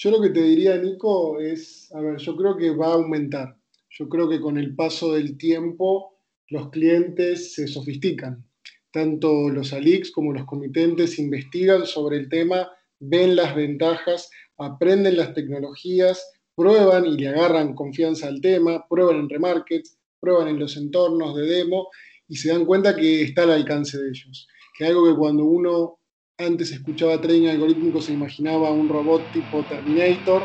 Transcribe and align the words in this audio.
Yo 0.00 0.12
lo 0.12 0.20
que 0.20 0.30
te 0.30 0.40
diría, 0.40 0.76
Nico, 0.76 1.40
es, 1.40 1.90
a 1.92 2.00
ver, 2.00 2.18
yo 2.18 2.36
creo 2.36 2.56
que 2.56 2.70
va 2.70 2.86
a 2.86 2.94
aumentar. 2.94 3.56
Yo 3.90 4.08
creo 4.08 4.28
que 4.28 4.40
con 4.40 4.56
el 4.56 4.76
paso 4.76 5.14
del 5.14 5.36
tiempo 5.36 6.20
los 6.50 6.70
clientes 6.70 7.54
se 7.54 7.66
sofistican. 7.66 8.48
Tanto 8.92 9.48
los 9.50 9.72
ALIX 9.72 10.12
como 10.12 10.32
los 10.32 10.46
comitentes 10.46 11.18
investigan 11.18 11.84
sobre 11.84 12.16
el 12.18 12.28
tema, 12.28 12.70
ven 13.00 13.34
las 13.34 13.56
ventajas, 13.56 14.30
aprenden 14.56 15.16
las 15.16 15.34
tecnologías, 15.34 16.30
prueban 16.54 17.04
y 17.04 17.16
le 17.16 17.30
agarran 17.30 17.74
confianza 17.74 18.28
al 18.28 18.40
tema, 18.40 18.86
prueban 18.88 19.16
en 19.16 19.28
remarkets, 19.28 19.98
prueban 20.20 20.46
en 20.46 20.60
los 20.60 20.76
entornos 20.76 21.34
de 21.34 21.42
demo 21.42 21.88
y 22.28 22.36
se 22.36 22.50
dan 22.50 22.66
cuenta 22.66 22.94
que 22.94 23.22
está 23.22 23.42
al 23.42 23.50
alcance 23.50 23.98
de 23.98 24.10
ellos. 24.10 24.46
Que 24.78 24.86
algo 24.86 25.06
que 25.06 25.18
cuando 25.18 25.44
uno 25.44 25.97
antes 26.40 26.70
escuchaba 26.70 27.20
trading 27.20 27.48
algorítmico, 27.48 28.00
se 28.00 28.12
imaginaba 28.12 28.70
un 28.70 28.88
robot 28.88 29.32
tipo 29.32 29.64
Terminator. 29.64 30.44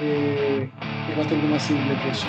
Eh, 0.00 0.70
es 1.10 1.16
bastante 1.18 1.46
más 1.46 1.62
simple 1.62 1.94
que 2.02 2.08
eso. 2.08 2.26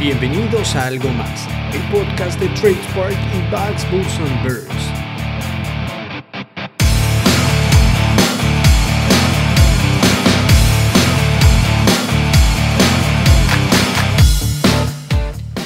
Bienvenidos 0.00 0.74
a 0.74 0.88
Algo 0.88 1.08
Más, 1.10 1.46
el 1.72 1.80
podcast 1.92 2.40
de 2.40 2.48
TradeSpark 2.48 3.12
y 3.12 3.50
Bugs, 3.52 3.90
Bulls 3.92 4.18
and 4.18 4.42
Birds. 4.42 4.90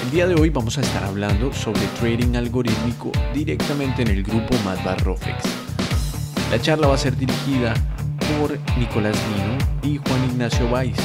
El 0.02 0.10
día 0.10 0.26
de 0.26 0.34
hoy 0.34 0.50
vamos 0.50 0.76
a 0.76 0.82
estar 0.82 1.04
hablando 1.04 1.50
sobre 1.54 1.80
trading 1.98 2.36
algorítmico 2.36 3.10
directamente 3.32 4.02
en 4.02 4.08
el 4.08 4.22
grupo 4.22 4.54
Madbar 4.66 5.02
Rofex. 5.02 5.67
La 6.50 6.58
charla 6.58 6.86
va 6.86 6.94
a 6.94 6.96
ser 6.96 7.14
dirigida 7.14 7.74
por 8.40 8.52
Nicolás 8.78 9.22
Nino 9.28 9.58
y 9.82 9.98
Juan 9.98 10.24
Ignacio 10.30 10.66
Valls. 10.70 10.96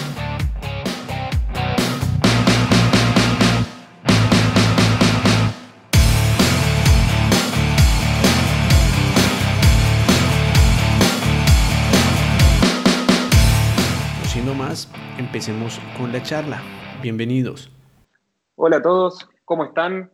No 14.22 14.26
siendo 14.30 14.54
más, 14.54 14.90
empecemos 15.18 15.82
con 15.98 16.13
la 16.13 16.24
charla. 16.24 16.62
Bienvenidos. 17.02 17.70
Hola 18.55 18.78
a 18.78 18.82
todos, 18.82 19.30
¿cómo 19.44 19.66
están? 19.66 20.10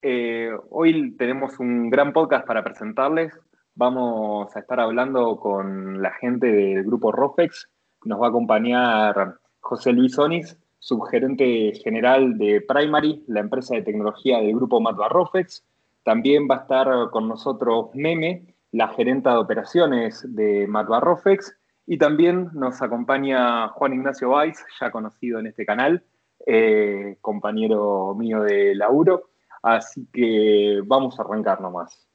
Eh, 0.00 0.52
hoy 0.70 1.10
tenemos 1.16 1.58
un 1.58 1.90
gran 1.90 2.12
podcast 2.12 2.46
para 2.46 2.62
presentarles 2.62 3.32
Vamos 3.74 4.54
a 4.54 4.60
estar 4.60 4.80
hablando 4.80 5.38
con 5.38 6.02
la 6.02 6.10
gente 6.12 6.46
del 6.46 6.84
grupo 6.84 7.12
Rofex. 7.12 7.68
Nos 8.04 8.20
va 8.20 8.26
a 8.26 8.28
acompañar 8.30 9.38
José 9.60 9.92
Luis 9.92 10.18
Onis, 10.18 10.58
subgerente 10.78 11.72
general 11.82 12.36
de 12.36 12.60
Primary, 12.60 13.24
la 13.28 13.40
empresa 13.40 13.74
de 13.74 13.82
tecnología 13.82 14.38
del 14.38 14.54
grupo 14.56 14.80
Matva 14.80 15.08
Rofex. 15.08 15.64
También 16.02 16.48
va 16.50 16.56
a 16.56 16.60
estar 16.60 17.10
con 17.10 17.28
nosotros 17.28 17.90
Meme, 17.94 18.54
la 18.72 18.88
gerenta 18.88 19.32
de 19.32 19.38
operaciones 19.38 20.24
de 20.28 20.66
Matva 20.66 21.00
Rofex. 21.00 21.56
Y 21.86 21.98
también 21.98 22.50
nos 22.52 22.82
acompaña 22.82 23.68
Juan 23.68 23.94
Ignacio 23.94 24.30
Valls, 24.30 24.64
ya 24.80 24.90
conocido 24.90 25.38
en 25.38 25.46
este 25.46 25.64
canal, 25.64 26.04
eh, 26.46 27.16
compañero 27.20 28.14
mío 28.14 28.42
de 28.42 28.74
laburo. 28.74 29.30
Así 29.62 30.06
que 30.12 30.80
vamos 30.84 31.18
a 31.18 31.22
arrancar 31.22 31.60
nomás. 31.60 32.06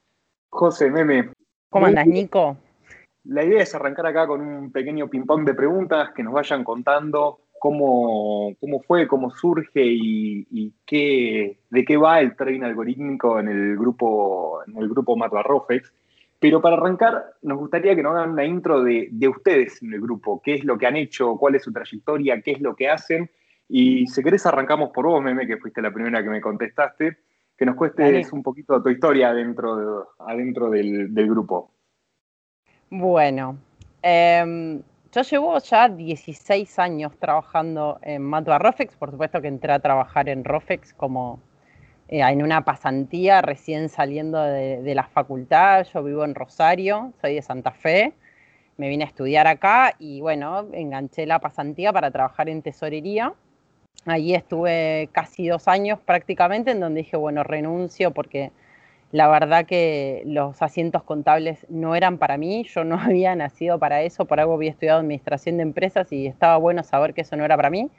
José, 0.49 0.89
Meme, 0.89 1.31
¿Cómo 1.75 1.87
andas, 1.87 2.07
Nico? 2.07 2.55
La 3.25 3.43
idea 3.43 3.61
es 3.61 3.75
arrancar 3.75 4.05
acá 4.05 4.25
con 4.27 4.39
un 4.39 4.71
pequeño 4.71 5.09
ping-pong 5.09 5.43
de 5.43 5.53
preguntas 5.53 6.11
que 6.15 6.23
nos 6.23 6.31
vayan 6.31 6.63
contando 6.63 7.39
cómo, 7.59 8.55
cómo 8.61 8.81
fue, 8.83 9.09
cómo 9.09 9.29
surge 9.29 9.81
y, 9.83 10.73
qué, 10.85 11.57
de 11.69 11.83
qué 11.83 11.97
va 11.97 12.21
el 12.21 12.33
trading 12.37 12.61
algorítmico 12.61 13.41
en 13.41 13.49
el 13.49 13.75
grupo, 13.75 14.61
en 14.65 14.77
el 14.77 14.87
grupo 14.87 15.17
Rofex. 15.27 15.91
Pero 16.39 16.61
para 16.61 16.77
arrancar, 16.77 17.33
nos 17.41 17.57
gustaría 17.57 17.93
que 17.93 18.03
nos 18.03 18.15
hagan 18.15 18.29
una 18.29 18.45
intro 18.45 18.81
de, 18.81 19.09
ustedes 19.27 19.83
en 19.83 19.93
el 19.93 19.99
grupo, 19.99 20.41
qué 20.41 20.53
es 20.53 20.63
lo 20.63 20.77
que 20.77 20.87
han 20.87 20.95
hecho, 20.95 21.35
cuál 21.35 21.55
es 21.55 21.63
su 21.63 21.73
trayectoria, 21.73 22.41
qué 22.41 22.51
es 22.51 22.61
lo 22.61 22.73
que 22.73 22.87
hacen. 22.87 23.29
Y 23.67 24.07
si 24.07 24.23
querés 24.23 24.45
arrancamos 24.45 24.91
por 24.91 25.07
vos, 25.07 25.21
Meme, 25.21 25.45
que 25.45 25.57
fuiste 25.57 25.81
la 25.81 25.91
primera 25.91 26.23
que 26.23 26.29
me 26.29 26.39
contestaste 26.39 27.17
que 27.57 27.65
nos 27.65 27.75
cueste 27.75 28.25
un 28.31 28.43
poquito 28.43 28.81
tu 28.81 28.89
historia 28.89 29.29
adentro, 29.29 30.09
adentro 30.19 30.69
del, 30.69 31.09
grupo. 31.13 31.71
Bueno, 32.89 33.57
em, 34.01 34.81
yo 35.11 35.21
llevo 35.21 35.57
ya 35.59 35.89
16 35.89 36.79
años 36.79 37.17
trabajando 37.17 37.99
en 38.01 38.21
Matua 38.21 38.59
Rofex, 38.59 38.95
por 38.97 39.11
supuesto 39.11 39.41
que 39.41 39.47
entré 39.47 39.71
a 39.71 39.79
trabajar 39.79 40.27
en 40.27 40.43
Rofex 40.43 40.93
como 40.93 41.39
eh, 42.09 42.21
en 42.21 42.43
una 42.43 42.65
pasantía 42.65 43.41
recién 43.41 43.89
saliendo 43.89 44.41
de, 44.41 44.81
de, 44.81 44.95
la 44.95 45.07
facultad, 45.07 45.85
yo 45.93 46.03
vivo 46.03 46.25
en 46.25 46.35
Rosario, 46.35 47.13
soy 47.21 47.35
de 47.35 47.41
Santa 47.41 47.71
Fe, 47.71 48.13
me 48.77 48.89
vine 48.89 49.05
a 49.05 49.07
estudiar 49.07 49.47
acá 49.47 49.95
y 49.97 50.19
bueno, 50.19 50.67
enganché 50.73 51.25
la 51.25 51.39
pasantía 51.39 51.93
para 51.93 52.11
trabajar 52.11 52.49
en 52.49 52.61
tesorería 52.61 53.33
Allí 54.05 54.35
estuve 54.35 55.09
casi 55.11 55.47
dos 55.47 55.67
años 55.67 55.99
prácticamente, 55.99 56.71
en 56.71 56.79
donde 56.79 57.01
dije, 57.01 57.17
bueno, 57.17 57.43
renuncio 57.43 58.11
porque 58.11 58.51
la 59.11 59.27
verdad 59.27 59.65
que 59.65 60.23
los 60.25 60.61
asientos 60.61 61.03
contables 61.03 61.65
no 61.69 61.95
eran 61.95 62.17
para 62.17 62.37
mí, 62.37 62.65
yo 62.65 62.83
no 62.83 62.99
había 63.01 63.35
nacido 63.35 63.79
para 63.79 64.01
eso, 64.03 64.25
por 64.25 64.39
algo 64.39 64.53
había 64.55 64.71
estudiado 64.71 64.99
administración 64.99 65.57
de 65.57 65.63
empresas 65.63 66.11
y 66.11 66.27
estaba 66.27 66.57
bueno 66.57 66.83
saber 66.83 67.13
que 67.13 67.21
eso 67.21 67.35
no 67.37 67.45
era 67.45 67.55
para 67.55 67.69
mí. 67.69 67.89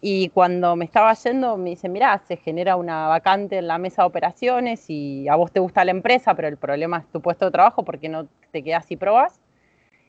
Y 0.00 0.28
cuando 0.30 0.76
me 0.76 0.84
estaba 0.84 1.14
yendo, 1.14 1.56
me 1.56 1.70
dice, 1.70 1.88
mira, 1.88 2.18
se 2.28 2.36
genera 2.36 2.76
una 2.76 3.08
vacante 3.08 3.58
en 3.58 3.68
la 3.68 3.78
mesa 3.78 4.02
de 4.02 4.08
operaciones 4.08 4.86
y 4.90 5.28
a 5.28 5.36
vos 5.36 5.50
te 5.52 5.60
gusta 5.60 5.84
la 5.84 5.92
empresa, 5.92 6.34
pero 6.34 6.48
el 6.48 6.58
problema 6.58 6.98
es 6.98 7.06
tu 7.12 7.22
puesto 7.22 7.46
de 7.46 7.52
trabajo, 7.52 7.84
porque 7.84 8.08
no 8.10 8.28
te 8.52 8.62
quedas 8.62 8.90
y 8.90 8.96
probas? 8.96 9.40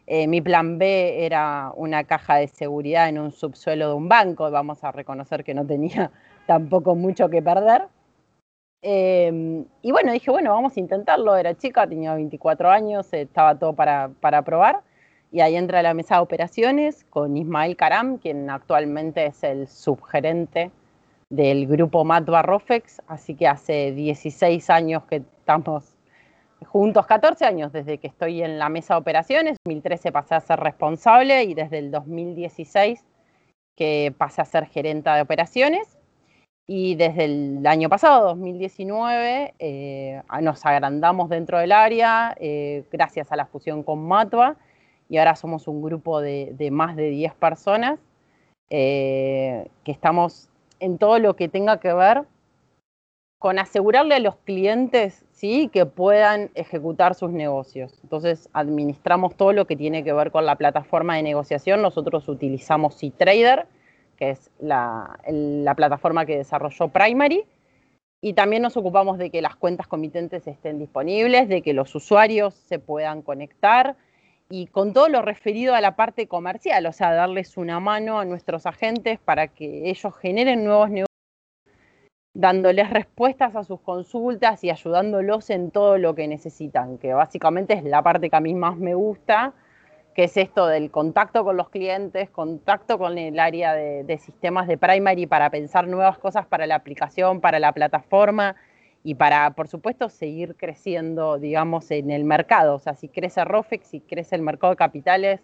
Eh, 0.08 0.28
mi 0.28 0.42
plan 0.42 0.78
B 0.78 1.26
era 1.26 1.72
una 1.76 2.04
caja 2.04 2.36
de 2.36 2.48
seguridad 2.48 3.10
en 3.10 3.18
un 3.20 3.32
subsuelo 3.32 3.90
de 3.90 3.94
un 3.96 4.08
banco, 4.08 4.50
vamos 4.52 4.84
a 4.84 4.92
reconocer 4.92 5.44
que 5.44 5.54
no 5.54 5.66
tenía 5.66 6.12
tampoco 6.48 6.96
mucho 6.96 7.30
que 7.30 7.42
perder. 7.42 7.88
Em, 8.82 9.66
y 9.82 9.92
bueno, 9.92 10.12
dije, 10.12 10.30
bueno, 10.30 10.52
vamos 10.54 10.78
a 10.78 10.80
intentarlo, 10.80 11.36
era 11.36 11.56
chica, 11.58 11.88
tenía 11.88 12.14
24 12.14 12.70
años, 12.70 13.12
estaba 13.14 13.58
todo 13.58 13.74
para, 13.74 14.10
para 14.20 14.44
probar. 14.44 14.82
Y 15.32 15.42
ahí 15.42 15.56
entra 15.56 15.82
la 15.82 15.94
mesa 15.96 16.16
de 16.16 16.22
operaciones 16.22 17.04
con 17.10 17.36
Ismael 17.36 17.76
Karam, 17.76 18.20
quien 18.20 18.50
actualmente 18.50 19.26
es 19.26 19.44
el 19.44 19.68
subgerente 19.68 20.72
del 21.30 21.68
grupo 21.68 22.06
Mat 22.06 22.26
Barrofex, 22.26 23.02
así 23.08 23.36
que 23.36 23.48
hace 23.48 23.92
16 23.92 24.70
años 24.70 25.04
que 25.06 25.18
estamos 25.18 25.95
juntos 26.64 27.06
14 27.06 27.46
años 27.46 27.72
desde 27.72 27.98
que 27.98 28.08
estoy 28.08 28.42
en 28.42 28.60
la 28.60 28.70
mesa 28.70 28.96
de 28.96 29.00
operaciones. 29.00 29.58
2013 29.66 30.12
pasé 30.12 30.36
a 30.36 30.40
ser 30.40 30.60
responsable 30.60 31.44
y 31.44 31.54
desde 31.54 31.80
el 31.80 31.92
2016 31.92 33.04
que 33.76 34.14
pasé 34.18 34.42
a 34.42 34.46
ser 34.46 34.66
gerenta 34.68 35.16
de 35.16 35.22
operaciones. 35.22 35.98
Y 36.68 36.96
desde 36.96 37.26
el 37.26 37.68
año 37.68 37.90
pasado, 37.90 38.30
2019, 38.30 39.54
eh, 39.60 40.22
nos 40.42 40.66
agrandamos 40.66 41.30
dentro 41.30 41.60
del 41.60 41.72
área 41.72 42.36
eh, 42.40 42.86
gracias 42.92 43.32
a 43.32 43.36
la 43.36 43.46
fusión 43.46 43.84
con 43.84 44.08
Matva 44.08 44.56
y 45.08 45.18
ahora 45.18 45.36
somos 45.36 45.68
un 45.68 45.84
grupo 45.84 46.22
de, 46.22 46.70
más 46.72 46.96
de 46.96 47.10
10 47.10 47.36
personas 47.36 48.00
eh, 48.72 49.68
que 49.84 49.92
estamos 49.92 50.50
en 50.80 50.98
todo 50.98 51.20
lo 51.20 51.36
que 51.36 51.48
tenga 51.50 51.80
que 51.80 51.94
ver 51.94 52.24
con 53.38 53.60
asegurarle 53.60 54.16
a 54.16 54.20
los 54.20 54.38
clientes 54.38 55.25
¿sí? 55.35 55.69
que 55.72 55.85
puedan 55.85 56.50
ejecutar 56.56 57.13
sus 57.13 57.29
negocios. 57.29 58.00
Entonces, 58.01 58.50
administramos 58.53 59.35
todo 59.35 59.53
lo 59.53 59.68
que 59.68 59.75
tiene 59.75 60.03
que 60.03 60.13
ver 60.13 60.31
con 60.31 60.46
la 60.46 60.56
plataforma 60.56 61.17
de 61.17 61.23
negociación. 61.23 61.82
Nosotros 61.82 62.28
utilizamos 62.28 63.02
eTrader, 63.03 63.67
que 64.17 64.32
es 64.32 64.49
la, 64.59 65.20
plataforma 65.76 66.26
que 66.26 66.37
desarrolló 66.37 66.87
Primary, 66.87 67.46
y 68.22 68.34
también 68.34 68.64
nos 68.64 68.76
ocupamos 68.78 69.20
de 69.20 69.29
que 69.29 69.41
las 69.41 69.55
cuentas 69.55 69.87
comitentes 69.87 70.47
estén 70.47 70.79
disponibles, 70.79 71.47
de 71.47 71.61
que 71.61 71.73
los 71.73 71.93
usuarios 71.93 72.55
se 72.55 72.79
puedan 72.79 73.22
conectar 73.22 73.97
y 74.49 74.67
con 74.67 74.93
todo 74.93 75.09
lo 75.09 75.22
referido 75.22 75.76
a 75.76 75.81
la 75.81 75.96
parte 75.96 76.28
comercial, 76.28 76.85
o 76.85 76.93
sea, 76.93 77.14
darles 77.14 77.58
una 77.58 77.79
mano 77.79 78.20
a 78.20 78.26
nuestros 78.26 78.66
agentes 78.66 79.20
para 79.20 79.47
que 79.47 79.90
ellos 79.90 80.16
generen 80.16 80.64
nuevos 80.64 80.90
negocios 80.90 81.15
dándoles 82.35 82.90
respuestas 82.90 83.55
a 83.55 83.64
sus 83.64 83.79
consultas 83.79 84.64
y 84.64 84.70
ayudándolos 84.70 85.49
en 85.49 85.72
todo 85.72 85.97
lo 85.97 86.14
que 86.14 86.28
necesitan, 86.28 86.97
que 86.97 87.14
básicamente 87.14 87.73
es 87.73 87.84
la 87.84 88.03
parte 88.03 88.29
que 88.29 88.35
a 88.35 88.41
mí 88.41 88.53
más 88.53 88.78
me 88.78 88.93
gusta, 88.93 89.53
que 90.14 90.26
es 90.26 90.35
esto 90.35 90.67
del 90.67 90.91
contacto 90.91 91.46
con 91.46 91.55
los 91.55 91.70
clientes, 91.70 92.29
contacto 92.29 92.97
con 92.97 93.17
el 93.17 93.40
área 93.40 93.73
de, 93.73 94.17
sistemas 94.17 94.67
de 94.67 94.78
primary 94.78 95.28
para 95.28 95.49
pensar 95.49 95.87
nuevas 95.87 96.17
cosas 96.17 96.46
para 96.46 96.67
la 96.67 96.76
aplicación, 96.76 97.40
para 97.40 97.58
la 97.58 97.72
plataforma 97.72 98.55
y 99.02 99.16
para, 99.16 99.52
por 99.52 99.70
supuesto, 99.70 100.09
seguir 100.09 100.55
creciendo, 100.55 101.38
digamos, 101.40 101.90
en 101.91 102.11
el 102.11 102.26
mercado. 102.26 102.76
O 102.76 102.79
sea, 102.79 102.96
si 102.96 103.08
crece 103.08 103.46
Rofex, 103.46 103.88
si 103.88 104.02
crece 104.02 104.35
el 104.35 104.41
mercado 104.41 104.72
de 104.72 104.78
capitales, 104.78 105.41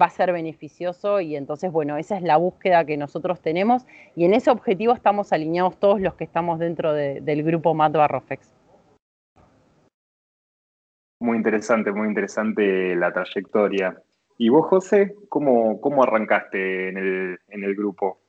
va 0.00 0.06
a 0.06 0.10
ser 0.10 0.32
beneficioso 0.32 1.20
y 1.20 1.36
entonces, 1.36 1.70
bueno, 1.70 1.96
esa 1.96 2.16
es 2.16 2.22
la 2.22 2.36
búsqueda 2.36 2.84
que 2.84 2.96
nosotros 2.96 3.40
tenemos 3.40 3.86
y 4.16 4.24
en 4.24 4.34
ese 4.34 4.50
objetivo 4.50 4.92
estamos 4.92 5.32
alineados 5.32 5.78
todos 5.78 6.00
los 6.00 6.14
que 6.14 6.24
estamos 6.24 6.58
dentro 6.58 6.92
del 6.92 7.42
grupo 7.42 7.74
Mat 7.74 7.92
Barrofex. 7.92 8.52
Muy 11.20 11.36
interesante, 11.36 11.92
muy 11.92 12.08
interesante 12.08 12.96
la 12.96 13.12
trayectoria. 13.12 14.02
¿Y 14.38 14.48
vos, 14.48 14.66
José, 14.66 15.14
cómo, 15.28 15.80
cómo 15.80 16.02
arrancaste 16.02 16.88
en 16.88 16.96
el, 16.96 17.38
en 17.48 17.64
el 17.64 17.76
grupo? 17.76 18.22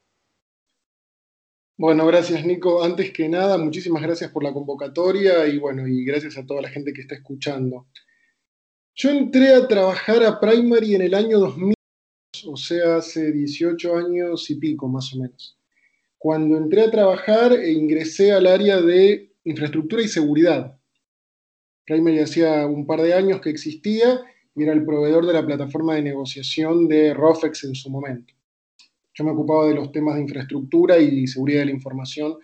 Bueno, 1.76 2.06
gracias 2.06 2.46
Nico. 2.46 2.84
Antes 2.84 3.12
que 3.12 3.28
nada, 3.28 3.58
muchísimas 3.58 4.04
gracias 4.04 4.32
por 4.32 4.44
la 4.44 4.54
convocatoria 4.54 5.48
y 5.48 5.58
bueno, 5.58 5.88
y 5.88 6.06
gracias 6.06 6.38
a 6.38 6.46
toda 6.46 6.62
la 6.62 6.70
gente 6.70 6.94
que 6.94 7.02
está 7.02 7.16
escuchando. 7.16 7.88
Yo 8.96 9.10
entré 9.10 9.56
a 9.56 9.68
trabajar 9.68 10.24
a 10.24 10.40
Primary 10.40 10.94
en 10.94 11.02
el 11.02 11.16
año 11.16 11.40
2000, 11.40 11.74
o 12.46 12.56
sea, 12.56 12.98
hace 12.98 13.32
18 13.32 13.96
años 13.96 14.48
y 14.52 14.56
pico 14.56 14.88
más 14.88 15.12
o 15.14 15.18
menos. 15.18 15.58
Cuando 16.20 16.58
entré 16.58 16.84
a 16.84 16.92
trabajar 16.92 17.54
e 17.54 17.72
ingresé 17.72 18.32
al 18.32 18.46
área 18.46 18.80
de 18.82 19.32
infraestructura 19.46 20.04
y 20.04 20.08
seguridad. 20.08 20.78
Primary 21.86 22.20
hacía 22.20 22.68
un 22.68 22.86
par 22.86 23.02
de 23.02 23.16
años 23.16 23.42
que 23.42 23.50
existía 23.50 24.22
y 24.56 24.62
era 24.62 24.74
el 24.74 24.86
proveedor 24.86 25.26
de 25.26 25.34
la 25.34 25.46
plataforma 25.46 25.96
de 25.96 26.04
negociación 26.04 26.88
de 26.88 27.16
Rofex 27.16 27.64
en 27.64 27.74
su 27.74 27.90
momento. 27.90 28.32
Yo 29.16 29.24
me 29.24 29.32
ocupaba 29.32 29.68
de 29.68 29.74
los 29.74 29.92
temas 29.92 30.16
de 30.16 30.22
infraestructura 30.22 31.00
y 31.00 31.26
seguridad 31.26 31.62
de 31.62 31.66
la 31.66 31.72
información 31.72 32.36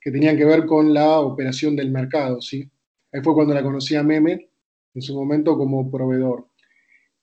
que 0.00 0.10
tenían 0.10 0.38
que 0.38 0.46
ver 0.46 0.64
con 0.64 0.94
la 0.94 1.20
operación 1.20 1.76
del 1.76 1.90
mercado, 1.90 2.40
¿sí? 2.40 2.68
Ahí 3.12 3.20
fue 3.22 3.34
cuando 3.34 3.52
la 3.52 3.62
conocí 3.62 3.94
a 3.96 4.02
Meme, 4.02 4.49
en 4.94 5.02
su 5.02 5.14
momento 5.14 5.56
como 5.56 5.90
proveedor. 5.90 6.46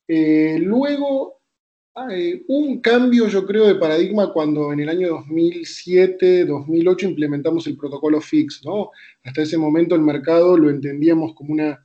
Eh, 0.07 0.59
luego, 0.61 1.41
eh, 2.11 2.43
un 2.47 2.79
cambio, 2.79 3.27
yo 3.27 3.45
creo, 3.45 3.67
de 3.67 3.75
paradigma 3.75 4.31
cuando 4.31 4.71
en 4.71 4.79
el 4.81 4.89
año 4.89 5.09
2007, 5.09 6.45
2008 6.45 7.07
implementamos 7.07 7.67
el 7.67 7.77
protocolo 7.77 8.21
FIX, 8.21 8.61
¿no? 8.65 8.91
Hasta 9.23 9.41
ese 9.41 9.57
momento 9.57 9.95
el 9.95 10.01
mercado 10.01 10.57
lo 10.57 10.69
entendíamos 10.69 11.33
como 11.33 11.53
una... 11.53 11.83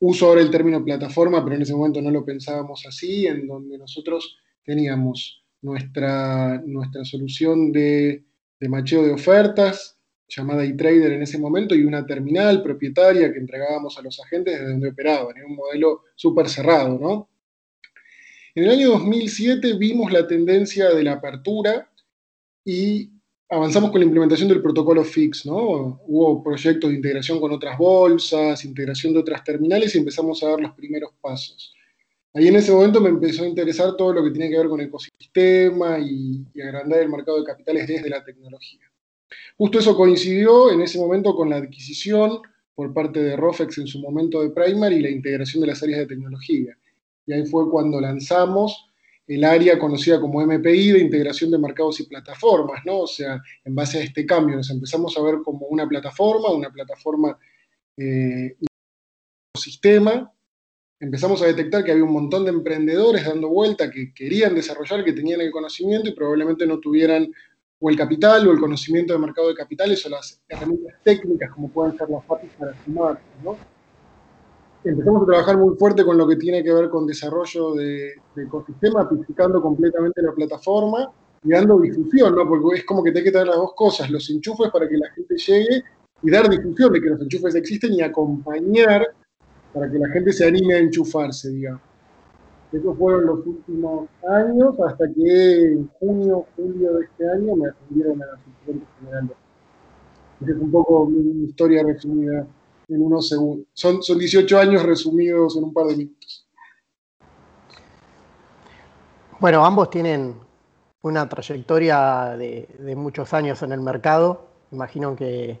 Uso 0.00 0.26
ahora 0.26 0.42
el 0.42 0.50
término 0.50 0.84
plataforma, 0.84 1.42
pero 1.42 1.56
en 1.56 1.62
ese 1.62 1.74
momento 1.74 2.02
no 2.02 2.10
lo 2.10 2.24
pensábamos 2.24 2.84
así, 2.86 3.26
en 3.26 3.46
donde 3.46 3.78
nosotros 3.78 4.36
teníamos 4.64 5.44
nuestra, 5.64 6.62
nuestra 6.66 7.04
solución 7.04 7.72
de, 7.72 8.22
macheo 8.68 9.02
de 9.02 9.12
ofertas, 9.12 9.93
llamada 10.28 10.64
eTrader 10.64 11.12
en 11.12 11.22
ese 11.22 11.38
momento, 11.38 11.74
y 11.74 11.84
una 11.84 12.06
terminal 12.06 12.62
propietaria 12.62 13.32
que 13.32 13.38
entregábamos 13.38 13.98
a 13.98 14.02
los 14.02 14.20
agentes 14.20 14.54
desde 14.54 14.70
donde 14.70 14.88
operaban. 14.88 15.36
Era 15.36 15.46
un 15.46 15.56
modelo 15.56 16.02
súper 16.14 16.48
cerrado, 16.48 16.98
¿no? 16.98 17.28
En 18.54 18.64
el 18.64 18.70
año 18.70 18.90
2007 18.90 19.74
vimos 19.74 20.12
la 20.12 20.26
tendencia 20.26 20.90
de 20.90 21.02
la 21.02 21.14
apertura 21.14 21.90
y 22.64 23.10
avanzamos 23.48 23.90
con 23.90 24.00
la 24.00 24.06
implementación 24.06 24.48
del 24.48 24.62
protocolo 24.62 25.04
FIX, 25.04 25.46
¿no? 25.46 26.00
Hubo 26.06 26.42
proyectos 26.42 26.90
de 26.90 26.96
integración 26.96 27.40
con 27.40 27.52
otras 27.52 27.76
bolsas, 27.76 28.64
integración 28.64 29.12
de 29.12 29.20
otras 29.20 29.42
terminales 29.42 29.94
y 29.94 29.98
empezamos 29.98 30.42
a 30.42 30.50
dar 30.50 30.60
los 30.60 30.72
primeros 30.72 31.10
pasos. 31.20 31.74
Ahí 32.32 32.48
en 32.48 32.56
ese 32.56 32.72
momento 32.72 33.00
me 33.00 33.10
empezó 33.10 33.44
a 33.44 33.48
interesar 33.48 33.96
todo 33.96 34.12
lo 34.12 34.24
que 34.24 34.30
tiene 34.30 34.50
que 34.50 34.58
ver 34.58 34.68
con 34.68 34.80
el 34.80 34.88
ecosistema 34.88 35.98
y, 36.00 36.44
agrandar 36.60 37.00
el 37.00 37.08
mercado 37.08 37.38
de 37.38 37.44
capitales 37.44 37.86
desde 37.86 38.08
la 38.08 38.24
tecnología. 38.24 38.90
Justo 39.56 39.78
eso 39.78 39.96
coincidió 39.96 40.70
en 40.70 40.80
ese 40.80 40.98
momento 40.98 41.34
con 41.34 41.50
la 41.50 41.56
adquisición 41.56 42.40
por 42.74 42.92
parte 42.92 43.22
de 43.22 43.36
Rofex 43.36 43.78
en 43.78 43.86
su 43.86 44.00
momento 44.00 44.42
de 44.42 44.50
Primary 44.50 44.96
y 44.96 45.02
la 45.02 45.10
integración 45.10 45.60
de 45.60 45.68
las 45.68 45.82
áreas 45.82 46.00
de 46.00 46.06
tecnología. 46.06 46.76
Y 47.26 47.32
ahí 47.32 47.46
fue 47.46 47.70
cuando 47.70 48.00
lanzamos 48.00 48.90
el 49.26 49.44
área 49.44 49.78
conocida 49.78 50.20
como 50.20 50.44
MPI 50.44 50.92
de 50.92 50.98
integración 50.98 51.50
de 51.50 51.58
mercados 51.58 52.00
y 52.00 52.06
plataformas, 52.06 52.82
¿no? 52.84 53.00
O 53.00 53.06
sea, 53.06 53.40
en 53.64 53.74
base 53.74 53.98
a 53.98 54.02
este 54.02 54.26
cambio 54.26 54.56
nos 54.56 54.70
empezamos 54.70 55.16
a 55.16 55.22
ver 55.22 55.36
como 55.42 55.66
una 55.66 55.88
plataforma, 55.88 56.50
una 56.50 56.70
plataforma 56.70 57.38
eh, 57.96 58.56
ecosistema 59.54 60.30
empezamos 61.04 61.42
a 61.42 61.46
detectar 61.46 61.84
que 61.84 61.92
había 61.92 62.04
un 62.04 62.12
montón 62.12 62.44
de 62.44 62.50
emprendedores 62.50 63.24
dando 63.24 63.48
vuelta 63.48 63.90
que 63.90 64.12
querían 64.14 64.54
desarrollar, 64.54 65.04
que 65.04 65.12
tenían 65.12 65.40
el 65.40 65.50
conocimiento 65.50 66.08
y 66.08 66.14
probablemente 66.14 66.66
no 66.66 66.80
tuvieran 66.80 67.30
o 67.80 67.90
el 67.90 67.96
capital 67.96 68.46
o 68.48 68.52
el 68.52 68.60
conocimiento 68.60 69.12
de 69.12 69.18
mercado 69.18 69.48
de 69.48 69.54
capitales 69.54 70.04
o 70.06 70.08
las 70.08 70.40
herramientas 70.48 70.94
técnicas 71.02 71.50
como 71.50 71.68
pueden 71.68 71.96
ser 71.98 72.08
las 72.08 72.22
APIs 72.28 72.50
para 72.58 72.84
sumar. 72.84 73.20
¿no? 73.42 73.56
Empezamos 74.84 75.22
a 75.22 75.26
trabajar 75.26 75.56
muy 75.58 75.76
fuerte 75.76 76.04
con 76.04 76.18
lo 76.18 76.26
que 76.26 76.36
tiene 76.36 76.62
que 76.62 76.72
ver 76.72 76.90
con 76.90 77.06
desarrollo 77.06 77.74
de, 77.74 78.12
ecosistema, 78.36 79.02
aplicando 79.02 79.60
completamente 79.62 80.20
la 80.22 80.32
plataforma 80.32 81.10
y 81.42 81.50
dando 81.50 81.80
difusión, 81.80 82.34
¿no? 82.34 82.46
porque 82.46 82.78
es 82.78 82.84
como 82.84 83.02
que 83.02 83.12
te 83.12 83.18
hay 83.18 83.24
que 83.24 83.32
tener 83.32 83.46
las 83.46 83.56
dos 83.56 83.72
cosas, 83.74 84.10
los 84.10 84.28
enchufes 84.30 84.70
para 84.70 84.88
que 84.88 84.96
la 84.96 85.10
gente 85.10 85.36
llegue 85.36 85.82
y 86.22 86.30
dar 86.30 86.48
difusión 86.48 86.92
de 86.92 87.00
que 87.00 87.08
los 87.08 87.20
enchufes 87.20 87.54
existen 87.54 87.92
y 87.94 88.02
acompañar 88.02 89.06
para 89.72 89.90
que 89.90 89.98
la 89.98 90.08
gente 90.10 90.32
se 90.32 90.46
anime 90.46 90.74
a 90.74 90.78
enchufarse, 90.78 91.50
digamos. 91.50 91.93
Esos 92.74 92.98
fueron 92.98 93.26
los 93.26 93.46
últimos 93.46 94.08
años, 94.28 94.74
hasta 94.80 95.04
que 95.12 95.72
en 95.72 95.88
junio, 96.00 96.44
julio 96.56 96.94
de 96.94 97.04
este 97.04 97.30
año 97.30 97.54
me 97.54 97.68
ascendieron 97.68 98.20
a 98.20 98.26
asistente 98.34 98.86
general. 98.98 99.30
Esa 100.40 100.50
es 100.50 100.58
un 100.58 100.72
poco 100.72 101.06
mi 101.06 101.44
historia 101.44 101.84
resumida 101.84 102.44
en 102.88 103.00
unos 103.00 103.28
segundos. 103.28 103.68
Son, 103.74 104.02
son 104.02 104.18
18 104.18 104.58
años 104.58 104.82
resumidos 104.82 105.56
en 105.56 105.64
un 105.64 105.72
par 105.72 105.86
de 105.86 105.96
minutos. 105.98 106.48
Bueno, 109.38 109.64
ambos 109.64 109.90
tienen 109.90 110.34
una 111.02 111.28
trayectoria 111.28 112.36
de, 112.36 112.94
muchos 112.96 113.32
años 113.34 113.62
en 113.62 113.70
el 113.70 113.82
mercado. 113.82 114.48
Imagino 114.72 115.14
que 115.14 115.60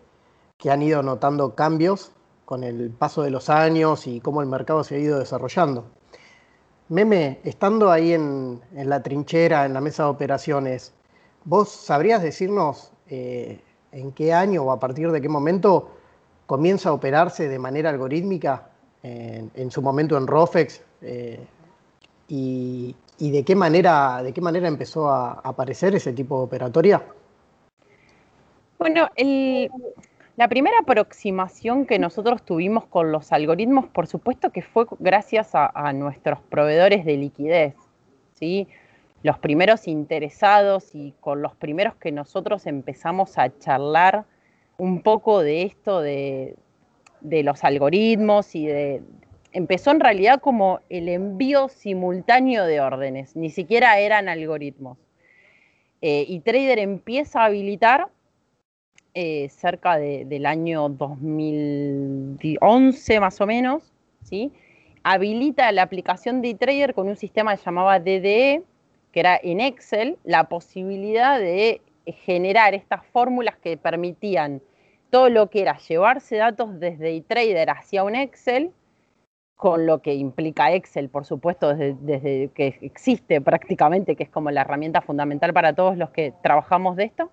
han 0.68 0.82
ido 0.82 1.00
notando 1.04 1.54
cambios 1.54 2.10
con 2.44 2.64
el 2.64 2.90
paso 2.90 3.22
de 3.22 3.30
los 3.30 3.50
años 3.50 4.08
y 4.08 4.20
cómo 4.20 4.42
el 4.42 4.48
mercado 4.48 4.82
se 4.82 4.96
ha 4.96 4.98
ido 4.98 5.20
desarrollando. 5.20 5.84
Meme, 6.88 7.40
estando 7.44 7.90
ahí 7.90 8.12
en, 8.12 8.60
la 8.74 9.02
trinchera, 9.02 9.64
en 9.64 9.72
la 9.72 9.80
mesa 9.80 10.04
de 10.04 10.10
operaciones, 10.10 10.92
¿vos 11.44 11.70
sabrías 11.70 12.22
decirnos 12.22 12.92
eh, 13.08 13.60
en 13.92 14.12
qué 14.12 14.34
año 14.34 14.64
o 14.64 14.70
a 14.70 14.78
partir 14.78 15.10
de 15.10 15.20
qué 15.20 15.28
momento 15.28 15.90
comienza 16.46 16.90
a 16.90 16.92
operarse 16.92 17.48
de 17.48 17.58
manera 17.58 17.88
algorítmica 17.88 18.68
en, 19.02 19.70
su 19.70 19.82
momento 19.82 20.16
en 20.16 20.26
Rofex 20.26 20.82
eh, 21.02 21.38
y, 22.28 22.94
de, 23.18 23.44
qué 23.44 23.54
manera, 23.54 24.22
de 24.22 24.32
qué 24.32 24.40
manera 24.40 24.66
empezó 24.66 25.08
a 25.08 25.32
aparecer 25.44 25.94
ese 25.94 26.12
tipo 26.12 26.38
de 26.38 26.44
operatoria? 26.44 27.02
Bueno, 28.78 29.08
el, 29.14 29.70
la 30.36 30.48
primera 30.48 30.78
aproximación 30.80 31.86
que 31.86 32.00
nosotros 32.00 32.44
tuvimos 32.44 32.86
con 32.86 33.12
los 33.12 33.32
algoritmos, 33.32 33.86
por 33.86 34.08
supuesto 34.08 34.50
que 34.50 34.62
fue 34.62 34.86
gracias 34.98 35.50
a, 35.52 35.92
nuestros 35.92 36.40
proveedores 36.40 37.04
de 37.04 37.16
liquidez, 37.16 37.74
¿sí? 38.34 38.66
Los 39.22 39.38
primeros 39.38 39.86
interesados 39.86 40.94
y 40.94 41.14
con 41.20 41.40
los 41.40 41.54
primeros 41.54 41.94
que 41.94 42.10
nosotros 42.10 42.66
empezamos 42.66 43.38
a 43.38 43.56
charlar 43.58 44.24
un 44.76 45.02
poco 45.02 45.40
de 45.40 45.62
esto 45.62 46.00
de, 46.00 46.56
los 47.20 47.62
algoritmos 47.62 48.54
y 48.54 48.66
de... 48.66 49.02
Empezó 49.52 49.92
en 49.92 50.00
realidad 50.00 50.40
como 50.40 50.80
el 50.88 51.08
envío 51.08 51.68
simultáneo 51.68 52.66
de 52.66 52.80
órdenes, 52.80 53.36
ni 53.36 53.50
siquiera 53.50 54.00
eran 54.00 54.28
algoritmos. 54.28 54.98
Eh, 56.02 56.24
y 56.26 56.40
Trader 56.40 56.80
empieza 56.80 57.42
a 57.42 57.44
habilitar 57.44 58.08
eh, 59.14 59.48
cerca 59.48 59.96
del 59.96 60.44
año 60.44 60.88
2011 60.88 63.20
más 63.20 63.40
o 63.40 63.46
menos, 63.46 63.92
¿sí? 64.24 64.52
habilita 65.04 65.70
la 65.70 65.82
aplicación 65.82 66.42
de 66.42 66.50
eTrader 66.50 66.94
con 66.94 67.06
un 67.06 67.14
sistema 67.14 67.56
que 67.56 67.62
llamaba 67.64 68.00
DDE, 68.00 68.64
que 69.12 69.20
era 69.20 69.38
en 69.40 69.60
Excel, 69.60 70.18
la 70.24 70.48
posibilidad 70.48 71.38
de 71.38 71.80
generar 72.24 72.74
estas 72.74 73.06
fórmulas 73.06 73.56
que 73.58 73.76
permitían 73.76 74.60
todo 75.10 75.28
lo 75.28 75.48
que 75.48 75.62
era 75.62 75.78
llevarse 75.78 76.34
datos 76.36 76.80
desde 76.80 77.16
eTrader 77.16 77.70
hacia 77.70 78.02
un 78.02 78.16
Excel, 78.16 78.72
con 79.54 79.86
lo 79.86 80.02
que 80.02 80.14
implica 80.14 80.72
Excel, 80.72 81.08
por 81.08 81.24
supuesto, 81.24 81.76
desde 81.76 82.50
que 82.52 82.78
existe 82.80 83.40
prácticamente, 83.40 84.16
que 84.16 84.24
es 84.24 84.28
como 84.28 84.50
la 84.50 84.62
herramienta 84.62 85.02
fundamental 85.02 85.52
para 85.52 85.72
todos 85.72 85.96
los 85.96 86.10
que 86.10 86.32
trabajamos 86.42 86.96
de 86.96 87.04
esto 87.04 87.30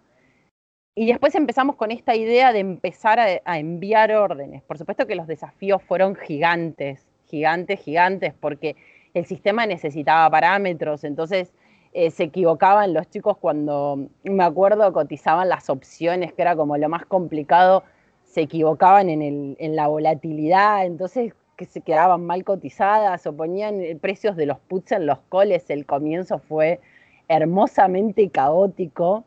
y 0.93 1.05
después 1.07 1.35
empezamos 1.35 1.77
con 1.77 1.91
esta 1.91 2.15
idea 2.15 2.51
de 2.51 2.59
empezar 2.59 3.19
a, 3.19 3.57
enviar 3.59 4.11
órdenes. 4.11 4.61
Por 4.63 4.77
supuesto 4.77 5.07
que 5.07 5.15
los 5.15 5.25
desafíos 5.25 5.81
fueron 5.83 6.15
gigantes, 6.15 7.07
gigantes, 7.27 7.79
gigantes, 7.79 8.33
porque 8.39 8.75
el 9.13 9.25
sistema 9.25 9.65
necesitaba 9.65 10.29
parámetros, 10.29 11.05
entonces 11.05 11.53
eh, 11.93 12.11
se 12.11 12.23
equivocaban 12.23 12.93
los 12.93 13.09
chicos 13.09 13.37
cuando, 13.37 14.09
me 14.23 14.43
acuerdo, 14.43 14.91
cotizaban 14.91 15.47
las 15.47 15.69
opciones, 15.69 16.33
que 16.33 16.41
era 16.41 16.55
como 16.57 16.75
lo 16.77 16.89
más 16.89 17.05
complicado, 17.05 17.83
se 18.25 18.41
equivocaban 18.41 19.09
en, 19.09 19.75
la 19.75 19.87
volatilidad, 19.87 20.85
entonces 20.85 21.33
que 21.57 21.65
se 21.65 21.81
quedaban 21.81 22.25
mal 22.25 22.43
cotizadas 22.43 23.27
o 23.27 23.35
ponían 23.35 23.81
precios 24.01 24.35
de 24.35 24.45
los 24.45 24.59
puts 24.59 24.93
en 24.93 25.05
los 25.05 25.19
coles. 25.29 25.69
El 25.69 25.85
comienzo 25.85 26.39
fue 26.39 26.79
hermosamente 27.27 28.29
caótico 28.29 29.25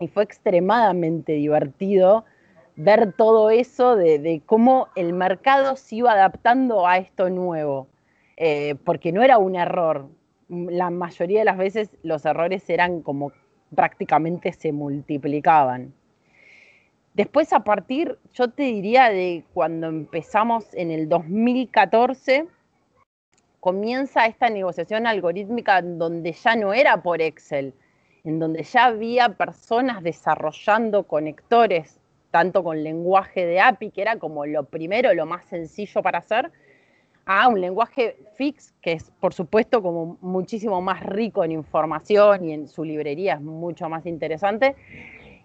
y 0.00 0.08
fue 0.08 0.24
extremadamente 0.24 1.32
divertido 1.32 2.24
ver 2.76 3.12
todo 3.12 3.50
eso 3.50 3.96
de, 3.96 4.42
cómo 4.46 4.88
el 4.96 5.12
mercado 5.12 5.76
se 5.76 5.96
iba 5.96 6.12
adaptando 6.12 6.86
a 6.86 6.98
esto 6.98 7.30
nuevo, 7.30 7.86
eh, 8.36 8.74
porque 8.84 9.12
no 9.12 9.22
era 9.22 9.38
un 9.38 9.54
error. 9.54 10.08
La 10.48 10.90
mayoría 10.90 11.40
de 11.40 11.44
las 11.44 11.56
veces 11.56 11.90
los 12.02 12.24
errores 12.24 12.68
eran 12.68 13.00
como 13.02 13.32
prácticamente 13.74 14.52
se 14.52 14.72
multiplicaban. 14.72 15.94
Después, 17.14 17.52
a 17.52 17.60
partir, 17.60 18.18
yo 18.32 18.50
te 18.50 18.64
diría 18.64 19.08
de 19.08 19.44
cuando 19.54 19.86
empezamos 19.86 20.66
en 20.74 20.90
el 20.90 21.08
2014, 21.08 22.48
comienza 23.60 24.26
esta 24.26 24.50
negociación 24.50 25.06
algorítmica 25.06 25.80
donde 25.80 26.32
ya 26.32 26.56
no 26.56 26.74
era 26.74 27.02
por 27.02 27.22
Excel, 27.22 27.72
en 28.24 28.38
donde 28.38 28.62
ya 28.62 28.86
había 28.86 29.28
personas 29.30 30.02
desarrollando 30.02 31.04
conectores, 31.04 32.00
tanto 32.30 32.64
con 32.64 32.82
lenguaje 32.82 33.46
de 33.46 33.60
API, 33.60 33.90
que 33.90 34.02
era 34.02 34.18
como 34.18 34.46
lo 34.46 34.64
primero, 34.64 35.14
lo 35.14 35.26
más 35.26 35.44
sencillo 35.44 36.02
para 36.02 36.18
hacer, 36.18 36.50
a 37.26 37.48
un 37.48 37.60
lenguaje 37.60 38.16
fix, 38.34 38.74
que 38.82 38.92
es 38.92 39.10
por 39.20 39.32
supuesto 39.32 39.82
como 39.82 40.18
muchísimo 40.20 40.80
más 40.80 41.02
rico 41.04 41.44
en 41.44 41.52
información 41.52 42.44
y 42.44 42.52
en 42.52 42.68
su 42.68 42.84
librería 42.84 43.34
es 43.34 43.40
mucho 43.40 43.88
más 43.88 44.04
interesante, 44.06 44.74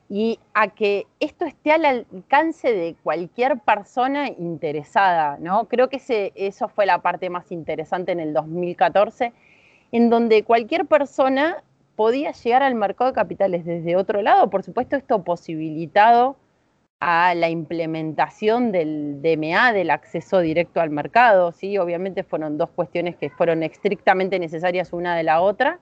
y 0.09 0.39
a 0.55 0.69
que 0.69 1.05
esto 1.19 1.45
esté 1.45 1.71
al 1.71 1.85
alcance 1.85 2.73
de 2.73 2.95
cualquier 3.03 3.59
persona 3.59 4.27
interesada, 4.27 5.37
¿no? 5.39 5.65
Creo 5.67 5.87
que 5.89 5.97
ese, 5.97 6.31
eso 6.33 6.67
fue 6.67 6.87
la 6.87 6.99
parte 7.01 7.29
más 7.29 7.51
interesante 7.51 8.11
en 8.13 8.19
el 8.19 8.33
2014, 8.33 9.33
en 9.91 10.09
donde 10.09 10.43
cualquier 10.43 10.87
persona 10.87 11.63
podía 11.99 12.31
llegar 12.31 12.63
al 12.63 12.75
mercado 12.75 13.11
de 13.11 13.15
capitales 13.15 13.65
desde 13.65 13.97
otro 13.97 14.21
lado, 14.21 14.49
por 14.49 14.63
supuesto 14.63 14.95
esto 14.95 15.21
posibilitado 15.25 16.37
a 17.01 17.35
la 17.35 17.49
implementación 17.49 18.71
del 18.71 19.21
DMA, 19.21 19.73
del 19.73 19.89
acceso 19.89 20.39
directo 20.39 20.79
al 20.79 20.91
mercado, 20.91 21.51
¿sí? 21.51 21.77
Obviamente 21.77 22.23
fueron 22.23 22.57
dos 22.57 22.69
cuestiones 22.69 23.17
que 23.17 23.29
fueron 23.29 23.63
estrictamente 23.63 24.39
necesarias 24.39 24.93
una 24.93 25.17
de 25.17 25.23
la 25.23 25.41
otra, 25.41 25.81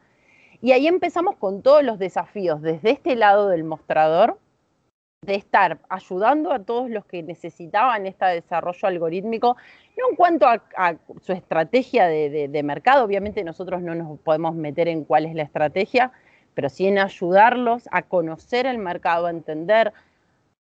y 0.60 0.72
ahí 0.72 0.88
empezamos 0.88 1.36
con 1.36 1.62
todos 1.62 1.84
los 1.84 2.00
desafíos 2.00 2.64
desde 2.64 2.90
este 2.90 3.16
lado 3.16 3.48
del 3.50 3.64
mostrador, 3.64 4.40
de 5.22 5.36
estar 5.36 5.80
ayudando 5.90 6.52
a 6.52 6.60
todos 6.60 6.92
los 6.92 7.04
que 7.06 7.24
necesitaban 7.24 8.06
este 8.06 8.26
desarrollo 8.26 8.88
algorítmico, 8.88 9.58
no 9.98 10.10
en 10.12 10.16
cuanto 10.16 10.46
a, 10.46 10.96
su 11.22 11.34
estrategia 11.34 12.06
de, 12.06 12.62
mercado, 12.64 13.04
obviamente 13.04 13.44
nosotros 13.44 13.82
no 13.82 13.96
nos 13.96 14.20
podemos 14.20 14.54
meter 14.54 14.88
en 14.88 15.04
cuál 15.04 15.26
es 15.26 15.34
la 15.34 15.42
estrategia, 15.42 16.12
pero 16.54 16.70
sí 16.70 16.88
en 16.88 17.00
ayudarlos 17.00 17.90
a 17.92 18.04
conocer 18.04 18.68
el 18.68 18.78
mercado, 18.78 19.26
a 19.26 19.32
entender, 19.32 19.92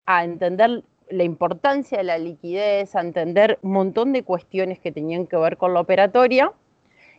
a 0.07 0.25
entender 0.25 0.83
la 1.11 1.25
importancia 1.25 1.99
de 1.99 2.05
la 2.05 2.19
liquidez, 2.19 2.97
a 2.97 3.03
entender 3.03 3.59
un 3.61 3.73
montón 3.73 4.15
de 4.15 4.23
cuestiones 4.23 4.79
que 4.79 4.91
tenían 4.91 5.27
que 5.27 5.37
ver 5.37 5.59
con 5.59 5.75
la 5.75 5.81
operatoria 5.81 6.51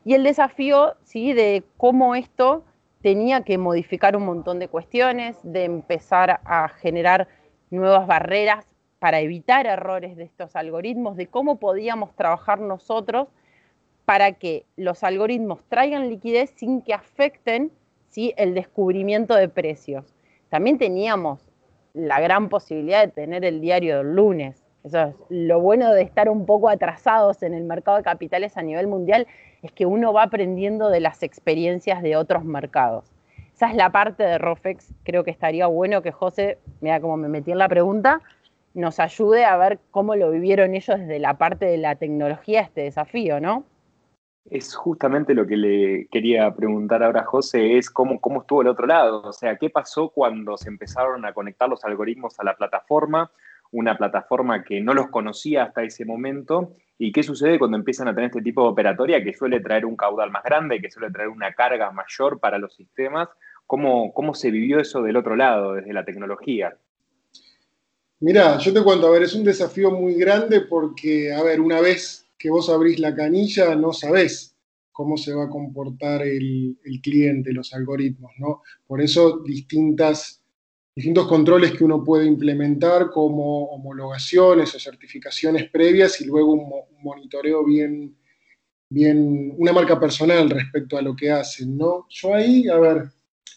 y 0.04 0.16
el 0.16 0.24
desafío 0.24 0.96
¿sí? 1.04 1.34
de 1.34 1.64
cómo 1.78 2.16
esto 2.16 2.64
tenía 3.08 3.40
que 3.40 3.58
modificar 3.58 4.18
un 4.18 4.26
montón 4.26 4.60
de 4.60 4.68
cuestiones, 4.68 5.38
de 5.42 5.64
empezar 5.64 6.42
a 6.44 6.68
generar 6.68 7.30
nuevas 7.70 8.06
barreras 8.06 8.68
para 9.00 9.22
evitar 9.22 9.66
errores 9.66 10.18
de 10.18 10.26
estos 10.26 10.58
algoritmos, 10.58 11.16
de 11.16 11.28
cómo 11.28 11.58
podíamos 11.58 12.14
trabajar 12.18 12.60
nosotros 12.60 13.30
para 14.04 14.34
que 14.34 14.66
los 14.76 15.06
algoritmos 15.06 15.64
traigan 15.70 16.10
liquidez 16.10 16.50
sin 16.58 16.82
que 16.82 16.94
afecten 16.94 17.72
¿sí? 18.10 18.34
el 18.36 18.54
descubrimiento 18.54 19.36
de 19.36 19.48
precios. 19.48 20.14
También 20.50 20.78
teníamos 20.78 21.40
la 21.94 22.20
gran 22.20 22.50
posibilidad 22.50 23.06
de 23.06 23.14
tener 23.14 23.46
el 23.46 23.62
diario 23.62 24.00
del 24.00 24.16
lunes. 24.16 24.62
Lo 25.30 25.60
bueno 25.60 25.94
de 25.94 26.02
estar 26.02 26.30
un 26.30 26.46
poco 26.46 26.70
atrasados 26.70 27.44
en 27.44 27.54
el 27.54 27.64
mercado 27.64 27.98
de 27.98 28.04
capitales 28.04 28.58
a 28.58 28.62
nivel 28.62 28.88
mundial, 28.88 29.28
es 29.62 29.72
que 29.72 29.86
uno 29.86 30.14
va 30.14 30.24
aprendiendo 30.24 30.90
de 30.90 31.00
las 31.00 31.24
experiencias 31.24 32.02
de 32.02 32.16
otros 32.16 32.44
mercados. 32.44 33.12
Esa 33.54 33.70
es 33.70 33.76
la 33.76 33.92
parte 33.92 34.24
de 34.24 34.38
Rofex. 34.38 34.94
Creo 35.04 35.24
que 35.24 35.32
estaría 35.32 35.66
bueno 35.66 36.04
que 36.04 36.12
José, 36.12 36.60
mira 36.80 37.00
cómo 37.00 37.18
me 37.18 37.28
metí 37.28 37.52
en 37.52 37.58
la 37.58 37.68
pregunta, 37.68 38.22
nos 38.76 39.00
ayude 39.00 39.46
a 39.46 39.58
ver 39.58 39.80
cómo 39.90 40.16
lo 40.16 40.30
vivieron 40.30 40.76
ellos 40.76 41.00
desde 41.00 41.18
la 41.18 41.40
parte 41.40 41.66
de 41.66 41.78
la 41.78 41.96
tecnología, 41.96 42.62
este 42.62 42.82
desafío, 42.82 43.40
¿no? 43.40 43.64
Es 44.50 44.76
justamente 44.76 45.34
lo 45.34 45.48
que 45.48 45.58
le 45.58 46.08
quería 46.12 46.54
preguntar 46.54 47.04
ahora 47.04 47.22
a 47.22 47.26
José, 47.26 47.78
es 47.78 47.90
cómo, 47.90 48.22
cómo 48.22 48.42
estuvo 48.42 48.62
el 48.62 48.68
otro 48.68 48.86
lado, 48.86 49.24
o 49.24 49.34
sea, 49.34 49.58
qué 49.58 49.72
pasó 49.72 50.10
cuando 50.10 50.56
se 50.56 50.70
empezaron 50.70 51.26
a 51.26 51.34
conectar 51.34 51.68
los 51.68 51.84
algoritmos 51.84 52.40
a 52.40 52.44
la 52.44 52.56
plataforma, 52.56 53.32
una 53.72 53.98
plataforma 53.98 54.64
que 54.64 54.82
no 54.82 54.94
los 54.94 55.08
conocía 55.10 55.64
hasta 55.64 55.84
ese 55.84 56.06
momento, 56.06 56.76
y 56.98 57.12
qué 57.12 57.24
sucede 57.24 57.60
cuando 57.60 57.78
empiezan 57.78 58.08
a 58.08 58.16
tener 58.16 58.30
este 58.30 58.42
tipo 58.42 58.64
de 58.64 58.70
operatoria 58.70 59.24
que 59.24 59.34
suele 59.34 59.60
traer 59.60 59.86
un 59.86 59.96
caudal 59.96 60.32
más 60.32 60.44
grande, 60.44 60.82
que 60.82 60.90
suele 60.90 61.12
traer 61.12 61.30
una 61.30 61.54
carga 61.54 61.92
mayor 61.92 62.40
para 62.40 62.58
los 62.58 62.74
sistemas, 62.76 63.30
cómo, 63.66 64.14
cómo 64.14 64.34
se 64.34 64.50
vivió 64.50 64.80
eso 64.80 65.02
del 65.02 65.18
otro 65.18 65.36
lado, 65.36 65.74
desde 65.74 65.94
la 65.94 66.06
tecnología. 66.06 66.76
Mira, 68.20 68.58
yo 68.58 68.74
te 68.74 68.82
cuento, 68.82 69.08
a 69.08 69.12
ver, 69.12 69.24
es 69.24 69.36
un 69.36 69.44
desafío 69.44 69.92
muy 69.92 70.16
grande 70.16 70.62
porque, 70.62 71.32
a 71.32 71.44
ver, 71.44 71.62
una 71.62 71.80
vez 71.82 72.28
que 72.38 72.50
vos 72.50 72.68
abrís 72.70 73.00
la 73.00 73.14
canilla, 73.14 73.76
no 73.76 73.94
sabés 73.94 74.56
cómo 74.92 75.18
se 75.18 75.36
va 75.36 75.44
a 75.44 75.50
comportar 75.50 76.24
el 76.24 76.76
cliente, 77.04 77.54
los 77.54 77.72
algoritmos, 77.76 78.32
¿no? 78.40 78.64
Por 78.88 79.02
eso 79.02 79.44
distintas 79.46 80.42
distintos 80.98 81.28
controles 81.28 81.74
que 81.74 81.84
uno 81.84 82.04
puede 82.04 82.26
implementar 82.26 83.12
como 83.12 83.66
homologaciones 83.66 84.74
o 84.74 84.80
certificaciones 84.80 85.70
previas 85.70 86.20
y 86.22 86.26
luego 86.26 86.54
un, 86.54 86.72
monitoreo 87.04 87.64
bien, 87.64 88.18
bien, 88.90 89.54
una 89.60 89.74
marca 89.74 90.00
personal 90.00 90.50
respecto 90.50 90.98
a 90.98 91.04
lo 91.04 91.16
que 91.16 91.30
hacen, 91.30 91.78
¿no? 91.78 92.08
Yo 92.10 92.34
ahí, 92.34 92.68
a 92.68 92.80
ver, 92.80 93.04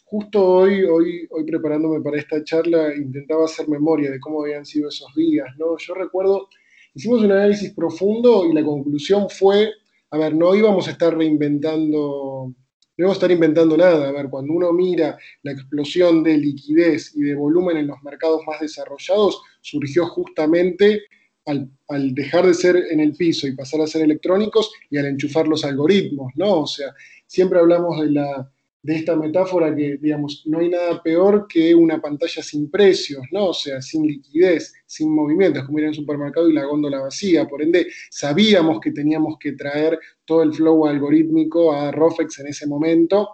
justo 0.04 0.46
hoy, 0.46 0.84
hoy, 0.84 1.26
hoy 1.30 1.44
preparándome 1.46 2.02
para 2.02 2.18
esta 2.18 2.44
charla, 2.44 2.94
intentaba 2.94 3.46
hacer 3.46 3.66
memoria 3.70 4.10
de 4.10 4.20
cómo 4.20 4.42
habían 4.42 4.66
sido 4.66 4.90
esos 4.90 5.08
días, 5.14 5.48
¿no? 5.56 5.78
Yo 5.78 5.94
recuerdo, 5.94 6.46
hicimos 6.92 7.22
un 7.22 7.32
análisis 7.32 7.72
profundo 7.72 8.44
y 8.44 8.52
la 8.52 8.62
conclusión 8.62 9.30
fue, 9.30 9.72
a 10.10 10.18
ver, 10.18 10.34
no 10.34 10.54
íbamos 10.54 10.88
a 10.88 10.90
estar 10.90 11.16
reinventando 11.16 12.52
no 13.00 13.10
a 13.10 13.14
estar 13.14 13.30
inventando 13.30 13.76
nada. 13.76 14.08
A 14.08 14.12
ver, 14.12 14.28
cuando 14.28 14.52
uno 14.52 14.72
mira 14.72 15.16
la 15.42 15.52
explosión 15.52 16.22
de 16.22 16.36
liquidez 16.36 17.16
y 17.16 17.22
de 17.22 17.34
volumen 17.34 17.78
en 17.78 17.86
los 17.86 18.02
mercados 18.02 18.42
más 18.46 18.60
desarrollados, 18.60 19.40
surgió 19.60 20.06
justamente 20.06 21.02
al, 21.46 21.70
dejar 22.14 22.46
de 22.46 22.54
ser 22.54 22.76
en 22.90 23.00
el 23.00 23.16
piso 23.16 23.46
y 23.46 23.56
pasar 23.56 23.80
a 23.80 23.86
ser 23.86 24.02
electrónicos 24.02 24.70
y 24.90 24.98
al 24.98 25.06
enchufar 25.06 25.48
los 25.48 25.64
algoritmos, 25.64 26.32
¿no? 26.36 26.60
O 26.60 26.66
sea, 26.66 26.94
siempre 27.26 27.58
hablamos 27.58 28.00
de 28.00 28.10
la, 28.10 28.52
de 28.82 28.96
esta 28.96 29.14
metáfora 29.14 29.74
que, 29.74 29.98
digamos, 30.00 30.42
no 30.46 30.60
hay 30.60 30.70
nada 30.70 31.02
peor 31.02 31.46
que 31.46 31.74
una 31.74 32.00
pantalla 32.00 32.42
sin 32.42 32.70
precios, 32.70 33.22
¿no? 33.30 33.48
O 33.48 33.54
sea, 33.54 33.82
sin 33.82 34.06
liquidez, 34.06 34.72
sin 34.86 35.14
movimientos, 35.14 35.64
como 35.64 35.78
ir 35.78 35.84
en 35.84 35.88
un 35.90 35.94
supermercado 35.94 36.48
y 36.48 36.54
la 36.54 36.64
góndola 36.64 37.00
vacía. 37.00 37.46
Por 37.46 37.62
ende, 37.62 37.88
sabíamos 38.10 38.80
que 38.80 38.92
teníamos 38.92 39.36
que 39.38 39.52
traer 39.52 39.98
todo 40.24 40.42
el 40.42 40.54
flow 40.54 40.86
algorítmico 40.86 41.72
a 41.72 41.90
Rofex 41.90 42.38
en 42.38 42.46
ese 42.46 42.66
momento 42.66 43.28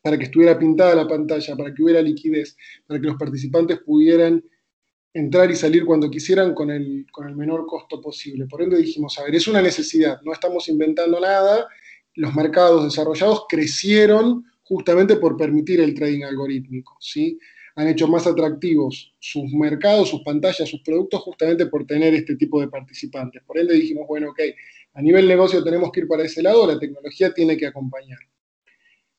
para 0.00 0.16
que 0.16 0.24
estuviera 0.24 0.58
pintada 0.58 0.94
la 0.94 1.06
pantalla, 1.06 1.56
para 1.56 1.74
que 1.74 1.82
hubiera 1.82 2.00
liquidez, 2.00 2.56
para 2.86 2.98
que 2.98 3.06
los 3.08 3.16
participantes 3.16 3.80
pudieran 3.80 4.42
entrar 5.12 5.50
y 5.50 5.56
salir 5.56 5.84
cuando 5.84 6.10
quisieran 6.10 6.54
con 6.54 6.70
el, 6.70 7.06
con 7.12 7.28
el 7.28 7.36
menor 7.36 7.66
costo 7.66 8.00
posible. 8.00 8.46
Por 8.46 8.62
ende 8.62 8.78
dijimos, 8.78 9.18
a 9.18 9.24
ver, 9.24 9.34
es 9.34 9.48
una 9.48 9.60
necesidad, 9.60 10.20
no 10.22 10.32
estamos 10.32 10.68
inventando 10.68 11.20
nada, 11.20 11.66
los 12.14 12.34
mercados 12.34 12.84
desarrollados 12.84 13.44
crecieron 13.48 14.44
justamente 14.68 15.16
por 15.16 15.36
permitir 15.36 15.80
el 15.80 15.94
trading 15.94 16.24
algorítmico. 16.24 16.96
¿sí? 17.00 17.38
Han 17.76 17.88
hecho 17.88 18.06
más 18.06 18.26
atractivos 18.26 19.14
sus 19.18 19.50
mercados, 19.52 20.10
sus 20.10 20.22
pantallas, 20.22 20.68
sus 20.68 20.82
productos, 20.82 21.22
justamente 21.22 21.66
por 21.66 21.86
tener 21.86 22.14
este 22.14 22.36
tipo 22.36 22.60
de 22.60 22.68
participantes. 22.68 23.42
Por 23.46 23.58
ende 23.58 23.74
dijimos, 23.74 24.06
bueno, 24.06 24.30
ok, 24.30 24.40
a 24.94 25.02
nivel 25.02 25.26
negocio 25.26 25.64
tenemos 25.64 25.90
que 25.90 26.00
ir 26.00 26.08
para 26.08 26.24
ese 26.24 26.42
lado, 26.42 26.66
la 26.66 26.78
tecnología 26.78 27.32
tiene 27.32 27.56
que 27.56 27.66
acompañar. 27.66 28.18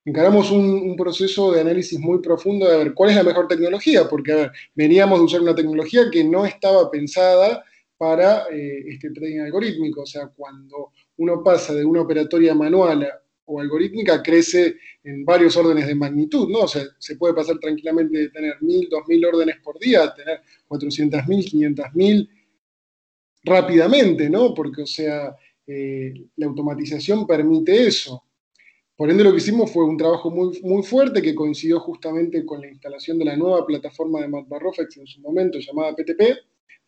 Encaramos 0.06 0.52
un, 0.52 0.96
proceso 0.96 1.52
de 1.52 1.62
análisis 1.62 2.00
muy 2.00 2.22
profundo 2.22 2.68
de 2.68 2.78
ver 2.78 2.94
cuál 2.94 3.10
es 3.10 3.16
la 3.16 3.24
mejor 3.24 3.48
tecnología, 3.48 4.08
porque 4.08 4.32
a 4.32 4.36
ver, 4.36 4.52
veníamos 4.76 5.20
de 5.20 5.26
usar 5.26 5.42
una 5.42 5.56
tecnología 5.56 6.10
que 6.12 6.24
no 6.24 6.46
estaba 6.46 6.90
pensada 6.90 7.64
para 7.98 8.46
eh, 8.52 8.84
este 8.88 9.12
trading 9.12 9.42
algorítmico. 9.42 10.02
O 10.02 10.06
sea, 10.06 10.28
cuando 10.28 10.92
uno 11.18 11.44
pasa 11.44 11.74
de 11.74 11.86
una 11.86 12.02
operatoria 12.02 12.54
manual 12.56 13.04
a 13.04 13.22
o 13.50 13.60
algorítmica 13.60 14.22
crece 14.22 14.78
en 15.04 15.26
varios 15.26 15.58
órdenes 15.58 15.88
de 15.88 15.96
magnitud, 15.96 16.48
¿no? 16.50 16.60
O 16.60 16.68
sea, 16.68 16.84
se 17.00 17.16
puede 17.16 17.34
pasar 17.34 17.58
tranquilamente 17.58 18.18
de 18.18 18.30
tener 18.30 18.54
1.000, 18.62 18.90
2.000 18.90 19.28
órdenes 19.28 19.56
por 19.64 19.80
día 19.80 20.04
a 20.04 20.14
tener 20.14 20.42
400.000, 20.68 21.26
500.000 21.26 22.30
rápidamente, 23.44 24.30
¿no? 24.30 24.54
Porque, 24.54 24.84
o 24.84 24.86
sea, 24.86 25.36
eh, 25.66 26.14
la 26.36 26.46
automatización 26.46 27.26
permite 27.26 27.88
eso. 27.88 28.24
Por 28.96 29.10
ende, 29.10 29.24
lo 29.24 29.32
que 29.32 29.38
hicimos 29.38 29.72
fue 29.72 29.86
un 29.86 29.98
trabajo 29.98 30.30
muy, 30.30 30.60
muy 30.62 30.84
fuerte 30.84 31.22
que 31.22 31.34
coincidió 31.34 31.80
justamente 31.80 32.46
con 32.46 32.62
la 32.62 32.68
instalación 32.68 33.18
de 33.18 33.26
la 33.26 33.36
nueva 33.36 33.66
plataforma 33.66 34.22
de 34.22 34.28
MathBarrofex 34.28 34.98
en 34.98 35.08
su 35.08 35.22
momento 35.22 35.58
llamada 35.58 35.96
PTP, 35.96 36.38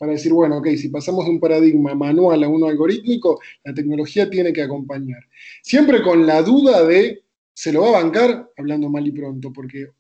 para 0.01 0.13
decir, 0.13 0.33
bueno, 0.33 0.57
ok, 0.57 0.69
si 0.77 0.89
pasamos 0.89 1.25
de 1.25 1.31
un 1.31 1.39
paradigma 1.39 1.93
manual 1.93 2.43
a 2.43 2.47
uno 2.47 2.65
algorítmico, 2.65 3.39
la 3.63 3.71
tecnología 3.71 4.27
tiene 4.27 4.51
que 4.51 4.63
acompañar. 4.63 5.23
Siempre 5.61 6.01
con 6.01 6.25
la 6.25 6.41
duda 6.41 6.83
de, 6.83 7.23
¿se 7.53 7.71
lo 7.71 7.81
va 7.83 7.89
a 7.89 8.01
bancar? 8.01 8.49
Hablando 8.57 8.89
mal 8.89 9.05
y 9.05 9.11
pronto, 9.11 9.53
porque 9.53 9.91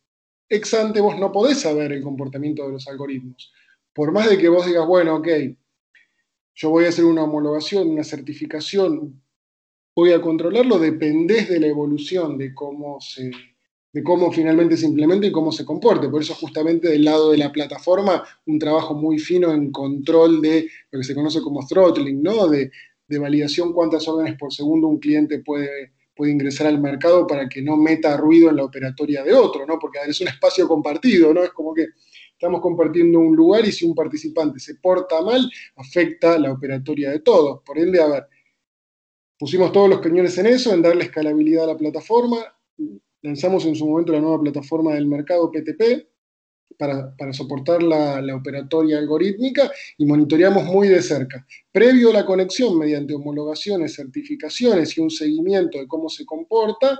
ex 0.49 0.73
ante 0.73 1.01
vos 1.01 1.19
no 1.19 1.31
podés 1.31 1.59
saber 1.59 1.91
el 1.91 2.01
comportamiento 2.01 2.65
de 2.65 2.71
los 2.71 2.87
algoritmos. 2.87 3.53
Por 3.93 4.11
más 4.11 4.27
de 4.27 4.39
que 4.39 4.49
vos 4.49 4.65
digas, 4.65 4.87
bueno, 4.87 5.17
ok, 5.17 5.27
yo 6.55 6.71
voy 6.71 6.85
a 6.85 6.89
hacer 6.89 7.05
una 7.05 7.23
homologación, 7.23 7.87
una 7.87 8.03
certificación, 8.03 9.21
voy 9.95 10.13
a 10.13 10.21
controlarlo, 10.21 10.79
dependés 10.79 11.47
de 11.47 11.59
la 11.59 11.67
evolución 11.67 12.39
de 12.39 12.55
cómo 12.55 12.99
se 13.01 13.29
de 13.93 14.03
cómo 14.03 14.31
finalmente 14.31 14.77
se 14.77 14.85
implementa 14.85 15.27
y 15.27 15.31
cómo 15.31 15.51
se 15.51 15.65
comporte. 15.65 16.07
Por 16.07 16.21
eso 16.21 16.33
justamente 16.33 16.89
del 16.89 17.03
lado 17.03 17.31
de 17.31 17.37
la 17.37 17.51
plataforma, 17.51 18.23
un 18.45 18.57
trabajo 18.57 18.93
muy 18.93 19.19
fino 19.19 19.51
en 19.53 19.71
control 19.71 20.41
de 20.41 20.67
lo 20.91 20.99
que 20.99 21.03
se 21.03 21.15
conoce 21.15 21.41
como 21.41 21.65
throttling, 21.67 22.23
¿no? 22.23 22.47
De, 22.47 22.71
de 23.07 23.19
validación 23.19 23.73
cuántas 23.73 24.07
órdenes 24.07 24.37
por 24.37 24.53
segundo 24.53 24.87
un 24.87 24.99
cliente 24.99 25.39
puede, 25.39 25.91
puede 26.15 26.31
ingresar 26.31 26.67
al 26.67 26.79
mercado 26.79 27.27
para 27.27 27.49
que 27.49 27.61
no 27.61 27.75
meta 27.75 28.15
ruido 28.15 28.49
en 28.49 28.55
la 28.55 28.63
operatoria 28.63 29.23
de 29.23 29.33
otro, 29.33 29.65
¿no? 29.65 29.77
Porque 29.77 29.99
es 30.07 30.21
un 30.21 30.29
espacio 30.29 30.67
compartido, 30.67 31.33
¿no? 31.33 31.43
Es 31.43 31.51
como 31.51 31.73
que 31.73 31.87
estamos 32.31 32.61
compartiendo 32.61 33.19
un 33.19 33.35
lugar 33.35 33.67
y 33.67 33.71
si 33.71 33.85
un 33.85 33.93
participante 33.93 34.59
se 34.59 34.75
porta 34.75 35.21
mal, 35.21 35.51
afecta 35.75 36.39
la 36.39 36.53
operatoria 36.53 37.11
de 37.11 37.19
todos. 37.19 37.61
Por 37.65 37.77
ende, 37.77 38.01
a 38.01 38.07
ver, 38.07 38.23
pusimos 39.37 39.71
todos 39.71 39.89
los 39.89 39.99
cañones 39.99 40.37
en 40.37 40.47
eso, 40.47 40.73
en 40.73 40.81
darle 40.81 41.03
escalabilidad 41.03 41.65
a 41.65 41.73
la 41.73 41.77
plataforma, 41.77 42.37
lanzamos 43.21 43.65
en 43.65 43.75
su 43.75 43.87
momento 43.87 44.13
la 44.13 44.21
nueva 44.21 44.41
plataforma 44.41 44.93
del 44.93 45.07
mercado 45.07 45.51
PTP 45.51 46.07
para, 46.77 47.33
soportar 47.33 47.83
la, 47.83 48.35
operatoria 48.35 48.97
algorítmica 48.97 49.71
y 49.97 50.05
monitoreamos 50.05 50.63
muy 50.63 50.87
de 50.87 51.01
cerca. 51.01 51.45
Previo 51.71 52.09
a 52.09 52.13
la 52.13 52.25
conexión, 52.25 52.77
mediante 52.77 53.13
homologaciones, 53.13 53.95
certificaciones 53.95 54.97
y 54.97 55.01
un 55.01 55.11
seguimiento 55.11 55.79
de 55.79 55.87
cómo 55.87 56.09
se 56.09 56.25
comporta 56.25 56.99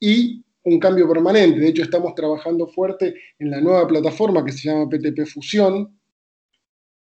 y 0.00 0.42
un 0.64 0.78
cambio 0.78 1.06
permanente. 1.06 1.60
De 1.60 1.68
hecho, 1.68 1.82
estamos 1.82 2.14
trabajando 2.14 2.66
fuerte 2.66 3.14
en 3.38 3.50
la 3.50 3.60
nueva 3.60 3.86
plataforma 3.86 4.44
que 4.44 4.52
se 4.52 4.68
llama 4.68 4.88
PTP 4.88 5.26
Fusión, 5.26 6.00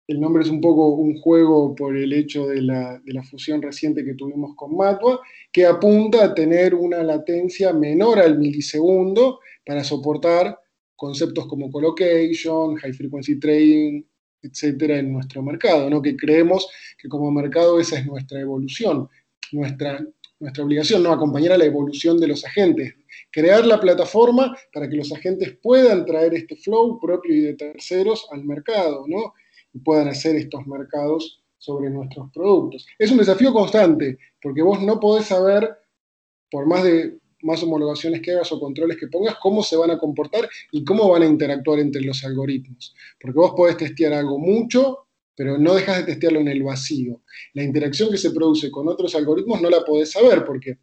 el 0.07 0.21
nombre 0.21 0.43
es 0.43 0.51
un 0.51 0.61
poco 0.61 0.89
un 0.89 1.19
juego 1.21 1.75
por 1.75 1.97
el 1.97 2.13
hecho 2.13 2.47
de 2.47 2.61
la, 2.61 3.01
fusión 3.29 3.63
reciente 3.63 4.05
que 4.05 4.15
tuvimos 4.15 4.55
con 4.55 4.77
Matua, 4.77 5.21
que 5.51 5.65
apunta 5.65 6.25
a 6.25 6.35
tener 6.35 6.75
una 6.75 7.03
latencia 7.03 7.73
menor 7.73 8.19
al 8.19 8.39
milisegundo 8.39 9.41
para 9.65 9.83
soportar 9.83 10.59
conceptos 10.95 11.47
como 11.47 11.71
colocation, 11.71 12.77
high 12.77 12.93
frequency 12.93 13.39
trading, 13.39 14.03
etcétera, 14.43 14.99
en 14.99 15.13
nuestro 15.13 15.43
mercado, 15.43 15.89
¿no? 15.89 16.03
que 16.03 16.17
creemos 16.17 16.69
que 16.99 17.09
como 17.09 17.31
mercado 17.31 17.81
esa 17.81 17.99
es 17.99 18.07
nuestra 18.07 18.41
evolución, 18.41 19.09
nuestra, 19.53 20.07
nuestra 20.39 20.65
obligación, 20.65 21.03
¿no? 21.03 21.13
acompañar 21.13 21.53
a 21.53 21.59
la 21.59 21.65
evolución 21.65 22.21
de 22.21 22.29
los 22.29 22.45
agentes, 22.45 22.95
crear 23.31 23.65
la 23.65 23.81
plataforma 23.81 24.55
para 24.73 24.89
que 24.89 24.97
los 24.97 25.11
agentes 25.13 25.57
puedan 25.63 26.05
traer 26.05 26.35
este 26.35 26.57
flow 26.57 27.01
propio 27.01 27.35
y 27.35 27.41
de 27.41 27.55
terceros 27.55 28.27
al 28.31 28.45
mercado, 28.45 29.07
¿no? 29.09 29.33
Puedan 29.81 30.09
hacer 30.09 30.37
estos 30.37 30.67
mercados 30.67 31.43
sobre 31.59 31.91
nuestros 31.91 32.31
productos. 32.33 32.87
Es 32.99 33.11
un 33.11 33.19
desafío 33.19 33.53
constante, 33.53 34.19
porque 34.41 34.63
vos 34.63 34.83
no 34.83 35.01
podés 35.01 35.27
saber, 35.27 35.71
por 36.51 36.67
más 36.67 36.85
de 36.85 37.19
más 37.43 37.63
homologaciones 37.63 38.23
que 38.23 38.33
hagas 38.33 38.51
o 38.53 38.61
controles 38.61 38.97
que 38.97 39.07
pongas, 39.09 39.37
cómo 39.41 39.63
se 39.63 39.77
van 39.77 39.91
a 39.91 39.99
comportar 39.99 40.49
y 40.73 40.83
cómo 40.85 41.09
van 41.11 41.23
a 41.23 41.27
interactuar 41.27 41.79
entre 41.79 42.03
los 42.03 42.25
algoritmos. 42.25 42.95
Porque 43.21 43.39
vos 43.39 43.53
podés 43.55 43.77
testear 43.77 44.15
algo 44.15 44.39
mucho, 44.39 45.07
pero 45.37 45.59
no 45.59 45.75
dejas 45.75 45.99
de 45.99 46.05
testearlo 46.05 46.41
en 46.41 46.49
el 46.49 46.63
vacío. 46.63 47.21
La 47.53 47.63
interacción 47.63 48.11
que 48.11 48.17
se 48.17 48.31
produce 48.31 48.71
con 48.71 48.89
otros 48.89 49.15
algoritmos 49.15 49.61
no 49.61 49.69
la 49.69 49.85
podés 49.85 50.13
saber, 50.13 50.45
porque 50.45 50.79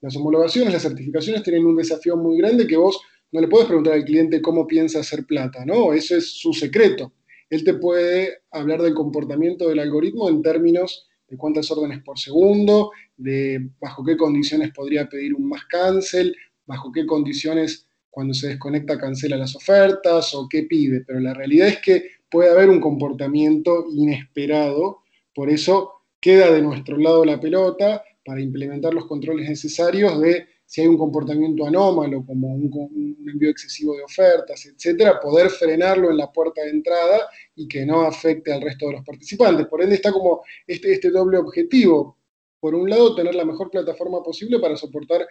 las 0.00 0.14
homologaciones, 0.16 0.74
las 0.74 0.82
certificaciones 0.82 1.42
tienen 1.42 1.64
un 1.64 1.76
desafío 1.76 2.16
muy 2.16 2.36
grande 2.36 2.66
que 2.66 2.76
vos 2.76 3.00
no 3.32 3.40
le 3.40 3.48
podés 3.48 3.66
preguntar 3.66 3.94
al 3.94 4.04
cliente 4.04 4.42
cómo 4.42 4.66
piensa 4.66 5.00
hacer 5.00 5.24
plata, 5.24 5.64
¿no? 5.64 5.94
Eso 5.94 6.16
es 6.16 6.38
su 6.38 6.52
secreto 6.52 7.12
él 7.54 7.64
te 7.64 7.74
puede 7.74 8.42
hablar 8.50 8.82
del 8.82 8.94
comportamiento 8.94 9.68
del 9.68 9.78
algoritmo 9.78 10.28
en 10.28 10.42
términos 10.42 11.06
de 11.28 11.36
cuántas 11.36 11.70
órdenes 11.70 12.02
por 12.02 12.18
segundo, 12.18 12.90
de 13.16 13.70
bajo 13.80 14.04
qué 14.04 14.16
condiciones 14.16 14.72
podría 14.72 15.08
pedir 15.08 15.34
un 15.34 15.48
más 15.48 15.64
cancel, 15.66 16.34
bajo 16.66 16.90
qué 16.92 17.06
condiciones 17.06 17.86
cuando 18.10 18.34
se 18.34 18.48
desconecta 18.48 18.98
cancela 18.98 19.36
las 19.36 19.54
ofertas 19.54 20.34
o 20.34 20.48
qué 20.48 20.64
pide. 20.64 21.02
Pero 21.06 21.20
la 21.20 21.34
realidad 21.34 21.68
es 21.68 21.78
que 21.78 22.10
puede 22.28 22.50
haber 22.50 22.68
un 22.68 22.80
comportamiento 22.80 23.86
inesperado, 23.90 25.02
por 25.34 25.48
eso 25.48 25.92
queda 26.20 26.50
de 26.50 26.62
nuestro 26.62 26.96
lado 26.96 27.24
la 27.24 27.40
pelota 27.40 28.02
para 28.24 28.40
implementar 28.40 28.94
los 28.94 29.06
controles 29.06 29.48
necesarios 29.48 30.20
de 30.20 30.46
si 30.74 30.80
hay 30.80 30.88
un 30.88 30.98
comportamiento 30.98 31.64
anómalo, 31.64 32.26
como 32.26 32.48
un, 32.48 33.16
envío 33.30 33.48
excesivo 33.48 33.96
de 33.96 34.02
ofertas, 34.02 34.66
etcétera, 34.66 35.20
poder 35.20 35.48
frenarlo 35.48 36.10
en 36.10 36.16
la 36.16 36.32
puerta 36.32 36.62
de 36.62 36.70
entrada 36.70 37.28
y 37.54 37.68
que 37.68 37.86
no 37.86 38.00
afecte 38.02 38.52
al 38.52 38.60
resto 38.60 38.88
de 38.88 38.94
los 38.94 39.04
participantes. 39.04 39.68
Por 39.68 39.82
ende, 39.84 39.94
está 39.94 40.10
como 40.10 40.42
este, 40.66 40.94
este 40.94 41.10
doble 41.12 41.38
objetivo. 41.38 42.18
Por 42.58 42.74
un 42.74 42.90
lado, 42.90 43.14
tener 43.14 43.36
la 43.36 43.44
mejor 43.44 43.70
plataforma 43.70 44.20
posible 44.20 44.58
para 44.58 44.76
soportar 44.76 45.24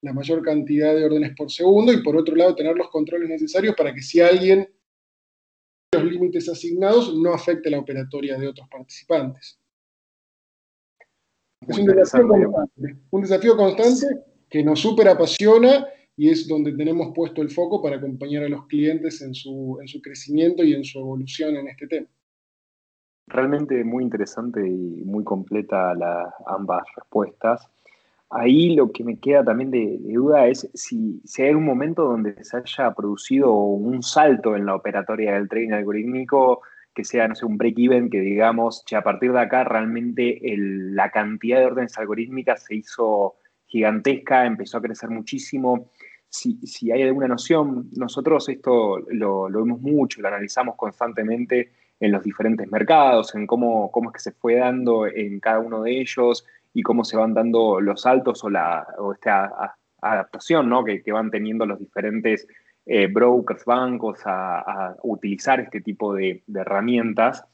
la 0.00 0.12
mayor 0.12 0.42
cantidad 0.42 0.96
de 0.96 1.04
órdenes 1.04 1.36
por 1.36 1.48
segundo 1.48 1.92
y 1.92 2.02
por 2.02 2.16
otro 2.16 2.34
lado, 2.34 2.56
tener 2.56 2.76
los 2.76 2.90
controles 2.90 3.28
necesarios 3.28 3.76
para 3.76 3.94
que 3.94 4.02
si 4.02 4.20
alguien 4.20 4.68
los 5.94 6.04
límites 6.04 6.48
asignados 6.48 7.14
no 7.14 7.32
afecte 7.32 7.70
la 7.70 7.78
operatoria 7.78 8.36
de 8.36 8.48
otros 8.48 8.66
participantes. 8.68 9.60
Es 11.68 11.78
un 11.78 11.86
desafío, 11.86 12.26
constante, 12.26 12.96
un 13.12 13.22
desafío 13.22 13.56
constante 13.56 14.31
que 14.52 14.62
nos 14.62 14.80
súper 14.80 15.08
apasiona 15.08 15.86
y 16.14 16.28
es 16.28 16.46
donde 16.46 16.72
tenemos 16.72 17.14
puesto 17.14 17.40
el 17.40 17.48
foco 17.48 17.82
para 17.82 17.96
acompañar 17.96 18.44
a 18.44 18.48
los 18.50 18.66
clientes 18.66 19.22
en 19.22 19.34
su, 19.34 19.78
en 19.80 19.88
su 19.88 20.02
crecimiento 20.02 20.62
y 20.62 20.74
en 20.74 20.84
su 20.84 20.98
evolución 20.98 21.56
en 21.56 21.68
este 21.68 21.86
tema. 21.86 22.06
Realmente 23.28 23.82
muy 23.82 24.04
interesante 24.04 24.60
y 24.60 25.04
muy 25.06 25.24
completa 25.24 25.94
las 25.94 26.34
ambas 26.46 26.82
respuestas. 26.94 27.66
Ahí 28.28 28.74
lo 28.74 28.92
que 28.92 29.04
me 29.04 29.18
queda 29.18 29.42
también 29.42 29.70
de, 29.70 29.98
duda 30.02 30.46
es 30.46 30.68
si, 30.74 31.22
si, 31.24 31.42
hay 31.42 31.54
un 31.54 31.64
momento 31.64 32.04
donde 32.04 32.44
se 32.44 32.58
haya 32.58 32.92
producido 32.92 33.54
un 33.54 34.02
salto 34.02 34.54
en 34.54 34.66
la 34.66 34.74
operatoria 34.74 35.32
del 35.32 35.48
trading 35.48 35.72
algorítmico 35.72 36.60
que 36.94 37.04
sea, 37.04 37.26
no 37.26 37.34
sé, 37.34 37.46
un 37.46 37.56
break-even, 37.56 38.10
que 38.10 38.20
digamos, 38.20 38.84
que 38.86 38.96
a 38.96 39.02
partir 39.02 39.32
de 39.32 39.40
acá 39.40 39.64
realmente 39.64 40.38
la 40.58 41.10
cantidad 41.10 41.58
de 41.60 41.66
órdenes 41.66 41.96
algorítmicas 41.96 42.64
se 42.64 42.74
hizo 42.74 43.36
gigantesca, 43.72 44.44
empezó 44.44 44.76
a 44.76 44.82
crecer 44.82 45.08
muchísimo. 45.08 45.90
Si, 46.28 46.90
hay 46.90 47.02
alguna 47.02 47.28
noción, 47.28 47.88
nosotros 47.96 48.48
esto 48.48 48.98
lo, 49.08 49.48
vemos 49.50 49.80
mucho, 49.80 50.20
lo 50.20 50.28
analizamos 50.28 50.76
constantemente 50.76 51.72
en 51.98 52.12
los 52.12 52.22
diferentes 52.22 52.70
mercados, 52.70 53.34
en 53.34 53.46
cómo, 53.46 53.90
cómo 53.90 54.10
es 54.10 54.14
que 54.14 54.20
se 54.20 54.32
fue 54.32 54.56
dando 54.56 55.06
en 55.06 55.40
cada 55.40 55.60
uno 55.60 55.82
de 55.82 56.00
ellos 56.00 56.44
y 56.74 56.82
cómo 56.82 57.04
se 57.04 57.16
van 57.16 57.32
dando 57.32 57.80
los 57.80 58.02
saltos 58.02 58.44
o, 58.44 58.50
la, 58.50 58.86
esta 59.14 59.76
adaptación 60.00 60.68
¿no? 60.68 60.84
que, 60.84 61.02
van 61.12 61.30
teniendo 61.30 61.64
los 61.64 61.78
diferentes 61.78 62.46
eh, 62.86 63.06
brokers, 63.06 63.64
bancos 63.64 64.20
a, 64.24 64.96
utilizar 65.02 65.60
este 65.60 65.80
tipo 65.80 66.14
de 66.14 66.42
herramientas. 66.54 67.44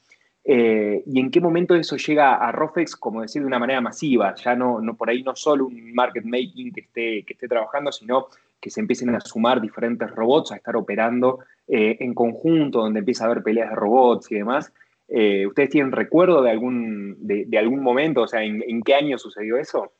Eh, 0.50 1.02
y 1.04 1.20
en 1.20 1.30
qué 1.30 1.42
momento 1.42 1.74
eso 1.74 1.98
llega 1.98 2.36
a 2.36 2.50
Rofex, 2.52 2.96
como 2.96 3.20
decir, 3.20 3.42
de 3.42 3.46
una 3.46 3.58
manera 3.58 3.82
masiva, 3.82 4.34
ya 4.34 4.56
no, 4.56 4.80
no 4.80 4.96
por 4.96 5.10
ahí 5.10 5.22
no 5.22 5.36
solo 5.36 5.66
un 5.66 5.92
market 5.92 6.24
making 6.24 6.72
que 6.72 6.80
esté, 6.80 7.22
que 7.24 7.34
esté 7.34 7.46
trabajando, 7.46 7.92
sino 7.92 8.28
que 8.58 8.70
se 8.70 8.80
empiecen 8.80 9.14
a 9.14 9.20
sumar 9.20 9.60
diferentes 9.60 10.10
robots 10.10 10.52
a 10.52 10.56
estar 10.56 10.74
operando 10.74 11.40
eh, 11.66 11.98
en 12.00 12.14
conjunto, 12.14 12.80
donde 12.80 13.00
empieza 13.00 13.24
a 13.24 13.26
haber 13.26 13.42
peleas 13.42 13.68
de 13.68 13.76
robots 13.76 14.32
y 14.32 14.36
demás. 14.36 14.72
Eh, 15.08 15.46
¿Ustedes 15.46 15.68
tienen 15.68 15.92
recuerdo 15.92 16.40
de 16.40 16.50
algún, 16.50 17.16
de, 17.18 17.58
algún 17.58 17.82
momento? 17.82 18.22
O 18.22 18.26
sea, 18.26 18.42
¿en, 18.42 18.82
qué 18.82 18.94
año 18.94 19.18
sucedió 19.18 19.58
eso? 19.58 19.92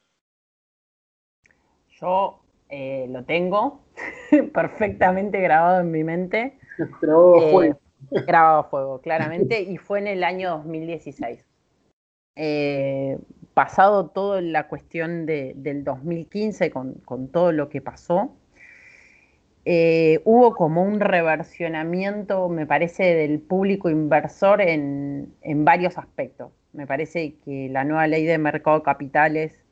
Yo 2.01 2.41
lo 2.71 3.23
tengo 3.25 3.83
perfectamente 4.55 5.43
grabado 5.43 5.83
en 5.83 5.91
mi 5.91 6.05
mente. 6.05 6.59
fue 7.01 7.07
grabado 7.07 7.88
a 8.29 8.63
fuego, 8.71 9.01
claramente, 9.01 9.63
y 9.63 9.77
fue 9.77 9.99
en 9.99 10.07
el 10.07 10.25
año 10.25 10.51
2016. 10.51 11.45
Eh, 12.37 13.19
pasado 13.55 14.11
toda 14.11 14.41
la 14.41 14.69
cuestión 14.69 15.27
del 15.27 15.83
2015 15.83 16.71
con, 16.71 17.29
todo 17.33 17.51
lo 17.51 17.69
que 17.69 17.81
pasó, 17.81 18.31
eh, 19.65 20.21
hubo 20.25 20.55
como 20.55 20.85
un 20.85 21.01
reversionamiento, 21.01 22.49
me 22.49 22.67
parece, 22.67 23.03
del 23.17 23.41
público 23.41 23.91
inversor 23.91 24.61
en, 24.61 25.35
varios 25.65 25.99
aspectos. 25.99 26.53
Me 26.73 26.87
parece 26.87 27.35
que 27.45 27.69
la 27.69 27.83
nueva 27.83 28.07
ley 28.07 28.25
de 28.25 28.39
mercado 28.39 28.79
de 28.79 28.85
capitales 28.85 29.65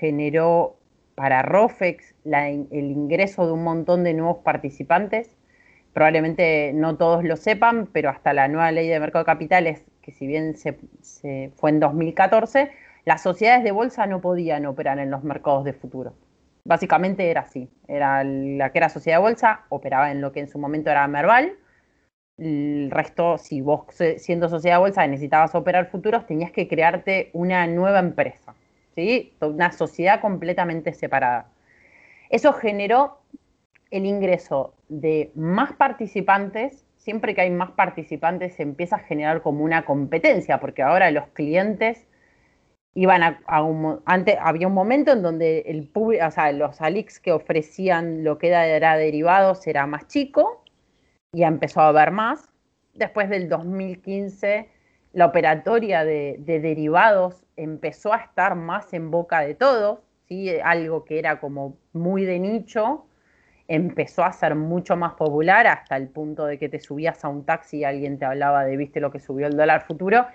generó 0.00 0.76
para 1.14 1.42
Rofex 1.42 2.16
el 2.24 2.90
ingreso 2.90 3.46
de 3.46 3.52
un 3.52 3.62
montón 3.62 4.02
de 4.02 4.14
nuevos 4.14 4.38
participantes. 4.38 5.36
Probablemente 5.92 6.72
no 6.74 6.96
todos 6.96 7.22
lo 7.24 7.36
sepan, 7.36 7.86
pero 7.92 8.08
hasta 8.08 8.32
la 8.32 8.48
nueva 8.48 8.72
ley 8.72 8.88
de 8.88 8.98
mercado 8.98 9.24
de 9.24 9.26
capitales, 9.26 9.84
que 10.00 10.12
si 10.12 10.26
bien 10.26 10.56
se, 10.56 10.78
fue 11.56 11.70
en 11.70 11.80
2014, 11.80 12.70
las 13.04 13.22
sociedades 13.22 13.62
de 13.62 13.72
bolsa 13.72 14.06
no 14.06 14.20
podían 14.20 14.64
operar 14.66 14.98
en 14.98 15.10
los 15.10 15.22
mercados 15.22 15.64
de 15.64 15.74
futuro. 15.74 16.14
Básicamente 16.64 17.30
era 17.30 17.42
así. 17.42 17.68
Era 17.88 18.24
la 18.24 18.70
que 18.70 18.78
era 18.78 18.88
sociedad 18.88 19.18
de 19.18 19.22
bolsa, 19.22 19.64
operaba 19.68 20.10
en 20.10 20.20
lo 20.20 20.32
que 20.32 20.40
en 20.40 20.48
su 20.48 20.58
momento 20.58 20.90
era 20.90 21.06
Merval. 21.08 21.54
El 22.38 22.90
resto, 22.90 23.36
si 23.36 23.60
vos 23.60 23.84
siendo 24.16 24.48
sociedad 24.48 24.76
de 24.76 24.80
bolsa 24.80 25.06
necesitabas 25.06 25.54
operar 25.54 25.90
futuros, 25.90 26.26
tenías 26.26 26.52
que 26.52 26.68
crearte 26.68 27.30
una 27.34 27.66
nueva 27.66 27.98
empresa. 27.98 28.54
¿sí? 28.94 29.34
Una 29.40 29.72
sociedad 29.72 30.20
completamente 30.20 30.92
separada. 30.94 31.48
Eso 32.30 32.52
generó 32.54 33.18
el 33.92 34.06
ingreso 34.06 34.74
de 34.88 35.30
más 35.36 35.74
participantes. 35.74 36.84
Siempre 36.96 37.34
que 37.34 37.42
hay 37.42 37.50
más 37.50 37.72
participantes 37.72 38.54
se 38.54 38.62
empieza 38.62 38.96
a 38.96 39.00
generar 39.00 39.42
como 39.42 39.62
una 39.64 39.84
competencia, 39.84 40.58
porque 40.58 40.82
ahora 40.82 41.10
los 41.10 41.28
clientes 41.28 42.06
iban 42.94 43.22
a, 43.46 43.62
un, 43.62 44.00
antes 44.04 44.36
había 44.40 44.66
un 44.66 44.74
momento 44.74 45.12
en 45.12 45.22
donde 45.22 45.60
el 45.66 45.90
o 45.94 46.30
sea, 46.30 46.52
los 46.52 46.80
Alix 46.80 47.20
que 47.20 47.32
ofrecían 47.32 48.24
lo 48.24 48.38
que 48.38 48.48
era, 48.48 48.96
derivados 48.96 49.66
era 49.66 49.86
más 49.86 50.08
chico 50.08 50.64
y 51.32 51.44
empezó 51.44 51.80
a 51.80 51.88
haber 51.88 52.10
más. 52.10 52.48
Después 52.94 53.28
del 53.30 53.48
2015, 53.48 54.68
la 55.12 55.26
operatoria 55.26 56.04
de, 56.04 56.36
derivados 56.38 57.44
empezó 57.56 58.12
a 58.12 58.18
estar 58.18 58.54
más 58.54 58.92
en 58.92 59.10
boca 59.10 59.40
de 59.40 59.54
todos, 59.54 60.00
¿sí? 60.28 60.50
algo 60.62 61.04
que 61.04 61.18
era 61.18 61.40
como 61.40 61.76
muy 61.92 62.24
de 62.24 62.38
nicho, 62.38 63.06
empezó 63.74 64.24
a 64.24 64.32
ser 64.32 64.54
mucho 64.54 64.96
más 64.96 65.14
popular 65.14 65.66
hasta 65.66 65.96
el 65.96 66.08
punto 66.08 66.46
de 66.46 66.58
que 66.58 66.68
te 66.68 66.80
subías 66.80 67.24
a 67.24 67.28
un 67.28 67.44
taxi 67.44 67.78
y 67.78 67.84
alguien 67.84 68.18
te 68.18 68.24
hablaba 68.24 68.64
de, 68.64 68.76
viste 68.76 69.00
lo 69.00 69.10
que 69.10 69.20
subió 69.20 69.46
el 69.46 69.56
dólar 69.56 69.86
futuro 69.86 70.26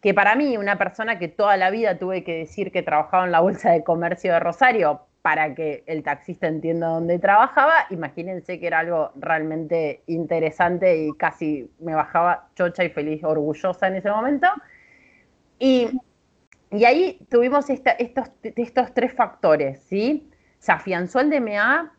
que 0.00 0.14
para 0.14 0.34
mí, 0.34 0.56
una 0.56 0.78
persona 0.78 1.18
que 1.18 1.28
toda 1.28 1.56
la 1.56 1.70
vida 1.70 1.98
tuve 1.98 2.24
que 2.24 2.38
decir 2.38 2.72
que 2.72 2.82
trabajaba 2.82 3.24
en 3.26 3.32
la 3.32 3.40
Bolsa 3.40 3.70
de 3.70 3.84
Comercio 3.84 4.32
de 4.32 4.40
Rosario 4.40 5.02
para 5.22 5.54
que 5.54 5.84
el 5.86 6.02
taxista 6.02 6.46
entienda 6.46 6.88
dónde 6.88 7.18
trabajaba, 7.18 7.74
imagínense 7.90 8.58
que 8.58 8.66
era 8.66 8.78
algo 8.78 9.12
realmente 9.16 10.02
interesante 10.06 10.96
y 10.96 11.12
casi 11.12 11.70
me 11.78 11.94
bajaba 11.94 12.48
chocha 12.54 12.84
y 12.84 12.88
feliz, 12.88 13.22
orgullosa 13.22 13.88
en 13.88 13.96
ese 13.96 14.10
momento. 14.10 14.48
Y, 15.58 15.90
ahí 16.72 17.18
tuvimos 17.28 17.68
estos, 17.68 17.92
estos 18.42 18.94
tres 18.94 19.12
factores, 19.12 19.80
¿sí? 19.80 20.30
Se 20.58 20.72
afianzó 20.72 21.20
el 21.20 21.28
DMA, 21.28 21.92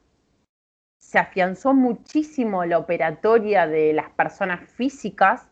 se 1.02 1.20
afianzó 1.20 1.74
muchísimo 1.74 2.64
la 2.64 2.78
operatoria 2.78 3.68
de 3.68 3.92
las 3.92 4.12
personas 4.12 4.62
físicas, 4.70 5.50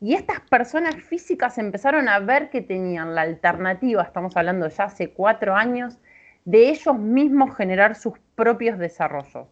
y 0.00 0.12
estas 0.14 0.40
personas 0.50 0.96
físicas 0.96 1.56
empezaron 1.56 2.08
a 2.10 2.18
ver 2.18 2.50
que 2.50 2.60
tenían 2.60 3.14
la 3.14 3.22
alternativa, 3.22 4.02
estamos 4.02 4.36
hablando 4.36 4.68
ya 4.68 4.84
hace 4.84 5.12
cuatro 5.12 5.54
años, 5.54 5.98
de 6.44 6.68
ellos 6.68 6.98
mismos 6.98 7.56
generar 7.56 7.94
sus 7.94 8.18
propios 8.34 8.78
desarrollos. 8.78 9.48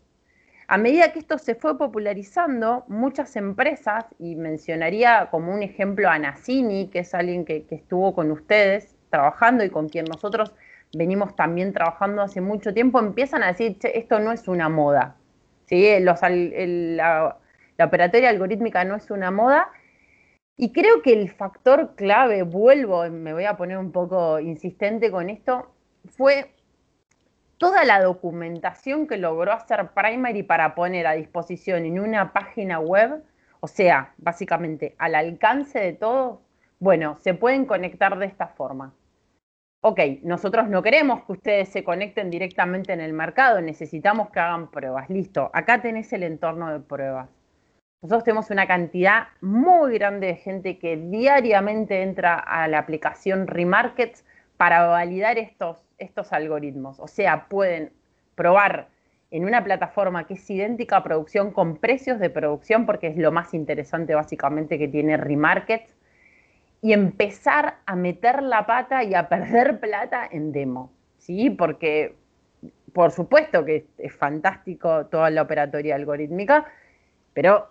A 0.67 0.77
medida 0.77 1.13
que 1.13 1.21
esto 1.21 1.39
se 1.39 1.55
fue 1.55 1.79
popularizando, 1.79 2.85
muchas 2.89 3.37
empresas, 3.37 4.05
y 4.19 4.35
mencionaría 4.37 5.29
como 5.31 5.55
un 5.55 5.63
ejemplo 5.63 6.11
a 6.11 6.19
Nacini, 6.19 6.89
que 6.89 6.99
es 6.99 7.15
alguien 7.15 7.45
que, 7.45 7.65
estuvo 7.71 8.15
con 8.15 8.31
ustedes 8.31 8.97
trabajando 9.09 9.65
y 9.65 9.71
con 9.71 9.89
quien 9.89 10.05
nosotros 10.05 10.53
venimos 10.95 11.35
también 11.37 11.73
trabajando 11.73 12.23
hace 12.23 12.41
mucho 12.41 12.75
tiempo, 12.75 12.99
empiezan 12.99 13.43
a 13.43 13.49
decir, 13.49 13.77
esto 13.83 14.19
no 14.19 14.33
es 14.33 14.49
una 14.49 14.69
moda. 14.69 15.17
¿sí? 15.67 15.87
la, 16.01 17.39
la 17.79 17.85
operatoria 17.85 18.29
algorítmica 18.29 18.85
no 18.85 18.97
es 18.97 19.11
una 19.11 19.31
moda 19.31 19.71
y 20.57 20.73
creo 20.73 21.03
que 21.03 21.13
el 21.13 21.31
factor 21.31 21.95
clave, 21.97 22.43
vuelvo, 22.43 23.09
me 23.11 23.33
voy 23.33 23.47
a 23.47 23.57
poner 23.57 23.79
un 23.79 23.91
poco 23.91 24.39
insistente 24.39 25.11
con 25.11 25.31
esto, 25.31 25.75
fue 26.11 26.53
toda 27.57 27.85
la 27.85 28.03
documentación 28.03 29.07
que 29.07 29.17
logró 29.17 29.53
hacer 29.53 29.91
Primary 29.95 30.43
para 30.43 30.75
poner 30.75 31.07
a 31.07 31.13
disposición 31.13 31.85
en 31.85 31.99
una 31.99 32.33
página 32.33 32.81
web, 32.81 33.23
o 33.61 33.67
sea, 33.67 34.15
básicamente 34.19 34.95
al 34.99 35.15
alcance 35.15 35.79
de 35.79 35.93
todos, 35.95 36.41
bueno, 36.79 37.17
se 37.21 37.35
pueden 37.35 37.65
conectar 37.65 38.19
de 38.19 38.27
esta 38.27 38.49
forma. 38.49 38.93
Ok, 39.85 39.99
nosotros 40.23 40.69
no 40.69 40.81
queremos 40.81 41.25
que 41.25 41.33
ustedes 41.33 41.69
se 41.71 41.83
conecten 41.83 42.31
directamente 42.31 42.93
en 42.93 43.01
el 43.01 43.13
mercado, 43.13 43.61
necesitamos 43.61 44.31
que 44.31 44.39
hagan 44.39 44.71
pruebas. 44.71 45.11
Listo, 45.11 45.51
acá 45.53 45.83
tenés 45.83 46.13
el 46.13 46.23
entorno 46.23 46.73
de 46.73 46.79
pruebas. 46.79 47.29
Nosotros 48.01 48.23
tenemos 48.23 48.51
una 48.51 48.69
cantidad 48.69 49.27
muy 49.41 49.95
grande 49.95 50.29
de 50.29 50.35
gente 50.37 50.79
que 50.79 50.97
diariamente 50.97 52.03
entra 52.03 52.37
a 52.37 52.69
la 52.69 52.79
aplicación 52.79 53.49
Remarkets 53.49 54.25
para 54.57 54.87
validar 54.87 55.37
estos, 55.37 55.79
estos 55.99 56.33
algoritmos. 56.33 57.01
O 57.01 57.09
sea, 57.09 57.49
pueden 57.49 57.93
probar 58.37 58.87
en 59.33 59.45
una 59.45 59.65
plataforma 59.65 60.29
que 60.29 60.35
es 60.35 60.49
idéntica 60.49 60.99
a 60.99 61.03
producción 61.03 61.51
con 61.51 61.77
precios 61.77 62.21
de 62.21 62.31
producción, 62.31 62.87
porque 62.87 63.09
es 63.09 63.17
lo 63.17 63.33
más 63.33 63.53
interesante 63.53 64.15
básicamente 64.15 64.79
que 64.79 64.87
tiene 64.87 65.17
Remarkets, 65.17 65.93
y 66.83 66.93
empezar 66.93 67.77
a 67.87 67.95
meter 67.95 68.43
la 68.43 68.67
pata 68.67 69.05
y 69.05 69.15
a 69.15 69.29
perder 69.29 69.79
plata 69.81 70.29
en 70.31 70.53
demo. 70.53 70.93
¿sí? 71.17 71.49
Porque, 71.49 72.17
por 72.93 73.13
supuesto 73.13 73.65
que 73.65 73.87
es 73.99 74.15
fantástico 74.15 75.07
toda 75.07 75.31
la 75.31 75.43
operatoria 75.43 75.95
algorítmica, 75.95 76.67
pero 77.33 77.69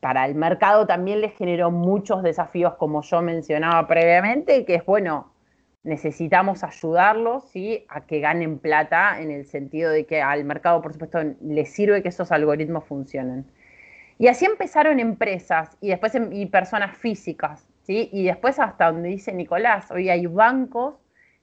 para 0.00 0.26
el 0.26 0.34
mercado 0.34 0.86
también 0.86 1.22
les 1.22 1.32
generó 1.32 1.70
muchos 1.70 2.22
desafíos, 2.22 2.74
como 2.74 3.02
yo 3.02 3.22
mencionaba 3.22 3.86
previamente, 3.88 4.66
que 4.66 4.76
es, 4.76 4.84
bueno, 4.84 5.32
necesitamos 5.82 6.62
ayudarlos 6.62 7.48
¿sí? 7.48 7.86
a 7.88 8.02
que 8.02 8.20
ganen 8.20 8.58
plata 8.58 9.20
en 9.20 9.30
el 9.30 9.46
sentido 9.46 9.90
de 9.90 10.04
que 10.04 10.20
al 10.20 10.44
mercado, 10.44 10.82
por 10.82 10.92
supuesto, 10.92 11.18
les 11.40 11.72
sirve 11.72 12.02
que 12.02 12.10
esos 12.10 12.30
algoritmos 12.30 12.84
funcionen. 12.84 13.46
Y 14.18 14.28
así 14.28 14.44
empezaron 14.44 15.00
empresas 15.00 15.78
y 15.80 15.88
después 15.88 16.12
y 16.30 16.44
personas 16.44 16.94
físicas, 16.98 17.69
¿sí? 17.82 18.08
Y 18.12 18.24
después 18.24 18.58
hasta 18.58 18.90
donde 18.90 19.08
dice 19.10 19.32
Nicolás, 19.32 19.90
hoy 19.90 20.08
hay 20.10 20.26
bancos 20.26 20.96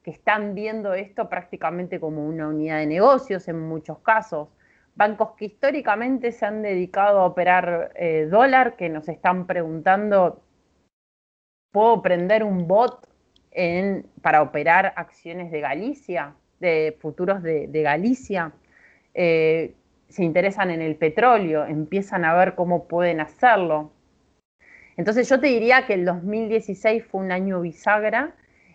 que 0.03 0.11
están 0.11 0.55
viendo 0.55 0.93
esto 0.93 1.29
prácticamente 1.29 1.99
como 1.99 2.25
una 2.25 2.47
unidad 2.47 2.77
de 2.79 2.87
negocios 2.87 3.47
en 3.47 3.59
muchos 3.59 3.99
casos 3.99 4.49
bancos 4.97 5.29
que 5.37 5.45
históricamente 5.45 6.31
se 6.31 6.45
han 6.45 6.63
dedicado 6.63 7.19
a 7.19 7.25
operar 7.25 7.91
eh, 7.95 8.27
dólar, 8.29 8.75
que 8.75 8.89
nos 8.89 9.07
están 9.07 9.45
preguntando, 9.45 10.41
¿puedo 11.71 12.01
prender 12.01 12.43
un 12.43 12.67
bot 12.67 13.07
para 14.21 14.41
operar 14.41 14.93
acciones 14.95 15.51
de 15.51 15.61
Galicia, 15.61 16.35
de 16.59 16.97
futuros 16.99 17.43
de, 17.43 17.81
Galicia? 17.83 18.51
Eh, 19.13 19.75
se 20.09 20.23
interesan 20.23 20.71
en 20.71 20.81
el 20.81 20.95
petróleo, 20.95 21.65
empiezan 21.65 22.25
a 22.25 22.33
ver 22.33 22.55
cómo 22.55 22.87
pueden 22.87 23.19
hacerlo. 23.19 23.91
Entonces 24.97 25.29
yo 25.29 25.39
te 25.39 25.47
diría 25.47 25.85
que 25.85 25.93
el 25.93 26.05
2016 26.05 27.05
fue 27.05 27.21
un 27.21 27.31
año 27.31 27.61
bisagra 27.61 28.33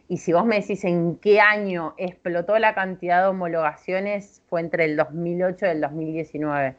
y 0.08 0.18
si 0.18 0.32
vos 0.32 0.44
me 0.46 0.60
decís 0.60 0.84
en 0.84 1.16
qué 1.16 1.40
año 1.40 1.94
explotó 1.96 2.58
la 2.58 2.74
cantidad 2.74 3.22
de 3.22 3.28
homologaciones, 3.28 4.42
fue 4.48 4.60
entre 4.60 4.84
el 4.84 4.96
2008 4.96 5.66
y 5.66 5.68
el 5.68 5.80
2019. 5.80 6.76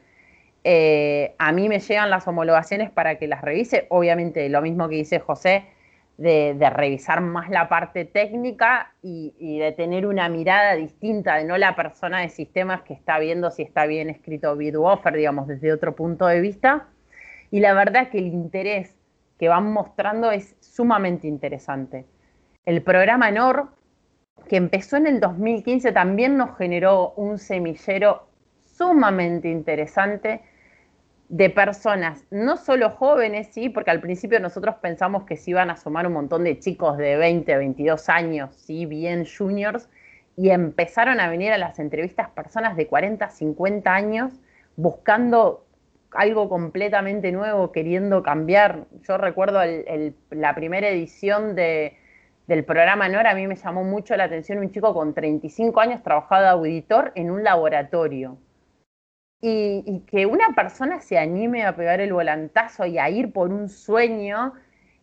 Eh, 0.63 1.35
a 1.37 1.51
mí 1.51 1.67
me 1.67 1.79
llegan 1.79 2.09
las 2.09 2.25
homologaciones 2.27 2.89
para 2.89 3.15
que 3.17 3.27
las 3.27 3.41
revise, 3.41 3.85
obviamente 3.89 4.47
lo 4.47 4.61
mismo 4.61 4.87
que 4.87 4.95
dice 4.95 5.19
José, 5.19 5.65
de, 6.17 6.55
revisar 6.69 7.21
más 7.21 7.49
la 7.49 7.67
parte 7.67 8.05
técnica 8.05 8.93
y, 9.01 9.57
de 9.59 9.71
tener 9.73 10.05
una 10.05 10.29
mirada 10.29 10.75
distinta, 10.75 11.35
de 11.35 11.43
no 11.43 11.57
la 11.57 11.75
persona 11.75 12.21
de 12.21 12.29
sistemas 12.29 12.83
que 12.83 12.93
está 12.93 13.19
viendo 13.19 13.51
si 13.51 13.63
está 13.63 13.87
bien 13.87 14.09
escrito 14.09 14.57
offer, 14.83 15.15
digamos, 15.15 15.47
desde 15.47 15.73
otro 15.73 15.95
punto 15.95 16.27
de 16.27 16.39
vista. 16.39 16.87
Y 17.51 17.59
la 17.59 17.73
verdad 17.73 18.09
que 18.09 18.19
el 18.19 18.27
interés 18.27 18.95
que 19.37 19.49
van 19.49 19.71
mostrando 19.71 20.31
es 20.31 20.55
sumamente 20.59 21.27
interesante. 21.27 22.05
El 22.65 22.81
programa 22.81 23.31
NOR, 23.31 23.69
que 24.47 24.57
empezó 24.57 24.97
en 24.97 25.07
el 25.07 25.19
2015, 25.19 25.91
también 25.91 26.37
nos 26.37 26.57
generó 26.57 27.11
un 27.15 27.37
semillero 27.37 28.27
sumamente 28.65 29.49
interesante 29.49 30.41
de 31.29 31.49
personas, 31.49 32.25
no 32.29 32.57
solo 32.57 32.91
jóvenes, 32.91 33.47
sí, 33.51 33.69
porque 33.69 33.89
al 33.89 34.01
principio 34.01 34.39
nosotros 34.39 34.75
pensamos 34.75 35.23
que 35.23 35.35
se 35.35 35.51
iban 35.51 35.71
a 35.71 35.77
sumar 35.77 36.05
un 36.05 36.13
montón 36.13 36.43
de 36.43 36.59
chicos 36.59 36.97
de 36.97 37.17
20, 37.17 37.57
22 37.57 38.09
años, 38.09 38.53
sí, 38.55 38.85
bien 38.85 39.25
juniors, 39.25 39.89
y 40.35 40.49
empezaron 40.49 41.19
a 41.19 41.29
venir 41.29 41.51
a 41.51 41.57
las 41.57 41.79
entrevistas 41.79 42.29
personas 42.29 42.75
de 42.75 42.87
40, 42.87 43.29
50 43.29 43.93
años 43.93 44.33
buscando 44.75 45.62
algo 46.15 46.49
completamente 46.49 47.31
nuevo, 47.31 47.71
queriendo 47.71 48.23
cambiar. 48.23 48.85
Yo 49.07 49.17
recuerdo 49.17 49.59
la 50.31 50.55
primera 50.55 50.89
edición 50.89 51.55
de, 51.55 51.97
del 52.47 52.65
programa 52.65 53.07
NOR, 53.07 53.27
a 53.27 53.35
mí 53.35 53.47
me 53.47 53.55
llamó 53.55 53.83
mucho 53.83 54.15
la 54.15 54.25
atención 54.25 54.59
un 54.59 54.71
chico 54.71 54.93
con 54.93 55.13
35 55.13 55.79
años 55.79 56.03
trabajado 56.03 56.43
de 56.43 56.49
auditor 56.49 57.11
en 57.15 57.31
un 57.31 57.43
laboratorio. 57.43 58.37
Y, 59.45 60.03
que 60.07 60.25
una 60.25 60.55
persona 60.55 61.01
se 61.01 61.17
anime 61.17 61.65
a 61.65 61.75
pegar 61.75 61.99
el 61.99 62.13
volantazo 62.13 62.85
y 62.85 62.97
a 62.97 63.09
ir 63.09 63.33
por 63.33 63.51
un 63.51 63.67
sueño 63.67 64.53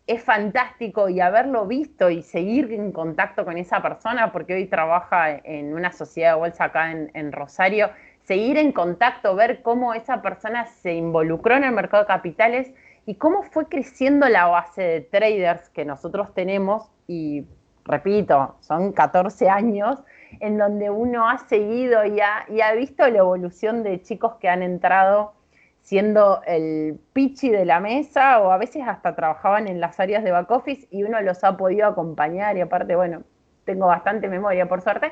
es 0.07 0.23
fantástico 0.23 1.09
y 1.09 1.19
haberlo 1.19 1.67
visto 1.67 2.09
y 2.09 2.23
seguir 2.23 2.73
en 2.73 2.91
contacto 2.91 3.45
con 3.45 3.59
esa 3.59 3.83
persona, 3.83 4.31
porque 4.31 4.55
hoy 4.55 4.65
trabaja 4.65 5.31
en 5.31 5.75
una 5.75 5.91
sociedad 5.91 6.33
de 6.33 6.39
bolsa 6.39 6.65
acá 6.65 6.91
en 6.91 7.31
Rosario, 7.31 7.91
seguir 8.31 8.57
en 8.57 8.71
contacto, 8.71 9.35
ver 9.35 9.61
cómo 9.61 9.93
esa 9.93 10.21
persona 10.21 10.65
se 10.65 10.93
involucró 10.93 11.57
en 11.57 11.65
el 11.65 11.73
mercado 11.73 12.03
de 12.03 12.07
capitales 12.07 12.71
y 13.05 13.15
cómo 13.15 13.43
fue 13.43 13.67
creciendo 13.67 14.29
la 14.29 14.45
base 14.45 14.81
de 14.81 15.01
traders 15.01 15.67
que 15.67 15.83
nosotros 15.83 16.33
tenemos 16.33 16.89
y 17.07 17.45
repito, 17.83 18.55
son 18.61 18.93
14 18.93 19.49
años 19.49 20.01
en 20.39 20.57
donde 20.57 20.89
uno 20.89 21.29
ha 21.29 21.39
seguido 21.39 22.05
y 22.05 22.21
ha, 22.21 22.73
visto 22.73 23.05
la 23.05 23.17
evolución 23.17 23.83
de 23.83 24.01
chicos 24.01 24.35
que 24.35 24.47
han 24.47 24.63
entrado 24.63 25.33
siendo 25.81 26.41
el 26.47 27.01
pichi 27.11 27.49
de 27.49 27.65
la 27.65 27.81
mesa 27.81 28.39
o 28.39 28.51
a 28.51 28.57
veces 28.57 28.83
hasta 28.87 29.13
trabajaban 29.13 29.67
en 29.67 29.81
las 29.81 29.99
áreas 29.99 30.23
de 30.23 30.31
back 30.31 30.49
office 30.51 30.87
y 30.89 31.03
uno 31.03 31.19
los 31.19 31.43
ha 31.43 31.57
podido 31.57 31.85
acompañar 31.85 32.55
y 32.55 32.61
aparte, 32.61 32.95
bueno, 32.95 33.23
tengo 33.65 33.87
bastante 33.87 34.29
memoria 34.29 34.69
por 34.69 34.79
suerte, 34.79 35.11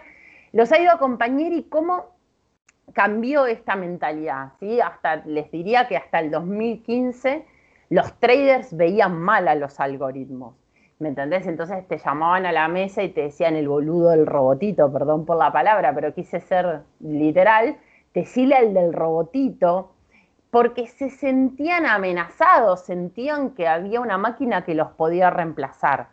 los 0.53 0.71
ha 0.71 0.79
ido 0.79 0.91
a 0.91 0.93
acompañar 0.93 1.51
y 1.51 1.63
cómo 1.63 2.17
cambió 2.93 3.45
esta 3.45 3.75
mentalidad, 3.75 4.53
¿sí? 4.59 4.79
Hasta, 4.81 5.17
les 5.25 5.51
diría 5.51 5.87
que 5.87 5.97
hasta 5.97 6.19
el 6.19 6.31
2015 6.31 7.45
los 7.89 8.13
traders 8.19 8.75
veían 8.75 9.19
mal 9.19 9.47
a 9.47 9.55
los 9.55 9.79
algoritmos. 9.79 10.55
¿Me 10.99 11.09
entendés? 11.09 11.47
Entonces 11.47 11.87
te 11.87 11.97
llamaban 11.97 12.45
a 12.45 12.51
la 12.51 12.67
mesa 12.67 13.01
y 13.03 13.09
te 13.09 13.21
decían 13.21 13.55
el 13.55 13.69
boludo 13.69 14.09
del 14.09 14.25
robotito, 14.25 14.91
perdón 14.91 15.25
por 15.25 15.37
la 15.37 15.51
palabra, 15.51 15.95
pero 15.95 16.13
quise 16.13 16.41
ser 16.41 16.81
literal, 16.99 17.77
decirle 18.13 18.55
al 18.55 18.73
del 18.73 18.91
robotito, 18.91 19.93
porque 20.51 20.87
se 20.87 21.09
sentían 21.09 21.85
amenazados, 21.85 22.81
sentían 22.81 23.51
que 23.51 23.67
había 23.67 24.01
una 24.01 24.17
máquina 24.17 24.65
que 24.65 24.75
los 24.75 24.89
podía 24.89 25.29
reemplazar. 25.29 26.07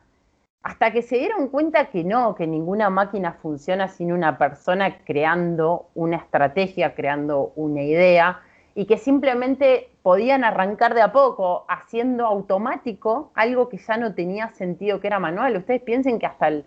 Hasta 0.66 0.90
que 0.90 1.02
se 1.02 1.18
dieron 1.18 1.46
cuenta 1.46 1.90
que 1.90 2.02
no, 2.02 2.34
que 2.34 2.44
ninguna 2.44 2.90
máquina 2.90 3.34
funciona 3.34 3.86
sin 3.86 4.10
una 4.10 4.36
persona 4.36 4.98
creando 5.04 5.90
una 5.94 6.16
estrategia, 6.16 6.96
creando 6.96 7.52
una 7.54 7.82
idea, 7.82 8.40
y 8.74 8.86
que 8.86 8.98
simplemente 8.98 9.90
podían 10.02 10.42
arrancar 10.42 10.94
de 10.94 11.02
a 11.02 11.12
poco 11.12 11.66
haciendo 11.68 12.26
automático 12.26 13.30
algo 13.36 13.68
que 13.68 13.78
ya 13.78 13.96
no 13.96 14.14
tenía 14.14 14.48
sentido 14.48 14.98
que 14.98 15.06
era 15.06 15.20
manual. 15.20 15.56
Ustedes 15.56 15.82
piensen 15.82 16.18
que 16.18 16.26
hasta 16.26 16.48
el, 16.48 16.64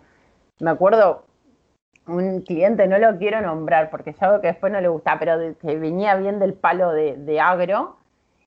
me 0.60 0.70
acuerdo, 0.70 1.26
un 2.06 2.40
cliente, 2.40 2.86
no 2.86 2.96
lo 2.96 3.18
quiero 3.18 3.42
nombrar 3.42 3.90
porque 3.90 4.14
ya 4.18 4.30
veo 4.30 4.40
que 4.40 4.46
después 4.46 4.72
no 4.72 4.80
le 4.80 4.88
gusta, 4.88 5.18
pero 5.18 5.36
que 5.58 5.76
venía 5.76 6.14
bien 6.14 6.38
del 6.38 6.54
palo 6.54 6.92
de, 6.92 7.18
de 7.18 7.38
agro, 7.38 7.98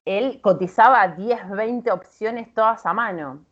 él 0.03 0.41
cotizaba 0.41 1.09
10, 1.09 1.51
20 1.51 1.91
opciones 1.91 2.51
todas 2.55 2.87
a 2.87 2.93
mano. 2.93 3.45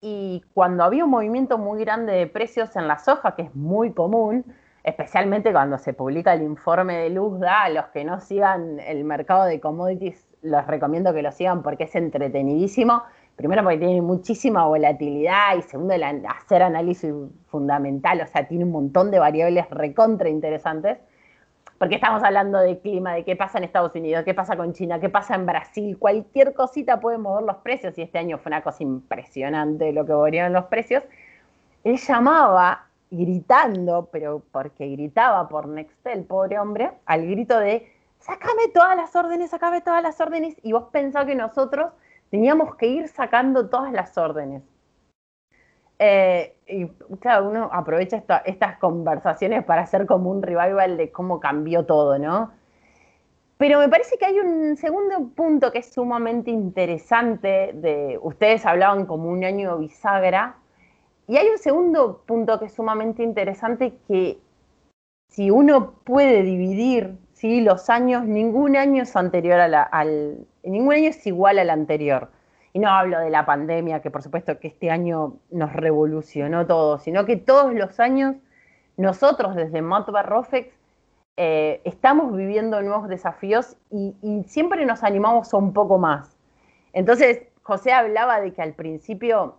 Y 0.00 0.44
cuando 0.52 0.84
había 0.84 1.04
un 1.04 1.10
movimiento 1.10 1.58
muy 1.58 1.80
grande 1.80 2.12
de 2.12 2.26
precios 2.26 2.76
en 2.76 2.86
la 2.86 2.98
soja, 2.98 3.34
que 3.34 3.42
es 3.42 3.54
muy 3.54 3.92
común, 3.92 4.44
especialmente 4.84 5.52
cuando 5.52 5.78
se 5.78 5.94
publica 5.94 6.34
el 6.34 6.42
informe 6.42 6.98
de 6.98 7.10
Luzda, 7.10 7.62
a 7.64 7.70
los 7.70 7.86
que 7.86 8.04
no 8.04 8.20
sigan 8.20 8.78
el 8.78 9.04
mercado 9.04 9.44
de 9.44 9.58
commodities, 9.58 10.26
los 10.42 10.66
recomiendo 10.66 11.12
que 11.12 11.22
lo 11.22 11.32
sigan 11.32 11.62
porque 11.62 11.84
es 11.84 11.94
entretenidísimo. 11.96 13.02
Primero 13.36 13.62
porque 13.62 13.78
tiene 13.78 14.00
muchísima 14.00 14.66
volatilidad 14.66 15.56
y 15.58 15.62
segundo 15.62 15.94
el 15.94 16.02
hacer 16.04 16.62
análisis 16.62 17.12
fundamental, 17.46 18.20
o 18.20 18.26
sea, 18.26 18.46
tiene 18.46 18.64
un 18.64 18.70
montón 18.70 19.10
de 19.10 19.18
variables 19.18 19.68
recontra 19.70 20.28
interesantes. 20.28 20.98
Porque 21.78 21.96
estamos 21.96 22.22
hablando 22.22 22.58
de 22.58 22.78
clima, 22.78 23.14
de 23.14 23.24
qué 23.24 23.36
pasa 23.36 23.58
en 23.58 23.64
Estados 23.64 23.94
Unidos, 23.94 24.24
qué 24.24 24.32
pasa 24.32 24.56
con 24.56 24.72
China, 24.72 24.98
qué 24.98 25.10
pasa 25.10 25.34
en 25.34 25.44
Brasil. 25.44 25.98
Cualquier 25.98 26.54
cosita 26.54 27.00
puede 27.00 27.18
mover 27.18 27.44
los 27.44 27.56
precios 27.56 27.96
y 27.98 28.02
este 28.02 28.18
año 28.18 28.38
fue 28.38 28.50
una 28.50 28.62
cosa 28.62 28.82
impresionante 28.82 29.92
lo 29.92 30.06
que 30.06 30.12
movieron 30.12 30.52
los 30.54 30.64
precios. 30.66 31.02
Él 31.84 31.98
llamaba 31.98 32.86
gritando, 33.10 34.08
pero 34.10 34.42
porque 34.50 34.88
gritaba 34.88 35.48
por 35.48 35.68
Nextel, 35.68 36.24
pobre 36.24 36.58
hombre, 36.58 36.92
al 37.04 37.26
grito 37.26 37.58
de, 37.58 37.92
sácame 38.18 38.68
todas 38.72 38.96
las 38.96 39.14
órdenes, 39.14 39.50
sácame 39.50 39.80
todas 39.80 40.02
las 40.02 40.20
órdenes, 40.20 40.56
y 40.62 40.72
vos 40.72 40.84
pensás 40.90 41.26
que 41.26 41.34
nosotros 41.34 41.92
teníamos 42.30 42.74
que 42.76 42.86
ir 42.86 43.08
sacando 43.08 43.68
todas 43.68 43.92
las 43.92 44.16
órdenes. 44.18 44.62
Eh, 45.98 46.56
y 46.66 46.86
claro, 47.20 47.48
uno 47.48 47.70
aprovecha 47.72 48.22
estas 48.44 48.78
conversaciones 48.78 49.64
para 49.64 49.82
hacer 49.82 50.06
como 50.06 50.30
un 50.30 50.42
revival 50.42 50.96
de 50.96 51.10
cómo 51.10 51.40
cambió 51.40 51.86
todo, 51.86 52.18
¿no? 52.18 52.52
Pero 53.58 53.78
me 53.78 53.88
parece 53.88 54.18
que 54.18 54.26
hay 54.26 54.38
un 54.38 54.76
segundo 54.76 55.30
punto 55.34 55.72
que 55.72 55.78
es 55.78 55.92
sumamente 55.92 56.50
interesante. 56.50 57.72
De, 57.74 58.18
ustedes 58.20 58.66
hablaban 58.66 59.06
como 59.06 59.30
un 59.30 59.44
año 59.44 59.78
bisagra, 59.78 60.56
y 61.28 61.36
hay 61.38 61.48
un 61.48 61.58
segundo 61.58 62.22
punto 62.24 62.58
que 62.58 62.66
es 62.66 62.74
sumamente 62.74 63.22
interesante, 63.22 63.94
que 64.06 64.38
si 65.28 65.50
uno 65.50 65.94
puede 66.04 66.42
dividir 66.42 67.18
¿sí? 67.32 67.60
los 67.60 67.90
años, 67.90 68.24
ningún 68.26 68.76
año 68.76 69.02
es 69.02 69.16
anterior 69.16 69.58
a 69.58 69.66
la, 69.66 69.82
al, 69.82 70.46
ningún 70.62 70.94
año 70.94 71.08
es 71.08 71.26
igual 71.26 71.58
al 71.58 71.70
anterior. 71.70 72.30
Y 72.76 72.78
no 72.78 72.90
hablo 72.90 73.18
de 73.20 73.30
la 73.30 73.46
pandemia, 73.46 74.02
que 74.02 74.10
por 74.10 74.22
supuesto 74.22 74.58
que 74.58 74.68
este 74.68 74.90
año 74.90 75.38
nos 75.50 75.72
revolucionó 75.72 76.66
todo, 76.66 76.98
sino 76.98 77.24
que 77.24 77.38
todos 77.38 77.72
los 77.72 77.98
años 78.00 78.36
nosotros 78.98 79.54
desde 79.54 79.80
Matbar 79.80 80.28
Rofex 80.28 80.68
eh, 81.38 81.80
estamos 81.84 82.36
viviendo 82.36 82.82
nuevos 82.82 83.08
desafíos 83.08 83.78
y, 83.90 84.44
siempre 84.46 84.84
nos 84.84 85.04
animamos 85.04 85.54
un 85.54 85.72
poco 85.72 85.96
más. 85.96 86.36
Entonces, 86.92 87.44
José 87.62 87.94
hablaba 87.94 88.42
de 88.42 88.52
que 88.52 88.60
al 88.60 88.74
principio 88.74 89.56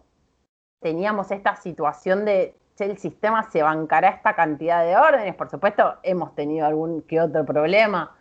teníamos 0.80 1.32
esta 1.32 1.56
situación 1.56 2.24
de, 2.24 2.54
che, 2.76 2.86
el 2.86 3.00
sistema 3.00 3.50
se 3.50 3.64
bancará 3.64 4.10
esta 4.10 4.36
cantidad 4.36 4.86
de 4.86 4.96
órdenes, 4.96 5.34
por 5.34 5.50
supuesto, 5.50 5.96
hemos 6.04 6.36
tenido 6.36 6.68
algún 6.68 7.02
que 7.02 7.20
otro 7.20 7.44
problema, 7.46 8.16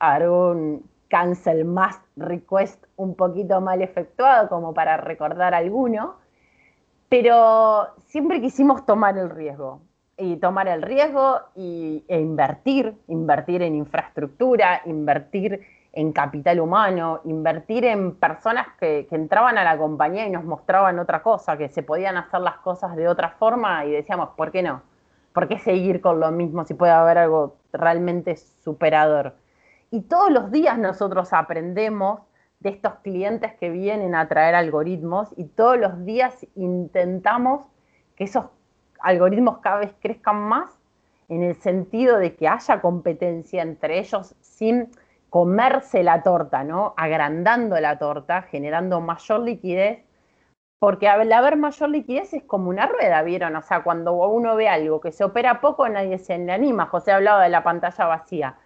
algún 0.00 0.90
cancel 1.10 1.66
más 1.66 2.00
request 2.16 2.82
un 2.96 3.14
poquito 3.14 3.60
mal 3.60 3.82
efectuado, 3.82 4.48
como 4.48 4.72
para 4.72 4.96
recordar 4.96 5.54
alguno, 5.54 6.14
pero 7.08 7.88
siempre 8.06 8.40
quisimos 8.40 8.86
tomar 8.86 9.18
el 9.18 9.28
riesgo, 9.28 9.80
y 10.20 10.36
tomar 10.36 10.68
el 10.68 10.82
riesgo 10.82 11.40
y, 11.56 12.04
e 12.06 12.20
invertir, 12.20 12.94
invertir 13.08 13.62
en 13.62 13.74
infraestructura, 13.74 14.82
invertir 14.84 15.60
en 15.92 16.12
capital 16.12 16.60
humano, 16.60 17.20
invertir 17.24 17.84
en 17.86 18.14
personas 18.14 18.68
que, 18.78 19.08
entraban 19.10 19.58
a 19.58 19.64
la 19.64 19.78
compañía 19.78 20.26
y 20.26 20.30
nos 20.30 20.44
mostraban 20.44 20.98
otra 20.98 21.22
cosa, 21.22 21.56
que 21.56 21.68
se 21.68 21.82
podían 21.82 22.16
hacer 22.16 22.40
las 22.40 22.56
cosas 22.58 22.94
de 22.96 23.08
otra 23.08 23.30
forma 23.30 23.84
y 23.86 23.92
decíamos, 23.92 24.30
¿por 24.36 24.52
qué 24.52 24.62
no? 24.62 24.82
¿Por 25.32 25.48
qué 25.48 25.58
seguir 25.58 26.00
con 26.00 26.20
lo 26.20 26.30
mismo 26.30 26.64
si 26.64 26.74
puede 26.74 26.92
haber 26.92 27.18
algo 27.18 27.56
realmente 27.72 28.36
superador? 28.36 29.34
Y 29.90 30.02
todos 30.02 30.30
los 30.30 30.50
días 30.50 30.78
nosotros 30.78 31.32
aprendemos 31.32 32.20
de 32.60 32.70
estos 32.70 32.94
clientes 33.02 33.54
que 33.58 33.70
vienen 33.70 34.14
a 34.14 34.28
traer 34.28 34.54
algoritmos 34.54 35.28
y 35.36 35.44
todos 35.44 35.78
los 35.78 36.04
días 36.04 36.46
intentamos 36.54 37.64
que 38.16 38.24
esos 38.24 38.46
algoritmos 39.00 39.58
cada 39.58 39.78
vez 39.78 39.94
crezcan 40.00 40.36
más 40.36 40.70
en 41.28 41.42
el 41.42 41.56
sentido 41.56 42.18
de 42.18 42.36
que 42.36 42.48
haya 42.48 42.80
competencia 42.80 43.62
entre 43.62 43.98
ellos 43.98 44.34
sin 44.40 44.90
comerse 45.30 46.02
la 46.02 46.22
torta, 46.22 46.64
¿no? 46.64 46.92
Agrandando 46.96 47.80
la 47.80 47.98
torta, 47.98 48.42
generando 48.42 49.00
mayor 49.00 49.40
liquidez, 49.40 50.04
porque 50.78 51.08
al 51.08 51.32
haber 51.32 51.56
mayor 51.56 51.88
liquidez 51.88 52.34
es 52.34 52.42
como 52.42 52.68
una 52.68 52.86
rueda, 52.86 53.22
¿vieron? 53.22 53.54
O 53.56 53.62
sea, 53.62 53.82
cuando 53.82 54.12
uno 54.12 54.56
ve 54.56 54.68
algo 54.68 55.00
que 55.00 55.12
se 55.12 55.24
opera 55.24 55.60
poco, 55.60 55.88
nadie 55.88 56.18
se 56.18 56.36
le 56.38 56.52
anima. 56.52 56.86
José 56.86 57.12
hablaba 57.12 57.42
de 57.42 57.48
la 57.48 57.62
pantalla 57.62 58.06
vacía. 58.06 58.56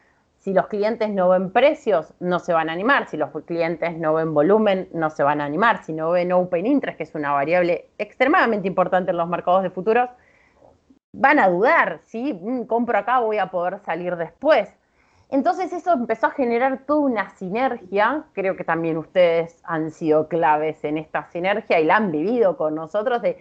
Si 0.44 0.52
los 0.52 0.66
clientes 0.66 1.08
no 1.08 1.30
ven 1.30 1.50
precios, 1.50 2.12
no 2.20 2.38
se 2.38 2.52
van 2.52 2.68
a 2.68 2.74
animar. 2.74 3.08
Si 3.08 3.16
los 3.16 3.30
clientes 3.46 3.96
no 3.96 4.12
ven 4.12 4.34
volumen, 4.34 4.90
no 4.92 5.08
se 5.08 5.22
van 5.22 5.40
a 5.40 5.46
animar. 5.46 5.82
Si 5.82 5.94
no 5.94 6.10
ven 6.10 6.32
open 6.32 6.66
interest, 6.66 6.98
que 6.98 7.04
es 7.04 7.14
una 7.14 7.32
variable 7.32 7.88
extremadamente 7.96 8.68
importante 8.68 9.10
en 9.10 9.16
los 9.16 9.26
mercados 9.26 9.62
de 9.62 9.70
futuros, 9.70 10.10
van 11.14 11.38
a 11.38 11.48
dudar, 11.48 12.00
¿sí? 12.02 12.34
Mm, 12.34 12.64
compro 12.64 12.98
acá, 12.98 13.20
voy 13.20 13.38
a 13.38 13.46
poder 13.46 13.78
salir 13.86 14.16
después. 14.16 14.68
Entonces 15.30 15.72
eso 15.72 15.94
empezó 15.94 16.26
a 16.26 16.32
generar 16.32 16.84
toda 16.84 17.00
una 17.00 17.30
sinergia, 17.30 18.24
creo 18.34 18.54
que 18.54 18.64
también 18.64 18.98
ustedes 18.98 19.62
han 19.64 19.90
sido 19.92 20.28
claves 20.28 20.84
en 20.84 20.98
esta 20.98 21.24
sinergia 21.30 21.80
y 21.80 21.86
la 21.86 21.96
han 21.96 22.12
vivido 22.12 22.58
con 22.58 22.74
nosotros, 22.74 23.22
de, 23.22 23.38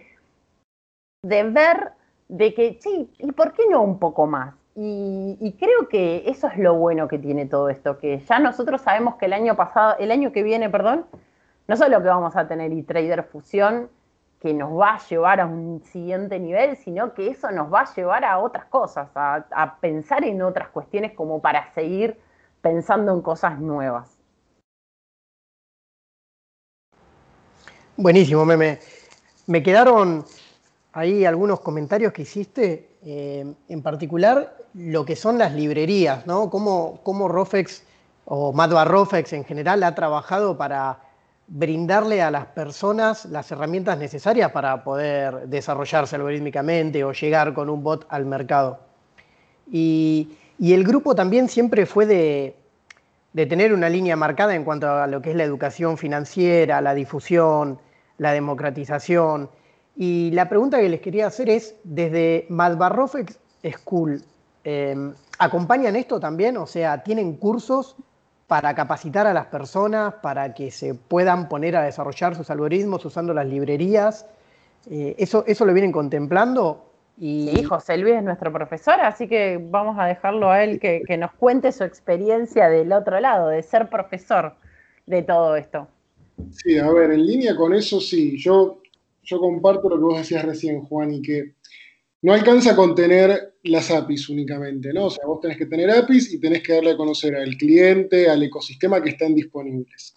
de 1.22 1.42
ver 1.42 1.92
de 2.28 2.54
que, 2.54 2.78
sí, 2.80 3.12
¿y 3.18 3.32
por 3.32 3.52
qué 3.52 3.64
no 3.68 3.82
un 3.82 3.98
poco 3.98 4.26
más? 4.26 4.54
Y, 4.76 5.56
creo 5.58 5.88
que 5.88 6.24
eso 6.26 6.48
es 6.48 6.58
lo 6.58 6.74
bueno 6.74 7.06
que 7.06 7.18
tiene 7.18 7.46
todo 7.46 7.68
esto, 7.68 7.98
que 7.98 8.18
ya 8.18 8.40
nosotros 8.40 8.80
sabemos 8.80 9.14
que 9.16 9.26
el 9.26 9.32
año 9.32 9.54
pasado, 9.54 9.96
el 9.98 10.10
año 10.10 10.32
que 10.32 10.42
viene, 10.42 10.68
perdón, 10.68 11.06
no 11.68 11.76
solo 11.76 12.02
que 12.02 12.08
vamos 12.08 12.34
a 12.36 12.48
tener 12.48 12.72
e-Trader 12.72 13.22
Fusión, 13.24 13.88
nos 14.52 14.78
va 14.78 14.96
a 14.96 15.08
llevar 15.08 15.40
a 15.40 15.46
un 15.46 15.82
siguiente 15.84 16.38
nivel, 16.38 16.76
sino 16.76 17.14
que 17.14 17.28
eso 17.28 17.50
nos 17.50 17.72
va 17.72 17.82
a 17.82 17.94
llevar 17.94 18.24
a 18.24 18.38
otras 18.38 18.66
cosas, 18.66 19.08
a, 19.14 19.78
pensar 19.80 20.24
en 20.24 20.42
otras 20.42 20.68
cuestiones 20.68 21.12
como 21.12 21.40
para 21.40 21.72
seguir 21.72 22.18
pensando 22.60 23.12
en 23.12 23.22
cosas 23.22 23.58
nuevas. 23.58 24.18
Buenísimo, 27.96 28.44
Meme. 28.44 28.80
Me 29.46 29.62
quedaron 29.62 30.24
ahí 30.92 31.24
algunos 31.24 31.60
comentarios 31.60 32.12
que 32.12 32.22
hiciste, 32.22 32.93
eh, 33.04 33.54
en 33.68 33.82
particular 33.82 34.56
lo 34.72 35.04
que 35.04 35.16
son 35.16 35.38
las 35.38 35.52
librerías, 35.52 36.26
¿no? 36.26 36.50
Cómo, 36.50 37.00
cómo 37.02 37.28
Rofex 37.28 37.84
o 38.24 38.52
Madva 38.52 38.84
Rofex 38.84 39.32
en 39.34 39.44
general 39.44 39.82
ha 39.82 39.94
trabajado 39.94 40.56
para 40.56 40.98
brindarle 41.46 42.22
a 42.22 42.30
las 42.30 42.46
personas 42.46 43.26
las 43.26 43.50
herramientas 43.52 43.98
necesarias 43.98 44.50
para 44.52 44.82
poder 44.82 45.48
desarrollarse 45.48 46.16
algorítmicamente 46.16 47.04
o 47.04 47.12
llegar 47.12 47.52
con 47.52 47.68
un 47.68 47.82
bot 47.82 48.06
al 48.08 48.24
mercado. 48.24 48.80
Y, 49.70 50.38
el 50.58 50.84
grupo 50.84 51.14
también 51.14 51.48
siempre 51.48 51.84
fue 51.84 52.06
de, 52.06 52.56
tener 53.34 53.74
una 53.74 53.88
línea 53.88 54.16
marcada 54.16 54.54
en 54.54 54.64
cuanto 54.64 54.88
a 54.88 55.06
lo 55.06 55.20
que 55.20 55.30
es 55.30 55.36
la 55.36 55.44
educación 55.44 55.98
financiera, 55.98 56.80
la 56.80 56.94
difusión, 56.94 57.78
la 58.18 58.32
democratización. 58.32 59.50
Y 59.96 60.30
la 60.32 60.48
pregunta 60.48 60.80
que 60.80 60.88
les 60.88 61.00
quería 61.00 61.26
hacer 61.26 61.48
es, 61.48 61.76
desde 61.84 62.46
Madbarrofex 62.48 63.38
School, 63.78 64.22
eh, 64.64 65.12
¿acompañan 65.38 65.96
esto 65.96 66.18
también? 66.18 66.56
O 66.56 66.66
sea, 66.66 67.02
¿tienen 67.02 67.36
cursos 67.36 67.96
para 68.46 68.74
capacitar 68.74 69.26
a 69.26 69.32
las 69.32 69.46
personas, 69.46 70.14
para 70.22 70.54
que 70.54 70.70
se 70.70 70.94
puedan 70.94 71.48
poner 71.48 71.76
a 71.76 71.82
desarrollar 71.82 72.36
sus 72.36 72.50
algoritmos 72.50 73.04
usando 73.04 73.32
las 73.32 73.46
librerías. 73.46 74.26
Eh, 74.90 75.14
eso, 75.18 75.44
¿Eso 75.46 75.64
lo 75.64 75.72
vienen 75.72 75.92
contemplando? 75.92 76.90
Y... 77.18 77.50
Sí, 77.54 77.62
José 77.62 77.96
Luis 77.96 78.16
es 78.16 78.22
nuestro 78.22 78.52
profesor, 78.52 79.00
así 79.00 79.28
que 79.28 79.58
vamos 79.60 79.96
a 79.98 80.06
dejarlo 80.06 80.50
a 80.50 80.62
él 80.62 80.78
que, 80.78 81.16
nos 81.16 81.32
cuente 81.32 81.72
su 81.72 81.84
experiencia 81.84 82.68
del 82.68 82.92
otro 82.92 83.18
lado, 83.20 83.48
de 83.48 83.62
ser 83.62 83.88
profesor 83.88 84.54
de 85.06 85.22
todo 85.22 85.56
esto. 85.56 85.88
Sí, 86.50 86.78
a 86.78 86.90
ver, 86.90 87.12
en 87.12 87.24
línea 87.24 87.56
con 87.56 87.72
eso 87.72 88.00
sí, 88.00 88.36
yo, 88.36 88.78
yo 89.24 89.38
comparto 89.40 89.88
lo 89.88 89.96
que 89.96 90.02
vos 90.02 90.18
decías 90.18 90.44
recién, 90.44 90.82
Juan, 90.82 91.12
y 91.12 91.22
que 91.22 91.54
no 92.22 92.32
alcanza 92.32 92.74
con 92.74 92.94
tener 92.94 93.54
las 93.64 93.90
APIs 93.90 94.28
únicamente, 94.28 94.92
¿no? 94.92 95.06
O 95.06 95.10
sea, 95.10 95.26
vos 95.26 95.40
tenés 95.40 95.58
que 95.58 95.66
tener 95.66 95.90
APIs 95.90 96.32
y 96.32 96.40
tenés 96.40 96.62
que 96.62 96.72
darle 96.72 96.92
a 96.92 96.96
conocer 96.96 97.34
al 97.36 97.56
cliente, 97.56 98.28
al 98.28 98.42
ecosistema 98.42 99.02
que 99.02 99.10
están 99.10 99.34
disponibles. 99.34 100.14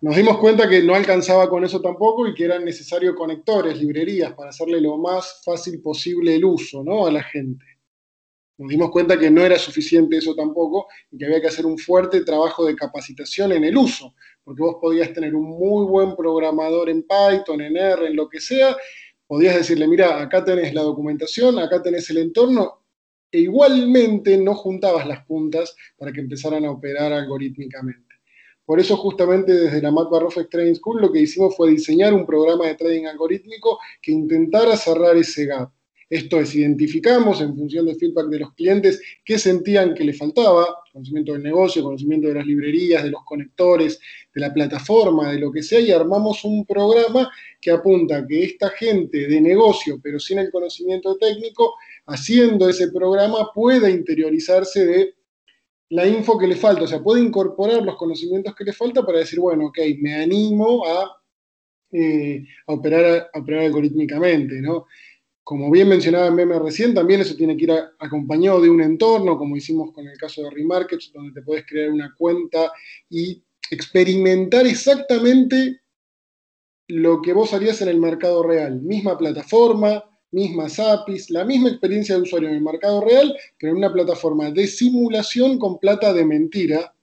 Nos 0.00 0.14
dimos 0.14 0.38
cuenta 0.38 0.68
que 0.68 0.80
no 0.82 0.94
alcanzaba 0.94 1.48
con 1.48 1.64
eso 1.64 1.80
tampoco 1.80 2.26
y 2.28 2.34
que 2.34 2.44
eran 2.44 2.64
necesarios 2.64 3.16
conectores, 3.16 3.80
librerías, 3.80 4.32
para 4.32 4.50
hacerle 4.50 4.80
lo 4.80 4.96
más 4.96 5.40
fácil 5.44 5.80
posible 5.80 6.36
el 6.36 6.44
uso, 6.44 6.84
¿no? 6.84 7.06
A 7.06 7.10
la 7.10 7.22
gente. 7.22 7.64
Nos 8.58 8.68
dimos 8.68 8.90
cuenta 8.90 9.18
que 9.18 9.30
no 9.30 9.44
era 9.44 9.56
suficiente 9.56 10.16
eso 10.16 10.34
tampoco 10.34 10.88
y 11.12 11.16
que 11.16 11.26
había 11.26 11.40
que 11.40 11.46
hacer 11.46 11.64
un 11.64 11.78
fuerte 11.78 12.22
trabajo 12.22 12.66
de 12.66 12.74
capacitación 12.74 13.52
en 13.52 13.62
el 13.64 13.76
uso, 13.76 14.14
porque 14.42 14.62
vos 14.62 14.76
podías 14.80 15.12
tener 15.12 15.34
un 15.36 15.44
muy 15.44 15.86
buen 15.86 16.16
programador 16.16 16.90
en 16.90 17.02
Python, 17.02 17.60
en 17.60 17.76
R, 17.76 18.08
en 18.08 18.16
lo 18.16 18.28
que 18.28 18.40
sea, 18.40 18.76
podías 19.28 19.54
decirle, 19.54 19.86
mira, 19.86 20.20
acá 20.20 20.44
tenés 20.44 20.74
la 20.74 20.82
documentación, 20.82 21.58
acá 21.60 21.80
tenés 21.80 22.10
el 22.10 22.18
entorno, 22.18 22.82
e 23.30 23.40
igualmente 23.40 24.36
no 24.38 24.54
juntabas 24.54 25.06
las 25.06 25.24
puntas 25.24 25.76
para 25.96 26.12
que 26.12 26.20
empezaran 26.20 26.64
a 26.64 26.70
operar 26.70 27.12
algorítmicamente. 27.12 28.08
Por 28.64 28.80
eso 28.80 28.96
justamente 28.96 29.52
desde 29.52 29.80
la 29.80 29.90
Mac 29.90 30.08
Trading 30.50 30.74
School 30.74 31.00
lo 31.00 31.12
que 31.12 31.20
hicimos 31.20 31.56
fue 31.56 31.70
diseñar 31.70 32.12
un 32.12 32.26
programa 32.26 32.66
de 32.66 32.74
trading 32.74 33.06
algorítmico 33.06 33.78
que 34.02 34.12
intentara 34.12 34.76
cerrar 34.76 35.16
ese 35.16 35.46
gap. 35.46 35.70
Esto 36.10 36.40
es, 36.40 36.54
identificamos 36.54 37.42
en 37.42 37.54
función 37.54 37.84
del 37.84 37.96
feedback 37.96 38.28
de 38.28 38.38
los 38.38 38.54
clientes 38.54 39.00
qué 39.22 39.38
sentían 39.38 39.94
que 39.94 40.04
le 40.04 40.14
faltaba, 40.14 40.66
conocimiento 40.90 41.34
del 41.34 41.42
negocio, 41.42 41.82
conocimiento 41.82 42.28
de 42.28 42.34
las 42.34 42.46
librerías, 42.46 43.04
de 43.04 43.10
los 43.10 43.24
conectores, 43.24 44.00
de 44.34 44.40
la 44.40 44.52
plataforma, 44.52 45.30
de 45.30 45.38
lo 45.38 45.52
que 45.52 45.62
sea, 45.62 45.80
y 45.80 45.92
armamos 45.92 46.44
un 46.44 46.64
programa 46.64 47.30
que 47.60 47.70
apunta 47.70 48.18
a 48.18 48.26
que 48.26 48.42
esta 48.42 48.70
gente 48.70 49.26
de 49.26 49.40
negocio, 49.40 50.00
pero 50.02 50.18
sin 50.18 50.38
el 50.38 50.50
conocimiento 50.50 51.16
técnico, 51.18 51.74
haciendo 52.06 52.70
ese 52.70 52.90
programa 52.90 53.50
pueda 53.54 53.90
interiorizarse 53.90 54.86
de 54.86 55.14
la 55.90 56.06
info 56.06 56.38
que 56.38 56.46
le 56.46 56.56
falta, 56.56 56.84
o 56.84 56.86
sea, 56.86 57.02
puede 57.02 57.22
incorporar 57.22 57.82
los 57.82 57.96
conocimientos 57.96 58.54
que 58.54 58.64
le 58.64 58.72
falta 58.72 59.04
para 59.04 59.18
decir, 59.18 59.40
bueno, 59.40 59.66
ok, 59.66 59.78
me 60.00 60.14
animo 60.14 60.86
a, 60.86 61.18
eh, 61.92 62.44
operar, 62.66 63.30
a 63.32 63.38
operar 63.38 63.64
algorítmicamente, 63.64 64.60
¿no? 64.60 64.86
Como 65.48 65.70
bien 65.70 65.88
mencionaba 65.88 66.30
Meme 66.30 66.58
recién, 66.58 66.92
también 66.92 67.22
eso 67.22 67.34
tiene 67.34 67.56
que 67.56 67.64
ir 67.64 67.72
acompañado 67.98 68.60
de 68.60 68.68
un 68.68 68.82
entorno, 68.82 69.38
como 69.38 69.56
hicimos 69.56 69.92
con 69.92 70.06
el 70.06 70.18
caso 70.18 70.42
de 70.42 70.50
Remarkets, 70.50 71.10
donde 71.10 71.32
te 71.32 71.40
puedes 71.40 71.64
crear 71.64 71.90
una 71.90 72.14
cuenta 72.18 72.70
y 73.08 73.42
experimentar 73.70 74.66
exactamente 74.66 75.80
lo 76.88 77.22
que 77.22 77.32
vos 77.32 77.54
harías 77.54 77.80
en 77.80 77.88
el 77.88 77.98
mercado 77.98 78.42
real. 78.42 78.82
Misma 78.82 79.16
plataforma, 79.16 80.04
mismas 80.32 80.78
APIs, 80.78 81.30
la 81.30 81.46
misma 81.46 81.70
experiencia 81.70 82.16
de 82.16 82.20
usuario 82.20 82.50
en 82.50 82.56
el 82.56 82.62
mercado 82.62 83.00
real, 83.00 83.34
pero 83.58 83.72
en 83.72 83.78
una 83.78 83.90
plataforma 83.90 84.50
de 84.50 84.66
simulación 84.66 85.58
con 85.58 85.78
plata 85.78 86.12
de 86.12 86.26
mentira, 86.26 86.94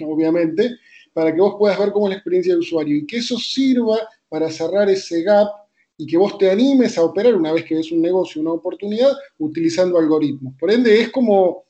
obviamente, 0.00 0.70
para 1.12 1.34
que 1.34 1.40
vos 1.42 1.56
puedas 1.58 1.78
ver 1.78 1.92
cómo 1.92 2.06
es 2.06 2.12
la 2.12 2.16
experiencia 2.16 2.54
de 2.54 2.60
usuario 2.60 2.96
y 2.96 3.06
que 3.06 3.18
eso 3.18 3.36
sirva 3.36 3.98
para 4.30 4.48
cerrar 4.50 4.88
ese 4.88 5.22
gap 5.22 5.59
y 6.00 6.06
que 6.06 6.16
vos 6.16 6.38
te 6.38 6.50
animes 6.50 6.96
a 6.96 7.02
operar 7.02 7.34
una 7.34 7.52
vez 7.52 7.64
que 7.64 7.74
ves 7.74 7.92
un 7.92 8.00
negocio, 8.00 8.40
una 8.40 8.52
oportunidad, 8.52 9.12
utilizando 9.38 9.98
algoritmos. 9.98 10.54
Por 10.58 10.72
ende, 10.72 10.98
es 10.98 11.10
como 11.10 11.64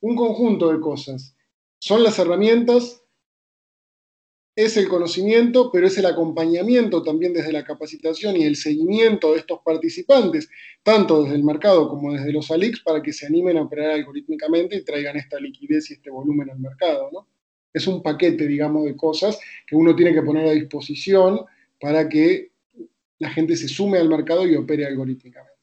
un 0.00 0.16
conjunto 0.16 0.72
de 0.72 0.80
cosas. 0.80 1.36
Son 1.78 2.02
las 2.02 2.18
herramientas, 2.18 3.04
es 4.56 4.76
el 4.76 4.88
conocimiento, 4.88 5.70
pero 5.70 5.86
es 5.86 5.96
el 5.96 6.06
acompañamiento 6.06 7.04
también 7.04 7.32
desde 7.32 7.52
la 7.52 7.64
capacitación 7.64 8.36
y 8.36 8.42
el 8.42 8.56
seguimiento 8.56 9.32
de 9.32 9.38
estos 9.38 9.60
participantes, 9.64 10.48
tanto 10.82 11.22
desde 11.22 11.36
el 11.36 11.44
mercado 11.44 11.88
como 11.88 12.12
desde 12.12 12.32
los 12.32 12.50
ALIX, 12.50 12.80
para 12.80 13.00
que 13.00 13.12
se 13.12 13.26
animen 13.26 13.58
a 13.58 13.62
operar 13.62 13.92
algorítmicamente 13.92 14.74
y 14.74 14.84
traigan 14.84 15.16
esta 15.16 15.38
liquidez 15.38 15.88
y 15.90 15.94
este 15.94 16.10
volumen 16.10 16.50
al 16.50 16.58
mercado. 16.58 17.10
¿no? 17.12 17.28
Es 17.72 17.86
un 17.86 18.02
paquete, 18.02 18.48
digamos, 18.48 18.86
de 18.86 18.96
cosas 18.96 19.38
que 19.64 19.76
uno 19.76 19.94
tiene 19.94 20.12
que 20.12 20.22
poner 20.22 20.48
a 20.48 20.52
disposición 20.52 21.42
para 21.80 22.08
que 22.08 22.47
la 23.18 23.30
gente 23.30 23.56
se 23.56 23.68
sume 23.68 23.98
al 23.98 24.08
mercado 24.08 24.46
y 24.46 24.56
opere 24.56 24.86
algorítmicamente. 24.86 25.58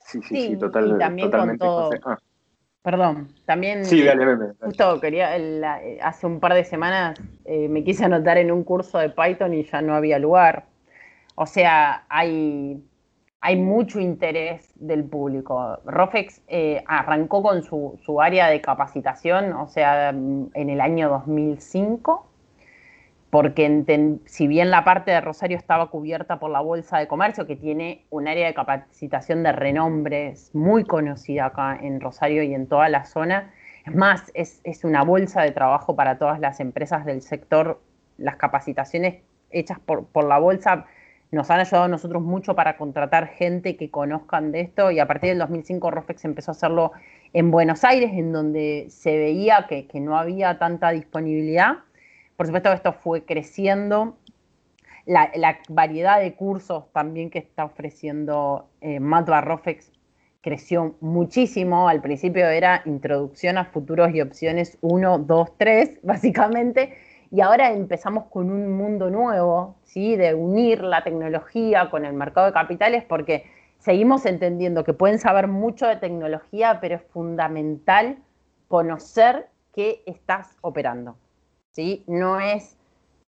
Sí, 0.00 0.20
sí, 0.22 0.48
sí, 0.48 0.56
total, 0.56 0.98
también 0.98 1.30
Con 1.30 1.58
todo, 1.58 1.90
ah. 2.04 2.18
Perdón, 2.82 3.28
también. 3.44 3.84
Sí, 3.84 4.02
dale, 4.02 4.24
dale, 4.24 4.54
Justo 4.60 5.00
quería, 5.00 5.36
hace 6.02 6.26
un 6.26 6.40
par 6.40 6.54
de 6.54 6.64
semanas 6.64 7.20
eh, 7.44 7.68
me 7.68 7.84
quise 7.84 8.06
anotar 8.06 8.38
en 8.38 8.50
un 8.50 8.64
curso 8.64 8.98
de 8.98 9.10
Python 9.10 9.54
y 9.54 9.64
ya 9.64 9.82
no 9.82 9.94
había 9.94 10.18
lugar. 10.18 10.66
O 11.36 11.46
sea, 11.46 12.06
hay, 12.08 12.82
hay 13.40 13.56
mucho 13.56 14.00
interés 14.00 14.72
del 14.76 15.04
público. 15.04 15.78
Rofex 15.84 16.40
eh, 16.48 16.82
arrancó 16.86 17.42
con 17.42 17.62
su, 17.62 18.00
su, 18.02 18.20
área 18.20 18.48
de 18.48 18.60
capacitación, 18.60 19.52
o 19.52 19.68
sea, 19.68 20.08
en 20.08 20.50
el 20.54 20.80
año 20.80 21.10
2005 21.10 22.29
porque 23.30 24.18
si 24.26 24.48
bien 24.48 24.70
la 24.70 24.84
parte 24.84 25.12
de 25.12 25.20
Rosario 25.20 25.56
estaba 25.56 25.88
cubierta 25.88 26.40
por 26.40 26.50
la 26.50 26.60
Bolsa 26.60 26.98
de 26.98 27.06
Comercio, 27.06 27.46
que 27.46 27.54
tiene 27.54 28.04
un 28.10 28.26
área 28.26 28.48
de 28.48 28.54
capacitación 28.54 29.44
de 29.44 29.52
renombre 29.52 30.34
muy 30.52 30.84
conocida 30.84 31.46
acá 31.46 31.78
en 31.80 32.00
Rosario 32.00 32.42
y 32.42 32.54
en 32.54 32.66
toda 32.66 32.88
la 32.88 33.04
zona, 33.04 33.52
es 33.86 33.94
más, 33.94 34.30
es, 34.34 34.84
una 34.84 35.04
bolsa 35.04 35.42
de 35.42 35.52
trabajo 35.52 35.94
para 35.94 36.18
todas 36.18 36.40
las 36.40 36.58
empresas 36.58 37.04
del 37.04 37.22
sector. 37.22 37.80
Las 38.18 38.36
capacitaciones 38.36 39.22
hechas 39.50 39.78
por, 39.78 40.06
la 40.24 40.38
bolsa 40.38 40.86
nos 41.30 41.50
han 41.50 41.60
ayudado 41.60 41.84
a 41.84 41.88
nosotros 41.88 42.22
mucho 42.22 42.56
para 42.56 42.76
contratar 42.76 43.28
gente 43.28 43.76
que 43.76 43.90
conozcan 43.90 44.50
de 44.50 44.62
esto 44.62 44.90
y 44.90 44.98
a 44.98 45.06
partir 45.06 45.30
del 45.30 45.38
2005 45.38 45.90
Rofex 45.90 46.24
empezó 46.24 46.50
a 46.50 46.52
hacerlo 46.52 46.92
en 47.32 47.52
Buenos 47.52 47.84
Aires, 47.84 48.10
en 48.12 48.32
donde 48.32 48.86
se 48.90 49.16
veía 49.16 49.68
que 49.68 50.00
no 50.00 50.18
había 50.18 50.58
tanta 50.58 50.90
disponibilidad 50.90 51.78
por 52.40 52.46
supuesto, 52.46 52.72
esto 52.72 52.94
fue 52.94 53.26
creciendo. 53.26 54.16
La, 55.04 55.30
variedad 55.68 56.18
de 56.18 56.34
cursos 56.36 56.90
también 56.90 57.28
que 57.28 57.38
está 57.38 57.66
ofreciendo 57.66 58.70
eh, 58.80 58.98
creció 60.40 60.96
muchísimo. 61.02 61.86
Al 61.86 62.00
principio 62.00 62.48
era 62.48 62.80
introducción 62.86 63.58
a 63.58 63.66
futuros 63.66 64.14
y 64.14 64.22
opciones 64.22 64.78
1, 64.80 65.18
2, 65.18 65.58
3, 65.58 65.98
básicamente. 66.02 66.94
Y 67.30 67.42
ahora 67.42 67.72
empezamos 67.72 68.24
con 68.30 68.50
un 68.50 68.74
mundo 68.74 69.10
nuevo, 69.10 69.76
¿sí? 69.82 70.16
de 70.16 70.32
unir 70.32 70.82
la 70.82 71.04
tecnología 71.04 71.90
con 71.90 72.06
el 72.06 72.14
mercado 72.14 72.46
de 72.46 72.54
capitales, 72.54 73.04
porque 73.04 73.44
seguimos 73.80 74.24
entendiendo 74.24 74.82
que 74.82 74.94
pueden 74.94 75.18
saber 75.18 75.46
mucho 75.46 75.86
de 75.86 75.96
tecnología, 75.96 76.78
pero 76.80 76.94
es 76.94 77.02
fundamental 77.02 78.16
conocer 78.66 79.50
qué 79.74 80.02
estás 80.06 80.56
operando. 80.62 81.18
¿Sí? 81.72 82.04
No 82.06 82.40
es 82.40 82.76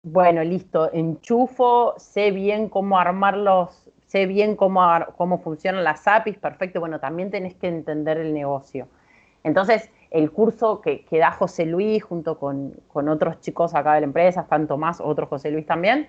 bueno, 0.02 0.42
listo, 0.44 0.90
enchufo, 0.92 1.94
sé 1.98 2.30
bien 2.30 2.68
cómo 2.68 2.98
armarlos, 2.98 3.90
sé 4.06 4.26
bien 4.26 4.56
cómo, 4.56 4.80
cómo 5.16 5.38
funcionan 5.38 5.84
las 5.84 6.06
APIs, 6.06 6.38
perfecto, 6.38 6.80
bueno, 6.80 7.00
también 7.00 7.30
tenés 7.30 7.54
que 7.54 7.68
entender 7.68 8.18
el 8.18 8.32
negocio. 8.32 8.88
Entonces, 9.44 9.90
el 10.10 10.30
curso 10.30 10.80
que, 10.80 11.04
da 11.10 11.32
José 11.32 11.66
Luis 11.66 12.02
junto 12.02 12.38
con, 12.38 12.74
otros 12.94 13.40
chicos 13.40 13.74
acá 13.74 13.94
de 13.94 14.00
la 14.00 14.06
empresa, 14.06 14.46
tanto 14.48 14.76
más, 14.76 15.00
otro 15.00 15.26
José 15.26 15.50
Luis 15.50 15.66
también, 15.66 16.08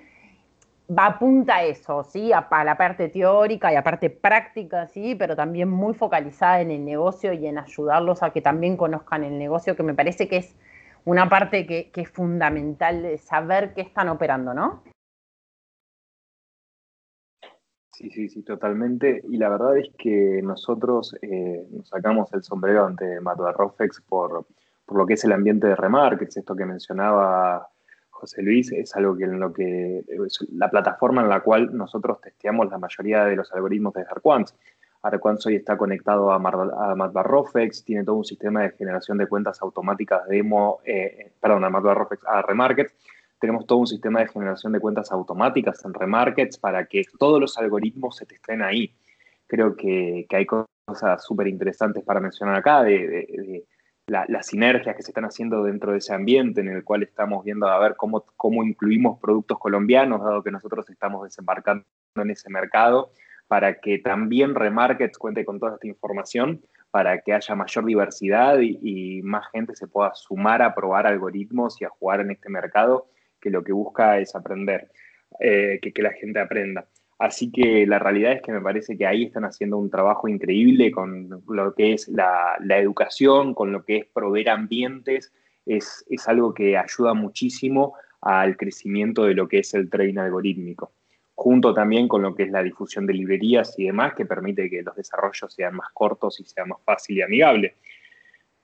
va 0.89 1.07
apunta 1.07 1.57
a 1.57 1.63
eso, 1.63 2.03
¿sí? 2.03 2.31
A, 2.33 2.47
la 2.63 2.77
parte 2.77 3.09
teórica 3.09 3.71
y 3.71 3.75
a 3.75 3.83
parte 3.83 4.09
práctica, 4.09 4.87
¿sí? 4.87 5.15
Pero 5.15 5.35
también 5.35 5.69
muy 5.69 5.93
focalizada 5.93 6.61
en 6.61 6.71
el 6.71 6.85
negocio 6.85 7.33
y 7.33 7.45
en 7.45 7.57
ayudarlos 7.57 8.23
a 8.23 8.31
que 8.31 8.41
también 8.41 8.77
conozcan 8.77 9.23
el 9.23 9.37
negocio, 9.37 9.75
que 9.75 9.83
me 9.83 9.93
parece 9.93 10.27
que 10.27 10.37
es 10.37 10.55
una 11.05 11.29
parte 11.29 11.65
que, 11.65 11.91
es 11.93 12.09
fundamental 12.09 13.03
de 13.03 13.17
saber 13.17 13.73
qué 13.73 13.81
están 13.81 14.09
operando, 14.09 14.53
¿no? 14.53 14.83
Sí, 17.91 18.09
sí, 18.09 18.29
sí, 18.29 18.43
totalmente. 18.43 19.21
Y 19.29 19.37
la 19.37 19.49
verdad 19.49 19.77
es 19.77 19.89
que 19.97 20.41
nosotros 20.41 21.15
eh, 21.21 21.67
nos 21.71 21.89
sacamos 21.89 22.31
el 22.33 22.43
sombrero 22.43 22.85
ante 22.85 23.19
Matua 23.19 23.51
Rofex 23.51 24.01
por, 24.01 24.45
por 24.85 24.97
lo 24.97 25.05
que 25.05 25.15
es 25.15 25.23
el 25.25 25.33
ambiente 25.33 25.67
de 25.67 25.75
remarkets, 25.75 26.37
esto 26.37 26.55
que 26.55 26.65
mencionaba 26.65 27.69
José 28.09 28.41
Luis, 28.41 28.71
es 28.71 28.95
algo 28.95 29.15
que 29.15 29.23
en 29.23 29.39
lo 29.39 29.53
que 29.53 29.99
es 29.99 30.39
la 30.51 30.69
plataforma 30.69 31.21
en 31.21 31.29
la 31.29 31.41
cual 31.41 31.75
nosotros 31.75 32.19
testeamos 32.19 32.69
la 32.69 32.77
mayoría 32.77 33.23
de 33.25 33.35
los 33.35 33.51
algoritmos 33.53 33.93
de 33.93 34.01
Arquants. 34.01 34.55
Arquants 35.01 35.45
hoy 35.45 35.55
está 35.55 35.77
conectado 35.77 36.31
a, 36.31 36.35
a 36.35 37.23
Rofex, 37.23 37.85
tiene 37.85 38.03
todo 38.03 38.15
un 38.15 38.25
sistema 38.25 38.63
de 38.63 38.71
generación 38.71 39.17
de 39.17 39.27
cuentas 39.27 39.61
automáticas 39.61 40.27
demo, 40.27 40.79
eh, 40.83 41.31
perdón, 41.39 41.63
a 41.63 41.69
Rofex, 41.69 42.25
a 42.25 42.41
Remarkets, 42.41 42.93
tenemos 43.39 43.65
todo 43.65 43.79
un 43.79 43.87
sistema 43.87 44.19
de 44.19 44.27
generación 44.27 44.73
de 44.73 44.79
cuentas 44.79 45.11
automáticas 45.11 45.83
en 45.85 45.93
Remarkets 45.93 46.57
para 46.57 46.85
que 46.85 47.03
todos 47.17 47.39
los 47.39 47.57
algoritmos 47.57 48.17
se 48.17 48.25
testen 48.25 48.61
ahí. 48.61 48.93
Creo 49.47 49.75
que, 49.75 50.27
hay 50.29 50.45
cosas 50.45 51.23
súper 51.23 51.47
interesantes 51.47 52.03
para 52.03 52.19
mencionar 52.19 52.55
acá 52.55 52.83
de, 52.83 53.65
las 54.07 54.47
sinergias 54.47 54.95
que 54.95 55.03
se 55.03 55.11
están 55.11 55.25
haciendo 55.25 55.63
dentro 55.63 55.91
de 55.91 55.99
ese 55.99 56.13
ambiente 56.13 56.61
en 56.61 56.67
el 56.69 56.83
cual 56.83 57.03
estamos 57.03 57.45
viendo 57.45 57.67
a 57.67 57.79
ver 57.79 57.95
cómo, 57.95 58.25
cómo 58.35 58.63
incluimos 58.63 59.19
productos 59.19 59.59
colombianos, 59.59 60.21
dado 60.21 60.43
que 60.43 60.51
nosotros 60.51 60.89
estamos 60.89 61.23
desembarcando 61.23 61.85
en 62.15 62.29
ese 62.31 62.49
mercado, 62.49 63.11
para 63.49 63.81
que 63.81 63.97
también 63.97 64.55
Remarkets 64.55 65.17
cuente 65.17 65.43
con 65.43 65.59
toda 65.59 65.73
esta 65.73 65.87
información, 65.87 66.61
para 66.91 67.19
que 67.19 67.33
haya 67.33 67.55
mayor 67.55 67.83
diversidad 67.83 68.59
y 68.61 69.21
más 69.23 69.47
gente 69.51 69.75
se 69.75 69.87
pueda 69.87 70.13
sumar 70.15 70.61
a 70.61 70.73
probar 70.73 71.05
algoritmos 71.05 71.81
y 71.81 71.85
a 71.85 71.89
jugar 71.89 72.21
en 72.21 72.31
este 72.31 72.49
mercado 72.49 73.09
que 73.41 73.49
lo 73.49 73.63
que 73.63 73.73
busca 73.73 74.19
es 74.19 74.35
aprender, 74.35 74.91
eh, 75.39 75.79
que, 75.81 76.01
la 76.01 76.11
gente 76.11 76.39
aprenda. 76.39 76.87
Así 77.17 77.51
que 77.51 77.85
la 77.85 77.99
realidad 77.99 78.33
es 78.33 78.41
que 78.41 78.51
me 78.51 78.61
parece 78.61 78.97
que 78.97 79.05
ahí 79.05 79.25
están 79.25 79.43
haciendo 79.43 79.77
un 79.77 79.89
trabajo 79.89 80.27
increíble 80.27 80.91
con 80.91 81.43
lo 81.47 81.73
que 81.73 81.93
es 81.93 82.07
la, 82.07 82.57
educación, 82.77 83.53
con 83.53 83.71
lo 83.71 83.83
que 83.83 83.97
es 83.97 84.05
proveer 84.05 84.49
ambientes. 84.49 85.33
Es, 85.65 86.05
es, 86.09 86.27
algo 86.27 86.53
que 86.53 86.77
ayuda 86.77 87.13
muchísimo 87.13 87.95
al 88.21 88.57
crecimiento 88.57 89.25
de 89.25 89.33
lo 89.33 89.47
que 89.47 89.59
es 89.59 89.73
el 89.73 89.89
trading 89.89 90.17
algorítmico, 90.17 90.93
junto 91.39 91.73
también 91.73 92.09
con 92.09 92.21
lo 92.21 92.35
que 92.35 92.43
es 92.43 92.51
la 92.51 92.61
difusión 92.61 93.05
de 93.05 93.13
librerías 93.13 93.73
y 93.79 93.85
demás, 93.85 94.13
que 94.13 94.25
permite 94.25 94.69
que 94.69 94.81
los 94.83 94.93
desarrollos 94.93 95.53
sean 95.53 95.73
más 95.73 95.87
cortos 95.93 96.37
y 96.41 96.43
sean 96.43 96.67
más 96.67 96.79
fáciles 96.83 97.19
y 97.19 97.21
amigables. 97.21 97.73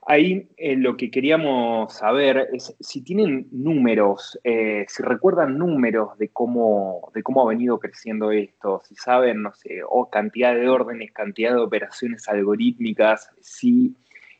Ahí 0.06 0.50
eh, 0.58 0.76
lo 0.76 0.98
que 0.98 1.10
queríamos 1.10 1.94
saber 1.94 2.50
es 2.52 2.76
si 2.82 3.02
tienen 3.02 3.48
números, 3.52 4.38
eh, 4.44 4.86
si 4.90 5.02
recuerdan 5.04 5.58
números 5.58 6.18
de 6.18 6.28
cómo, 6.30 7.12
de 7.16 7.24
cómo 7.24 7.44
ha 7.44 7.50
venido 7.50 7.80
creciendo 7.80 8.32
esto, 8.32 8.82
si 8.84 8.96
saben, 8.96 9.42
no 9.42 9.54
sé, 9.54 9.82
o 9.88 10.10
cantidad 10.10 10.54
de 10.54 10.68
órdenes, 10.68 11.14
cantidad 11.14 11.52
de 11.52 11.62
operaciones 11.62 12.28
algorítmicas, 12.28 13.32
si 13.40 13.96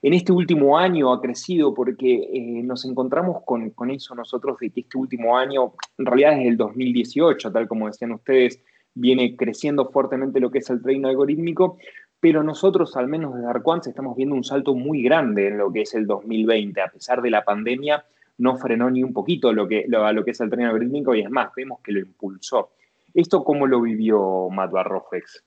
en 0.06 0.14
este 0.14 0.32
último 0.32 0.78
año 0.78 1.12
ha 1.12 1.20
crecido, 1.20 1.74
porque 1.74 2.30
eh, 2.32 2.62
nos 2.62 2.86
encontramos 2.86 3.42
con, 3.44 3.74
eso 3.90 4.14
nosotros 4.14 4.60
de 4.60 4.70
que 4.70 4.82
este 4.82 5.00
último 5.00 5.36
año, 5.36 5.74
en 5.98 6.06
realidad 6.06 6.36
desde 6.36 6.50
el 6.50 6.58
2018, 6.58 7.52
tal 7.52 7.68
como 7.68 7.88
decían 7.88 8.12
ustedes, 8.12 8.62
viene 8.94 9.36
creciendo 9.36 9.90
fuertemente 9.90 10.40
lo 10.40 10.52
que 10.52 10.60
es 10.60 10.70
el 10.70 10.84
trading 10.84 11.06
algorítmico, 11.06 11.80
pero 12.20 12.44
nosotros, 12.44 12.96
al 12.96 13.08
menos 13.08 13.34
desde 13.34 13.50
Arquans, 13.50 13.88
estamos 13.88 14.16
viendo 14.16 14.36
un 14.36 14.44
salto 14.44 14.76
muy 14.76 15.02
grande 15.02 15.48
en 15.48 15.58
lo 15.58 15.74
que 15.74 15.82
es 15.82 15.96
el 15.96 16.06
2020. 16.06 16.80
A 16.82 16.90
pesar 16.90 17.24
de 17.24 17.32
la 17.32 17.44
pandemia, 17.44 18.06
no 18.38 18.58
frenó 18.58 18.92
ni 18.92 19.02
un 19.02 19.12
poquito 19.12 19.54
lo 19.54 19.68
que, 19.68 19.88
es 20.28 20.40
el 20.40 20.52
tren 20.52 20.68
algorítmico 20.68 21.16
y 21.16 21.22
es 21.22 21.32
más, 21.32 21.50
vemos 21.56 21.80
que 21.82 21.94
lo 21.94 22.00
impulsó. 22.02 22.74
¿Esto 23.12 23.44
cómo 23.44 23.66
lo 23.66 23.82
vivió 23.82 24.50
Matt 24.52 24.70
Barrofex? 24.70 25.44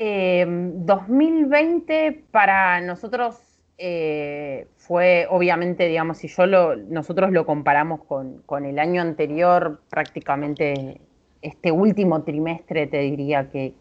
2020 0.00 2.06
em, 2.06 2.22
para 2.30 2.80
nosotros 2.80 3.36
eh, 3.76 4.66
fue, 4.76 5.26
obviamente, 5.30 5.86
digamos, 5.86 6.18
si 6.18 6.28
yo 6.28 6.46
lo, 6.46 6.76
nosotros 6.76 7.32
lo 7.32 7.46
comparamos 7.46 8.02
con, 8.04 8.64
el 8.64 8.78
año 8.78 9.02
anterior, 9.02 9.80
prácticamente 9.88 11.00
este 11.42 11.72
último 11.72 12.22
trimestre 12.22 12.86
te 12.86 12.98
diría 12.98 13.50
que, 13.50 13.74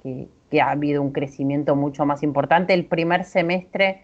ha 0.61 0.71
habido 0.71 1.01
un 1.01 1.11
crecimiento 1.11 1.75
mucho 1.75 2.05
más 2.05 2.23
importante. 2.23 2.73
El 2.73 2.85
primer 2.85 3.25
semestre 3.25 4.01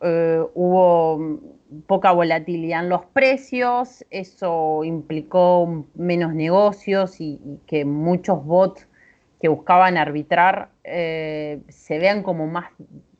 eh, 0.00 0.42
hubo 0.54 1.40
poca 1.86 2.10
volatilidad 2.12 2.82
en 2.82 2.88
los 2.88 3.04
precios, 3.06 4.04
eso 4.10 4.82
implicó 4.84 5.86
menos 5.94 6.34
negocios 6.34 7.20
y, 7.20 7.40
que 7.66 7.84
muchos 7.84 8.44
bots 8.44 8.86
que 9.40 9.48
buscaban 9.48 9.96
arbitrar 9.96 10.70
eh, 10.84 11.60
se 11.68 11.98
vean 11.98 12.22
como 12.22 12.46
más 12.46 12.70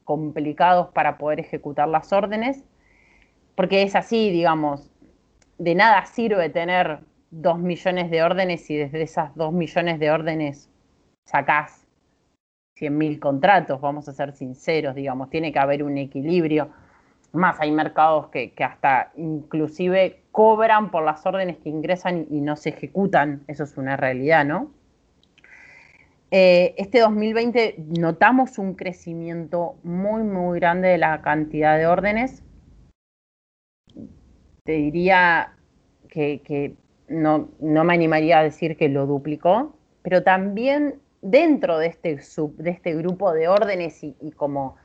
complicados 0.05 0.89
para 0.93 1.19
poder 1.19 1.41
ejecutar 1.41 1.89
las 1.89 2.13
órdenes, 2.13 2.65
porque 3.55 3.83
es 3.83 3.97
así, 3.97 4.31
digamos, 4.31 4.91
de 5.59 5.75
nada 5.75 6.07
sirve 6.07 6.49
tener 6.49 7.01
dos 7.31 7.59
millones 7.59 8.11
de 8.11 8.23
órdenes 8.23 8.71
y 8.71 8.77
desde 8.77 9.03
esas 9.03 9.35
dos 9.35 9.53
millones 9.53 9.99
de 9.99 10.11
órdenes 10.11 10.71
sacás 11.25 11.87
100.000 12.79 13.19
contratos, 13.19 13.81
vamos 13.81 14.09
a 14.09 14.13
ser 14.13 14.33
sinceros, 14.33 14.95
digamos, 14.95 15.31
tiene 15.31 15.53
que 15.53 15.59
haber 15.59 15.83
un 15.83 15.97
equilibrio. 15.99 16.69
Más 17.33 17.59
hay 17.61 17.71
mercados 17.71 18.29
que, 18.29 18.53
hasta 18.59 19.13
inclusive 19.17 20.23
cobran 20.31 20.91
por 20.91 21.05
las 21.05 21.25
órdenes 21.25 21.57
que 21.59 21.71
ingresan 21.71 22.27
y 22.31 22.41
no 22.41 22.57
se 22.57 22.71
ejecutan, 22.71 23.43
eso 23.49 23.65
es 23.65 23.77
una 23.77 23.97
realidad, 23.97 24.45
¿no? 24.45 24.71
Eh, 26.31 26.75
este 26.77 27.01
2020 27.01 27.77
notamos 27.99 28.59
un 28.59 28.75
crecimiento 28.75 29.77
muy, 29.83 30.23
muy 30.23 30.59
grande 30.59 30.89
de 30.89 30.99
la 30.99 31.23
cantidad 31.23 31.79
de 31.79 31.87
órdenes. 31.87 32.43
Te 34.65 34.73
diría 34.73 35.53
que 36.09 36.75
no, 37.09 37.51
no 37.61 37.85
me 37.85 37.95
animaría 37.95 38.39
a 38.39 38.43
decir 38.43 38.77
que 38.77 38.89
lo 38.89 39.07
duplicó, 39.07 39.77
pero 40.03 40.23
también 40.23 41.01
dentro 41.23 41.79
de 41.79 41.89
este, 41.89 42.17
de 42.17 42.71
este 42.71 42.95
grupo 42.95 43.33
de 43.33 43.49
órdenes 43.49 44.03
y, 44.03 44.15
como, 44.37 44.77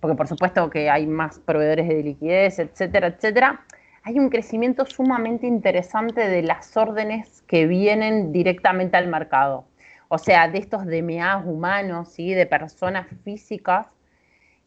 porque 0.00 0.16
por 0.16 0.28
supuesto 0.28 0.68
que 0.70 0.90
hay 0.90 1.06
más 1.06 1.38
proveedores 1.38 1.88
de 1.88 2.02
liquidez, 2.02 2.58
etcétera, 2.58 3.08
etcétera, 3.08 3.64
hay 4.02 4.18
un 4.18 4.28
crecimiento 4.28 4.86
sumamente 4.86 5.46
interesante 5.46 6.28
de 6.28 6.42
las 6.42 6.76
órdenes 6.76 7.42
que 7.46 7.66
vienen 7.66 8.32
directamente 8.32 8.96
al 8.96 9.08
mercado. 9.08 9.64
O 10.08 10.18
sea, 10.18 10.48
de 10.48 10.58
estos 10.58 10.86
DMA 10.86 11.38
humanos, 11.38 12.12
¿sí? 12.12 12.32
de 12.32 12.46
personas 12.46 13.06
físicas 13.24 13.88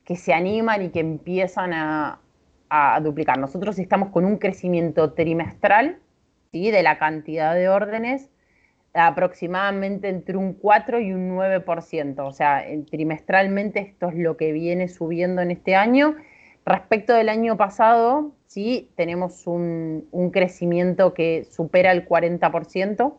que 0.03 0.15
se 0.15 0.33
animan 0.33 0.81
y 0.83 0.89
que 0.89 0.99
empiezan 0.99 1.73
a, 1.73 2.19
a 2.69 2.99
duplicar. 3.01 3.37
Nosotros 3.37 3.79
estamos 3.79 4.09
con 4.09 4.25
un 4.25 4.37
crecimiento 4.37 5.13
trimestral 5.13 5.99
de 6.51 6.81
la 6.83 6.97
cantidad 6.97 7.53
de 7.53 7.69
órdenes, 7.69 8.29
aproximadamente 8.93 10.09
entre 10.09 10.35
un 10.35 10.53
4 10.53 10.99
y 10.99 11.13
un 11.13 11.35
9%. 11.37 12.19
O 12.25 12.31
sea, 12.31 12.65
trimestralmente 12.89 13.79
esto 13.79 14.09
es 14.09 14.15
lo 14.15 14.35
que 14.35 14.51
viene 14.51 14.87
subiendo 14.87 15.41
en 15.41 15.51
este 15.51 15.75
año. 15.75 16.15
Respecto 16.65 17.13
del 17.13 17.29
año 17.29 17.55
pasado, 17.55 18.31
sí, 18.47 18.89
tenemos 18.95 19.45
un, 19.45 20.07
un 20.11 20.31
crecimiento 20.31 21.13
que 21.13 21.43
supera 21.43 21.91
el 21.91 22.07
40% 22.07 23.13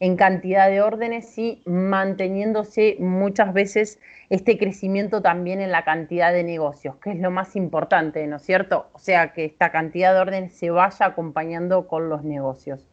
en 0.00 0.16
cantidad 0.16 0.68
de 0.70 0.80
órdenes 0.80 1.36
y 1.38 1.62
manteniéndose 1.66 2.96
muchas 2.98 3.52
veces 3.52 4.00
este 4.30 4.56
crecimiento 4.56 5.20
también 5.20 5.60
en 5.60 5.70
la 5.70 5.84
cantidad 5.84 6.32
de 6.32 6.42
negocios, 6.42 6.96
que 6.96 7.10
es 7.10 7.20
lo 7.20 7.30
más 7.30 7.54
importante, 7.54 8.26
¿no 8.26 8.36
es 8.36 8.42
cierto? 8.42 8.88
O 8.94 8.98
sea, 8.98 9.34
que 9.34 9.44
esta 9.44 9.70
cantidad 9.70 10.14
de 10.14 10.20
órdenes 10.20 10.54
se 10.54 10.70
vaya 10.70 11.06
acompañando 11.06 11.86
con 11.86 12.08
los 12.08 12.24
negocios. 12.24 12.88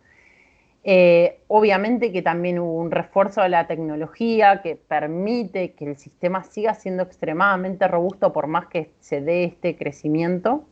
Eh, 0.83 1.41
obviamente 1.47 2.13
que 2.13 2.21
también 2.21 2.59
hubo 2.59 2.75
un 2.75 2.91
refuerzo 2.91 3.41
de 3.41 3.49
la 3.49 3.67
tecnología 3.67 4.61
que 4.61 4.75
permite 4.75 5.73
que 5.73 5.85
el 5.85 5.97
sistema 5.97 6.43
siga 6.43 6.73
siendo 6.75 7.03
extremadamente 7.03 7.87
robusto 7.87 8.31
por 8.31 8.47
más 8.47 8.67
que 8.67 8.91
se 8.99 9.21
dé 9.21 9.43
este 9.45 9.75
crecimiento. 9.75 10.65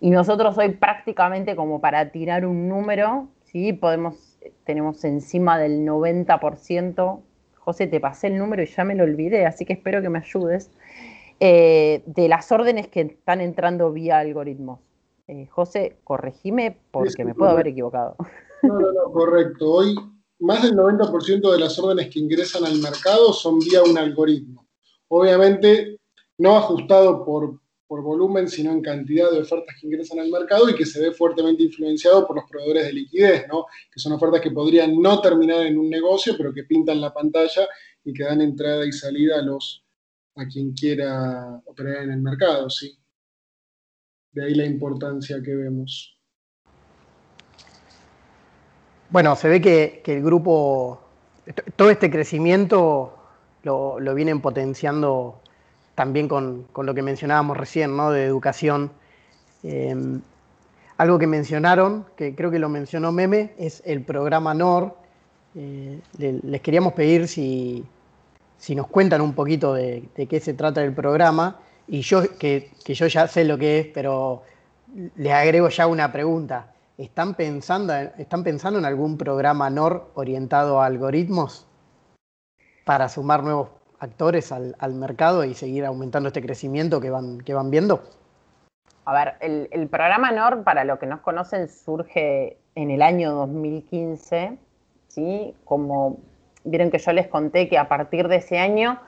Y 0.00 0.10
nosotros 0.10 0.56
hoy 0.58 0.70
prácticamente 0.70 1.56
como 1.56 1.80
para 1.80 2.10
tirar 2.10 2.44
un 2.46 2.68
número, 2.68 3.28
¿sí? 3.44 3.72
Podemos, 3.72 4.27
tenemos 4.68 5.02
encima 5.04 5.58
del 5.58 5.86
90%, 5.86 7.20
José, 7.54 7.86
te 7.86 8.00
pasé 8.00 8.26
el 8.26 8.36
número 8.36 8.62
y 8.62 8.66
ya 8.66 8.84
me 8.84 8.94
lo 8.94 9.04
olvidé, 9.04 9.46
así 9.46 9.64
que 9.64 9.72
espero 9.72 10.02
que 10.02 10.10
me 10.10 10.18
ayudes, 10.18 10.70
eh, 11.40 12.02
de 12.04 12.28
las 12.28 12.52
órdenes 12.52 12.88
que 12.88 13.00
están 13.00 13.40
entrando 13.40 13.90
vía 13.90 14.18
algoritmos. 14.18 14.80
Eh, 15.26 15.46
José, 15.46 15.96
corregime 16.04 16.76
porque 16.90 17.24
me 17.24 17.34
puedo 17.34 17.50
haber 17.50 17.68
equivocado. 17.68 18.16
No, 18.62 18.78
no, 18.78 18.92
no, 18.92 19.10
correcto. 19.10 19.72
Hoy 19.72 19.94
más 20.40 20.62
del 20.62 20.76
90% 20.76 21.50
de 21.50 21.58
las 21.58 21.78
órdenes 21.78 22.10
que 22.12 22.18
ingresan 22.18 22.66
al 22.66 22.78
mercado 22.78 23.32
son 23.32 23.60
vía 23.60 23.82
un 23.82 23.96
algoritmo. 23.96 24.66
Obviamente 25.08 25.96
no 26.36 26.58
ajustado 26.58 27.24
por, 27.24 27.58
volumen, 27.88 28.48
sino 28.48 28.70
en 28.72 28.82
cantidad 28.82 29.30
de 29.30 29.40
ofertas 29.40 29.76
que 29.80 29.86
ingresan 29.86 30.18
al 30.20 30.30
mercado 30.30 30.68
y 30.68 30.74
que 30.74 30.84
se 30.84 31.00
ve 31.00 31.12
fuertemente 31.12 31.62
influenciado 31.62 32.26
por 32.26 32.36
los 32.36 32.44
proveedores 32.48 32.86
de 32.86 32.92
liquidez, 32.92 33.46
¿no? 33.48 33.66
que 33.92 33.98
son 33.98 34.12
ofertas 34.12 34.40
que 34.40 34.50
podrían 34.50 35.00
no 35.00 35.20
terminar 35.20 35.66
en 35.66 35.78
un 35.78 35.88
negocio, 35.88 36.34
pero 36.36 36.52
que 36.52 36.64
pintan 36.64 37.00
la 37.00 37.12
pantalla 37.12 37.66
y 38.04 38.12
que 38.12 38.24
dan 38.24 38.42
entrada 38.42 38.84
y 38.86 38.92
salida 38.92 39.38
a, 39.38 39.42
los, 39.42 39.84
a 40.36 40.46
quien 40.46 40.72
quiera 40.72 41.60
operar 41.64 42.04
en 42.04 42.12
el 42.12 42.20
mercado. 42.20 42.68
¿sí? 42.68 42.96
De 44.32 44.44
ahí 44.44 44.54
la 44.54 44.66
importancia 44.66 45.40
que 45.42 45.54
vemos. 45.54 46.18
Bueno, 49.10 49.34
se 49.36 49.48
ve 49.48 49.60
que, 49.62 50.02
el 50.04 50.22
grupo, 50.22 51.00
todo 51.76 51.88
este 51.88 52.10
crecimiento 52.10 53.16
lo, 53.62 54.14
vienen 54.14 54.42
potenciando 54.42 55.40
también 55.98 56.28
con, 56.28 56.68
lo 56.76 56.94
que 56.94 57.02
mencionábamos 57.02 57.56
recién, 57.56 57.96
¿no? 57.96 58.12
De 58.12 58.24
educación. 58.24 58.92
Em, 59.64 60.20
algo 60.96 61.18
que 61.18 61.26
mencionaron, 61.26 62.06
que 62.16 62.36
creo 62.36 62.52
que 62.52 62.60
lo 62.60 62.68
mencionó 62.68 63.10
Meme, 63.10 63.52
es 63.58 63.82
el 63.84 64.04
programa 64.04 64.54
NOR. 64.54 64.96
Eh, 65.56 65.98
les 66.16 66.60
queríamos 66.60 66.92
pedir 66.92 67.26
si, 67.26 67.84
nos 68.76 68.86
cuentan 68.86 69.20
un 69.20 69.34
poquito 69.34 69.74
de, 69.74 70.08
qué 70.14 70.38
se 70.38 70.54
trata 70.54 70.84
el 70.84 70.92
programa. 70.94 71.58
Y 71.88 72.02
yo, 72.02 72.22
que, 72.38 72.70
que 72.84 72.94
yo 72.94 73.08
ya 73.08 73.26
sé 73.26 73.44
lo 73.44 73.58
que 73.58 73.80
es, 73.80 73.86
pero 73.88 74.44
les 75.16 75.32
agrego 75.32 75.68
ya 75.68 75.88
una 75.88 76.12
pregunta. 76.12 76.74
¿Están 76.96 77.34
pensando, 77.34 77.92
¿Están 77.92 78.44
pensando 78.44 78.78
en 78.78 78.84
algún 78.84 79.18
programa 79.18 79.68
NOR 79.68 80.12
orientado 80.14 80.80
a 80.80 80.86
algoritmos 80.86 81.66
para 82.84 83.08
sumar 83.08 83.42
nuevos 83.42 83.77
actores 84.00 84.52
al, 84.52 84.94
mercado 84.94 85.44
y 85.44 85.54
seguir 85.54 85.84
aumentando 85.84 86.28
este 86.28 86.42
crecimiento 86.42 87.00
que 87.00 87.10
van, 87.10 87.40
que 87.40 87.54
van 87.54 87.70
viendo? 87.70 88.02
A 89.04 89.12
ver, 89.14 89.34
el, 89.40 89.88
programa 89.88 90.30
NOR, 90.32 90.64
para 90.64 90.84
los 90.84 90.98
que 90.98 91.06
nos 91.06 91.20
conocen, 91.20 91.68
surge 91.68 92.58
en 92.74 92.90
el 92.90 93.00
año 93.00 93.32
2015, 93.32 94.58
¿sí? 95.08 95.54
Como 95.64 96.18
vieron 96.64 96.90
que 96.90 96.98
yo 96.98 97.12
les 97.12 97.26
conté 97.26 97.68
que 97.68 97.78
a 97.78 97.88
partir 97.88 98.28
de 98.28 98.36
ese 98.36 98.58
año 98.58 99.00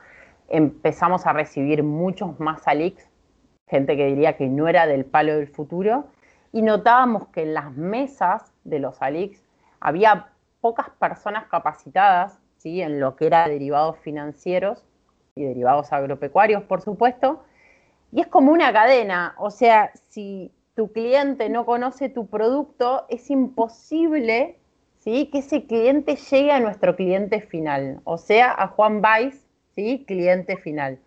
empezamos 0.48 1.26
a 1.26 1.32
recibir 1.32 1.82
muchos 1.82 2.40
más 2.40 2.66
ALIX, 2.66 3.06
gente 3.68 3.96
que 3.96 4.06
diría 4.06 4.36
que 4.36 4.48
no 4.48 4.68
era 4.68 4.86
del 4.86 5.04
palo 5.04 5.36
del 5.36 5.48
futuro, 5.48 6.06
y 6.50 6.62
notábamos 6.62 7.28
que 7.28 7.42
en 7.42 7.54
las 7.54 7.72
mesas 7.72 8.52
de 8.64 8.80
los 8.80 9.00
ALIX 9.02 9.40
había 9.80 10.28
pocas 10.60 10.90
personas 10.98 11.46
capacitadas 11.46 12.40
¿sí? 12.60 12.82
en 12.82 13.00
lo 13.00 13.16
que 13.16 13.26
era 13.26 13.48
derivados 13.48 13.98
financieros 13.98 14.84
y 15.34 15.44
derivados 15.44 15.92
agropecuarios, 15.92 16.62
por 16.64 16.82
supuesto. 16.82 17.42
Y 18.12 18.20
es 18.20 18.26
como 18.26 18.52
una 18.52 18.72
cadena, 18.72 19.34
o 19.38 19.50
sea, 19.50 19.92
si 20.08 20.52
tu 20.74 20.92
cliente 20.92 21.48
no 21.48 21.64
conoce 21.64 22.08
tu 22.08 22.26
producto, 22.26 23.06
es 23.08 23.30
imposible 23.30 24.58
¿sí? 24.98 25.30
que 25.32 25.38
ese 25.38 25.66
cliente 25.66 26.16
llegue 26.16 26.52
a 26.52 26.60
nuestro 26.60 26.96
cliente 26.96 27.40
final, 27.40 28.00
o 28.04 28.18
sea, 28.18 28.52
a 28.52 28.68
Juan 28.68 29.02
Weiss, 29.02 29.46
¿sí? 29.74 30.04
cliente 30.06 30.56
final 30.56 30.98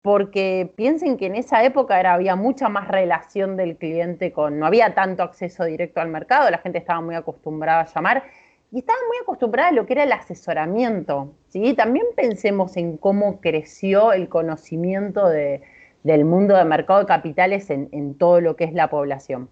porque 0.00 0.72
piensen 0.76 1.18
que 1.18 1.26
en 1.26 1.34
esa 1.34 1.64
época 1.64 2.00
era, 2.00 2.14
había 2.14 2.36
mucha 2.36 2.68
más 2.68 2.88
relación 2.88 3.56
del 3.56 3.76
cliente 3.76 4.32
con, 4.32 4.58
no 4.58 4.64
había 4.64 4.94
tanto 4.94 5.22
acceso 5.22 5.64
directo 5.64 6.00
al 6.00 6.08
mercado, 6.08 6.48
la 6.50 6.58
gente 6.58 6.78
estaba 6.78 7.00
muy 7.00 7.14
acostumbrada 7.14 7.82
a 7.82 7.92
llamar 7.92 8.22
y 8.70 8.80
estaba 8.80 8.98
muy 9.08 9.16
acostumbrada 9.22 9.70
a 9.70 9.72
lo 9.72 9.86
que 9.86 9.94
era 9.94 10.04
el 10.04 10.12
asesoramiento. 10.12 11.34
¿sí? 11.48 11.74
También 11.74 12.06
pensemos 12.14 12.76
en 12.76 12.96
cómo 12.98 13.40
creció 13.40 14.12
el 14.12 14.28
conocimiento 14.28 15.26
del 15.28 16.24
mundo 16.24 16.56
de 16.56 16.64
mercado 16.64 17.00
de 17.00 17.06
capitales 17.06 17.70
en, 17.70 18.14
todo 18.14 18.40
lo 18.40 18.56
que 18.56 18.64
es 18.64 18.74
la 18.74 18.90
población. 18.90 19.48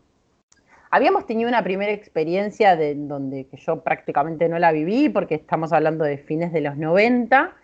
Habíamos 0.91 1.27
tenido 1.27 1.49
una 1.49 1.65
primera 1.65 1.93
experiencia 1.93 2.77
de, 2.77 2.95
donde 2.95 3.47
que 3.47 3.57
yo 3.57 3.83
prácticamente 3.83 4.49
no 4.49 4.59
la 4.59 4.73
viví 4.73 5.09
porque 5.09 5.35
estamos 5.35 5.73
hablando 5.73 6.05
de 6.05 6.19
fines 6.19 6.53
de 6.53 6.61
los 6.61 6.77
90 6.77 7.55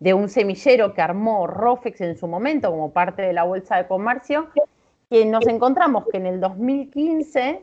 de 0.00 0.14
un 0.14 0.28
semillero 0.28 0.94
que 0.94 1.02
armó 1.02 1.46
Rofex 1.46 2.00
en 2.00 2.16
su 2.16 2.26
momento 2.26 2.70
como 2.70 2.92
parte 2.92 3.22
de 3.22 3.32
la 3.32 3.44
Bolsa 3.44 3.76
de 3.76 3.86
Comercio, 3.86 4.48
que 5.08 5.24
nos 5.26 5.46
encontramos 5.46 6.06
que 6.10 6.16
en 6.16 6.26
el 6.26 6.40
2015, 6.40 7.62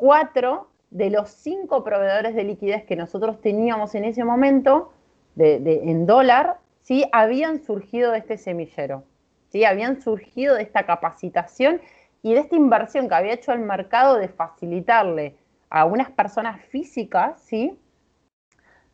cuatro 0.00 0.69
de 0.90 1.10
los 1.10 1.30
cinco 1.30 1.84
proveedores 1.84 2.34
de 2.34 2.44
liquidez 2.44 2.84
que 2.84 2.96
nosotros 2.96 3.40
teníamos 3.40 3.94
en 3.94 4.04
ese 4.04 4.24
momento, 4.24 4.92
en 5.36 6.06
dólar, 6.06 6.58
¿sí? 6.82 7.04
habían 7.12 7.62
surgido 7.62 8.10
de 8.12 8.18
este 8.18 8.36
semillero, 8.36 9.04
¿sí? 9.48 9.64
habían 9.64 10.00
surgido 10.02 10.56
de 10.56 10.62
esta 10.62 10.84
capacitación 10.86 11.80
y 12.22 12.34
de 12.34 12.40
esta 12.40 12.56
inversión 12.56 13.08
que 13.08 13.14
había 13.14 13.34
hecho 13.34 13.52
el 13.52 13.60
mercado 13.60 14.16
de 14.16 14.28
facilitarle 14.28 15.36
a 15.70 15.84
unas 15.84 16.10
personas 16.10 16.60
físicas, 16.66 17.40
¿sí? 17.42 17.78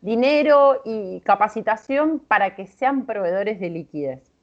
dinero 0.01 0.81
y 0.85 1.21
capacitación 1.21 2.19
para 2.19 2.55
que 2.55 2.67
sean 2.67 3.05
proveedores 3.05 3.59
de 3.59 3.69
liquidez. 3.71 4.36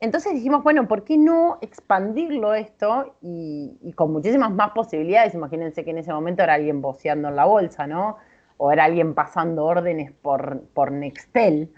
Entonces 0.00 0.32
dijimos, 0.32 0.62
bueno, 0.62 0.88
¿por 0.88 1.04
qué 1.04 1.18
no 1.18 1.58
expandirlo 1.60 2.54
esto 2.54 3.16
y, 3.20 3.92
con 3.94 4.12
muchísimas 4.12 4.50
más 4.50 4.70
posibilidades? 4.70 5.34
Imagínense 5.34 5.84
que 5.84 5.90
en 5.90 5.98
ese 5.98 6.12
momento 6.12 6.42
era 6.42 6.54
alguien 6.54 6.80
boceando 6.80 7.28
en 7.28 7.36
la 7.36 7.44
bolsa, 7.44 7.86
¿no? 7.86 8.16
O 8.56 8.72
era 8.72 8.84
alguien 8.84 9.14
pasando 9.14 9.66
órdenes 9.66 10.10
por, 10.10 10.62
por 10.72 10.90
Nextel 10.90 11.70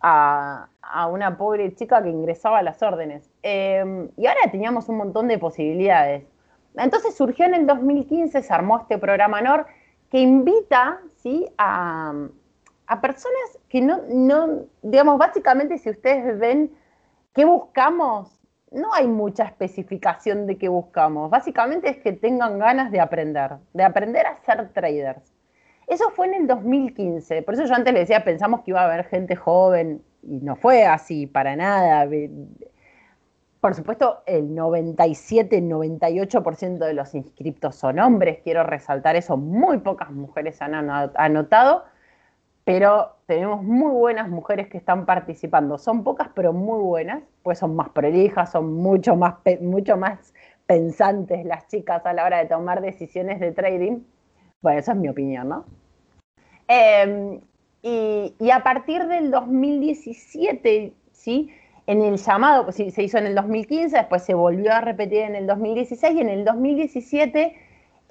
a, 0.00 0.68
una 1.10 1.36
pobre 1.36 1.72
chica 1.74 2.02
que 2.02 2.08
ingresaba 2.08 2.58
a 2.58 2.62
las 2.62 2.82
órdenes. 2.82 3.30
Em, 3.42 4.08
y 4.16 4.26
ahora 4.26 4.40
teníamos 4.50 4.88
un 4.88 4.96
montón 4.96 5.28
de 5.28 5.38
posibilidades. 5.38 6.24
Entonces 6.76 7.16
surgió 7.16 7.44
en 7.46 7.54
el 7.54 7.66
2015, 7.66 8.42
se 8.42 8.52
armó 8.52 8.78
este 8.78 8.98
programa 8.98 9.40
NOR 9.40 9.66
que 10.10 10.18
invita 10.18 11.00
¿sí? 11.16 11.46
a, 11.58 12.12
a 12.86 13.00
personas 13.00 13.58
que 13.68 13.80
no, 13.82 14.00
no, 14.08 14.64
digamos, 14.82 15.18
básicamente 15.18 15.78
si 15.78 15.90
ustedes 15.90 16.38
ven 16.38 16.72
qué 17.38 17.44
buscamos, 17.44 18.36
no 18.72 18.92
hay 18.92 19.06
mucha 19.06 19.44
especificación 19.44 20.48
de 20.48 20.58
qué 20.58 20.68
buscamos. 20.68 21.30
Básicamente 21.30 21.88
es 21.88 21.98
que 21.98 22.10
tengan 22.12 22.58
ganas 22.58 22.90
de 22.90 22.98
aprender, 22.98 23.52
de 23.72 23.84
aprender 23.84 24.26
a 24.26 24.34
ser 24.44 24.72
traders. 24.72 25.36
Eso 25.86 26.10
fue 26.10 26.26
en 26.26 26.34
el 26.34 26.46
2015, 26.48 27.42
por 27.42 27.54
eso 27.54 27.64
yo 27.64 27.76
antes 27.76 27.94
les 27.94 28.08
decía, 28.08 28.24
pensamos 28.24 28.62
que 28.62 28.72
iba 28.72 28.80
a 28.80 28.86
haber 28.86 29.04
gente 29.04 29.36
joven 29.36 30.02
y 30.24 30.40
no 30.40 30.56
fue 30.56 30.84
así 30.84 31.28
para 31.28 31.54
nada. 31.54 32.10
Por 33.60 33.76
supuesto, 33.76 34.24
el 34.26 34.52
97, 34.52 35.62
98% 35.62 36.78
de 36.78 36.92
los 36.92 37.14
inscriptos 37.14 37.76
son 37.76 38.00
hombres, 38.00 38.40
quiero 38.42 38.64
resaltar 38.64 39.14
eso, 39.14 39.36
muy 39.36 39.78
pocas 39.78 40.10
mujeres 40.10 40.60
han 40.60 40.74
anotado 40.74 41.84
pero 42.68 43.16
tenemos 43.24 43.62
muy 43.64 43.90
buenas 43.92 44.28
mujeres 44.28 44.68
que 44.68 44.76
están 44.76 45.06
participando. 45.06 45.78
Son 45.78 46.04
pocas, 46.04 46.28
pero 46.34 46.52
muy 46.52 46.78
buenas, 46.82 47.22
pues 47.42 47.60
son 47.60 47.74
más 47.74 47.88
prolijas, 47.88 48.52
son 48.52 48.74
mucho 48.74 49.16
más, 49.16 49.36
mucho 49.62 49.96
más 49.96 50.34
pensantes 50.66 51.46
las 51.46 51.66
chicas 51.68 52.04
a 52.04 52.12
la 52.12 52.26
hora 52.26 52.40
de 52.40 52.44
tomar 52.44 52.82
decisiones 52.82 53.40
de 53.40 53.52
trading. 53.52 54.00
Bueno, 54.60 54.80
esa 54.80 54.92
es 54.92 54.98
mi 54.98 55.08
opinión, 55.08 55.48
¿no? 55.48 55.64
Em, 56.68 57.40
y, 57.80 58.50
a 58.50 58.62
partir 58.62 59.06
del 59.06 59.30
2017, 59.30 60.92
¿sí? 61.12 61.50
En 61.86 62.02
el 62.02 62.18
llamado, 62.18 62.64
pues 62.64 62.76
se 62.76 63.02
hizo 63.02 63.16
en 63.16 63.28
el 63.28 63.34
2015, 63.34 63.96
después 63.96 64.24
se 64.24 64.34
volvió 64.34 64.74
a 64.74 64.82
repetir 64.82 65.22
en 65.22 65.36
el 65.36 65.46
2016 65.46 66.16
y 66.16 66.20
en 66.20 66.28
el 66.28 66.44
2017 66.44 67.56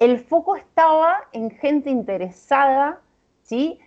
el 0.00 0.18
foco 0.18 0.56
estaba 0.56 1.28
en 1.32 1.50
gente 1.50 1.90
interesada, 1.90 2.98
¿sí? 3.44 3.78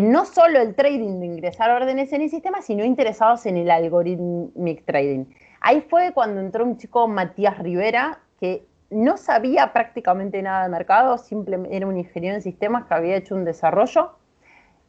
No 0.00 0.24
solo 0.24 0.60
el 0.60 0.74
trading 0.74 1.20
de 1.20 1.26
ingresar 1.26 1.70
órdenes 1.70 2.12
en 2.12 2.22
el 2.22 2.30
sistema, 2.30 2.62
sino 2.62 2.84
interesados 2.84 3.44
en 3.46 3.56
el 3.56 3.70
algorithmic 3.70 4.84
trading. 4.86 5.26
Ahí 5.60 5.82
fue 5.82 6.12
cuando 6.12 6.40
entró 6.40 6.64
un 6.64 6.78
chico, 6.78 7.06
Matías 7.08 7.58
Rivera, 7.58 8.20
que 8.40 8.66
no 8.90 9.16
sabía 9.16 9.72
prácticamente 9.72 10.42
nada 10.42 10.64
de 10.64 10.68
mercado, 10.70 11.18
simplemente 11.18 11.76
era 11.76 11.86
un 11.86 11.96
ingeniero 11.98 12.36
en 12.36 12.42
sistemas 12.42 12.86
que 12.86 12.94
había 12.94 13.16
hecho 13.16 13.34
un 13.34 13.44
desarrollo. 13.44 14.12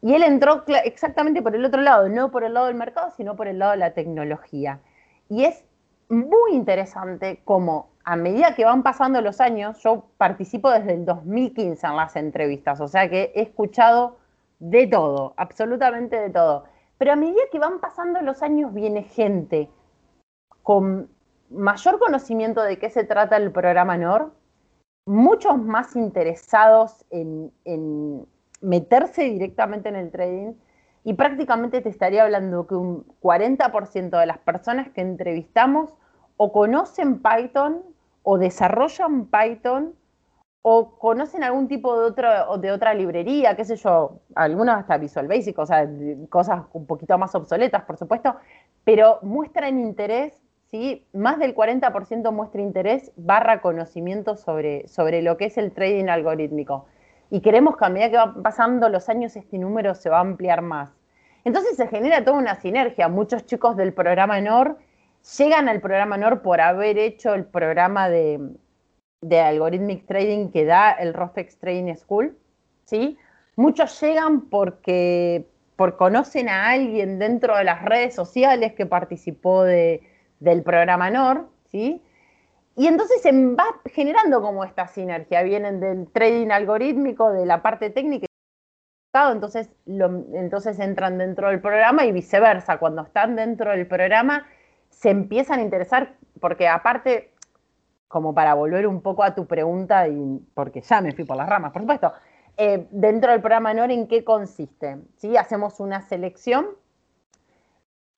Y 0.01 0.13
él 0.13 0.23
entró 0.23 0.63
exactamente 0.83 1.41
por 1.41 1.55
el 1.55 1.63
otro 1.63 1.81
lado, 1.81 2.09
no 2.09 2.31
por 2.31 2.43
el 2.43 2.53
lado 2.53 2.67
del 2.67 2.75
mercado, 2.75 3.11
sino 3.11 3.35
por 3.35 3.47
el 3.47 3.59
lado 3.59 3.71
de 3.71 3.77
la 3.77 3.93
tecnología. 3.93 4.79
Y 5.29 5.45
es 5.45 5.63
muy 6.09 6.53
interesante 6.53 7.41
como 7.45 7.89
a 8.03 8.15
medida 8.15 8.53
que 8.55 8.65
van 8.65 8.83
pasando 8.83 9.21
los 9.21 9.39
años, 9.39 9.81
yo 9.81 10.05
participo 10.17 10.69
desde 10.69 10.93
el 10.93 11.05
2015 11.05 11.87
en 11.87 11.95
las 11.95 12.15
entrevistas, 12.15 12.81
o 12.81 12.87
sea 12.87 13.09
que 13.09 13.31
he 13.35 13.41
escuchado 13.41 14.17
de 14.63 14.87
todo, 14.87 15.33
absolutamente 15.35 16.15
de 16.15 16.29
todo. 16.29 16.63
Pero 16.97 17.11
a 17.11 17.15
medida 17.17 17.41
que 17.51 17.59
van 17.59 17.79
pasando 17.79 18.21
los 18.21 18.41
años 18.41 18.73
viene 18.73 19.03
gente 19.03 19.69
con 20.61 21.09
mayor 21.49 21.99
conocimiento 21.99 22.63
de 22.63 22.79
qué 22.79 22.89
se 22.89 23.03
trata 23.03 23.35
el 23.35 23.51
programa 23.51 23.97
NOR, 23.97 24.31
muchos 25.05 25.57
más 25.57 25.97
interesados 25.97 27.05
en, 27.09 27.51
en 27.65 28.25
meterse 28.61 29.23
directamente 29.23 29.89
en 29.89 29.97
el 29.97 30.11
trading 30.11 30.53
y 31.03 31.15
prácticamente 31.15 31.81
te 31.81 31.89
estaría 31.89 32.23
hablando 32.23 32.65
que 32.65 32.75
un 32.75 33.05
40% 33.21 34.17
de 34.17 34.25
las 34.25 34.37
personas 34.37 34.89
que 34.91 35.01
entrevistamos 35.01 35.93
o 36.37 36.53
conocen 36.53 37.21
Python 37.21 37.83
o 38.23 38.37
desarrollan 38.37 39.25
Python 39.25 39.93
o 40.65 40.97
conocen 40.97 41.43
algún 41.43 41.67
tipo 41.67 41.99
de, 41.99 42.05
otro, 42.05 42.57
de 42.57 42.71
otra 42.71 42.93
librería, 42.93 43.53
qué 43.53 43.65
sé 43.65 43.75
yo, 43.75 44.21
algunos 44.33 44.75
hasta 44.75 44.97
Visual 44.97 45.27
Basic, 45.27 45.59
o 45.59 45.65
sea, 45.65 45.87
cosas 46.29 46.63
un 46.71 46.85
poquito 46.87 47.17
más 47.17 47.35
obsoletas, 47.35 47.83
por 47.83 47.97
supuesto, 47.97 48.37
pero 48.85 49.19
muestran 49.23 49.77
interés, 49.77 50.41
¿sí? 50.71 51.05
Más 51.11 51.37
del 51.37 51.53
40% 51.53 52.31
muestra 52.31 52.61
interés 52.61 53.11
barra 53.17 53.59
conocimiento 53.59 54.37
sobre, 54.37 54.87
sobre 54.87 55.21
lo 55.21 55.35
que 55.35 55.45
es 55.45 55.57
el 55.57 55.73
trading 55.73 56.07
algorítmico. 56.07 56.85
Y 57.29 57.41
queremos 57.41 57.75
que 57.75 57.83
a 57.83 57.89
medida 57.89 58.09
que 58.09 58.17
van 58.17 58.41
pasando 58.41 58.87
los 58.87 59.09
años 59.09 59.35
este 59.35 59.57
número 59.57 59.95
se 59.95 60.09
va 60.09 60.19
a 60.19 60.21
ampliar 60.21 60.61
más. 60.61 60.91
Entonces 61.43 61.75
se 61.75 61.87
genera 61.87 62.23
toda 62.23 62.37
una 62.37 62.55
sinergia. 62.55 63.09
Muchos 63.09 63.45
chicos 63.45 63.75
del 63.75 63.93
programa 63.93 64.39
NOR 64.39 64.77
llegan 65.37 65.67
al 65.67 65.81
programa 65.81 66.15
NOR 66.15 66.41
por 66.41 66.61
haber 66.61 66.97
hecho 66.97 67.33
el 67.33 67.43
programa 67.43 68.07
de, 68.07 68.39
Algorithmic 69.39 70.05
Trading 70.05 70.49
que 70.49 70.65
da 70.65 70.91
el 70.91 71.13
Rofex 71.13 71.57
Trading 71.57 71.95
School, 71.95 72.37
¿sí? 72.85 73.17
Muchos 73.55 73.99
llegan 74.01 74.49
porque, 74.49 75.45
conocen 75.97 76.49
a 76.49 76.69
alguien 76.69 77.19
dentro 77.19 77.57
de 77.57 77.63
las 77.63 77.83
redes 77.83 78.15
sociales 78.15 78.73
que 78.73 78.85
participó 78.85 79.63
del 79.63 80.63
programa 80.63 81.09
NOR, 81.09 81.49
¿sí? 81.65 82.01
Y 82.75 82.87
entonces 82.87 83.21
se 83.21 83.31
va 83.31 83.65
generando 83.85 84.41
como 84.41 84.63
esta 84.63 84.87
sinergia, 84.87 85.43
vienen 85.43 85.79
del 85.79 86.07
trading 86.11 86.49
algorítmico, 86.49 87.31
de 87.31 87.45
la 87.45 87.61
parte 87.61 87.89
técnica, 87.89 88.25
entonces, 89.31 89.69
entonces 89.85 90.79
entran 90.79 91.19
dentro 91.19 91.49
del 91.49 91.61
programa 91.61 92.05
y 92.05 92.11
viceversa, 92.11 92.79
cuando 92.79 93.03
están 93.03 93.35
dentro 93.35 93.69
del 93.69 93.85
programa 93.85 94.47
se 94.89 95.11
empiezan 95.11 95.59
a 95.59 95.63
interesar, 95.63 96.15
porque 96.39 96.67
aparte, 96.67 97.32
como 98.07 98.33
para 98.33 98.53
volver 98.53 98.87
un 98.87 99.01
poco 99.01 99.23
a 99.23 99.33
tu 99.33 99.45
pregunta, 99.45 100.07
y 100.07 100.39
porque 100.53 100.81
ya 100.81 101.01
me 101.01 101.13
fui 101.13 101.25
por 101.25 101.37
las 101.37 101.49
ramas, 101.49 101.71
por 101.71 101.81
supuesto, 101.81 102.13
eh, 102.57 102.87
dentro 102.91 103.31
del 103.31 103.41
programa 103.41 103.73
NOR, 103.73 103.91
¿en 103.91 104.07
qué 104.07 104.23
consiste? 104.23 104.97
¿Sí? 105.17 105.35
Hacemos 105.37 105.79
una 105.79 106.01
selección, 106.01 106.67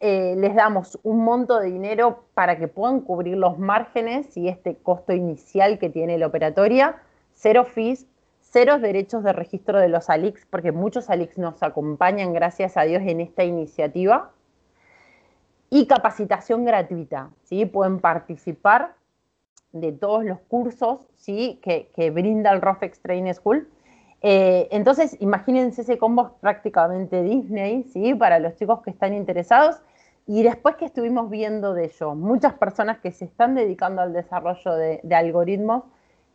eh, 0.02 0.36
les 0.38 0.54
damos 0.54 1.00
un 1.04 1.24
monto 1.24 1.60
de 1.60 1.72
dinero 1.72 2.26
para 2.34 2.58
que 2.58 2.68
puedan 2.68 3.00
cubrir 3.00 3.38
los 3.38 3.58
márgenes 3.58 4.36
y 4.36 4.50
este 4.50 4.76
costo 4.76 5.14
inicial 5.14 5.80
que 5.80 5.90
tiene 5.90 6.18
la 6.18 6.28
operatoria, 6.28 6.98
cero 7.32 7.64
fees, 7.64 8.06
cero 8.42 8.78
derechos 8.80 9.24
de 9.24 9.32
registro 9.32 9.80
de 9.80 9.88
los 9.88 10.10
ALIX, 10.10 10.46
porque 10.48 10.74
muchos 10.74 11.10
ALIX 11.10 11.38
nos 11.38 11.64
acompañan, 11.64 12.34
gracias 12.34 12.76
a 12.76 12.84
Dios, 12.84 13.04
en 13.06 13.22
esta 13.22 13.46
iniciativa 13.46 14.32
y 15.70 15.88
capacitación 15.88 16.66
gratuita, 16.66 17.32
¿sí? 17.44 17.66
Pueden 17.66 18.00
participar 18.00 18.96
de 19.76 19.92
todos 19.92 20.24
los 20.24 20.40
cursos, 20.48 21.06
¿sí? 21.16 21.60
Que, 21.62 22.10
brinda 22.12 22.52
el 22.52 22.62
Rofex 22.62 23.02
Training 23.02 23.34
School. 23.34 23.68
Eh, 24.22 24.70
entonces, 24.72 25.18
imagínense 25.20 25.82
ese 25.82 25.98
combo 25.98 26.38
prácticamente 26.40 27.22
Disney, 27.22 27.84
¿sí? 27.84 28.16
Para 28.16 28.40
los 28.40 28.56
chicos 28.56 28.82
que 28.82 28.90
están 28.90 29.14
interesados. 29.14 29.82
Y 30.28 30.44
después 30.44 30.78
que 30.78 30.86
estuvimos 30.86 31.30
viendo 31.30 31.74
de 31.74 31.86
ello, 31.86 32.16
muchas 32.16 32.54
personas 32.54 33.00
que 33.00 33.12
se 33.12 33.26
están 33.26 33.54
dedicando 33.54 34.02
al 34.02 34.14
desarrollo 34.14 34.74
de, 34.76 35.02
algoritmos 35.14 35.84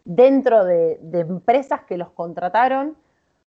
dentro 0.04 0.64
de, 0.64 0.98
de 1.00 1.20
empresas 1.20 1.80
que 1.88 1.96
los 1.96 2.10
contrataron, 2.10 2.94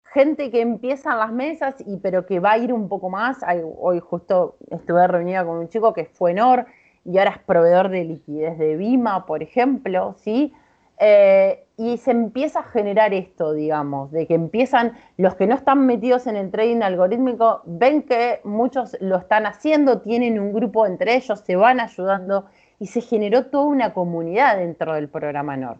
gente 0.04 0.52
que 0.52 0.60
empieza 0.60 1.12
en 1.12 1.18
las 1.18 1.32
mesas, 1.32 1.74
y, 1.84 1.96
pero 1.96 2.26
que 2.26 2.38
va 2.38 2.52
a 2.52 2.58
ir 2.58 2.72
un 2.72 2.88
poco 2.88 3.10
más. 3.10 3.38
Hoy 3.78 3.98
justo 3.98 4.56
estuve 4.70 5.06
reunida 5.08 5.44
con 5.44 5.58
un 5.58 5.68
chico 5.68 5.92
que 5.92 6.04
fue 6.04 6.32
NOR 6.32 6.66
y 7.04 7.18
ahora 7.18 7.32
es 7.32 7.38
proveedor 7.38 7.88
de 7.88 8.04
liquidez 8.04 8.58
de 8.58 8.76
Bima, 8.76 9.26
por 9.26 9.42
ejemplo, 9.42 10.14
¿sí? 10.18 10.52
Eh, 10.98 11.64
y 11.78 11.96
se 11.96 12.10
empieza 12.10 12.60
a 12.60 12.62
generar 12.64 13.14
esto, 13.14 13.54
digamos, 13.54 14.12
de 14.12 14.26
que 14.26 14.34
empiezan 14.34 14.92
los 15.16 15.34
que 15.34 15.46
no 15.46 15.54
están 15.54 15.86
metidos 15.86 16.26
en 16.26 16.36
el 16.36 16.50
trading 16.50 16.82
algorítmico, 16.82 17.62
ven 17.64 18.02
que 18.02 18.40
muchos 18.44 18.98
lo 19.00 19.16
están 19.16 19.46
haciendo, 19.46 20.02
tienen 20.02 20.38
un 20.38 20.52
grupo 20.52 20.86
entre 20.86 21.14
ellos, 21.16 21.40
se 21.40 21.56
van 21.56 21.80
ayudando 21.80 22.44
y 22.78 22.88
se 22.88 23.00
generó 23.00 23.46
toda 23.46 23.64
una 23.64 23.94
comunidad 23.94 24.58
dentro 24.58 24.92
del 24.92 25.08
programa 25.08 25.56
NOR. 25.56 25.78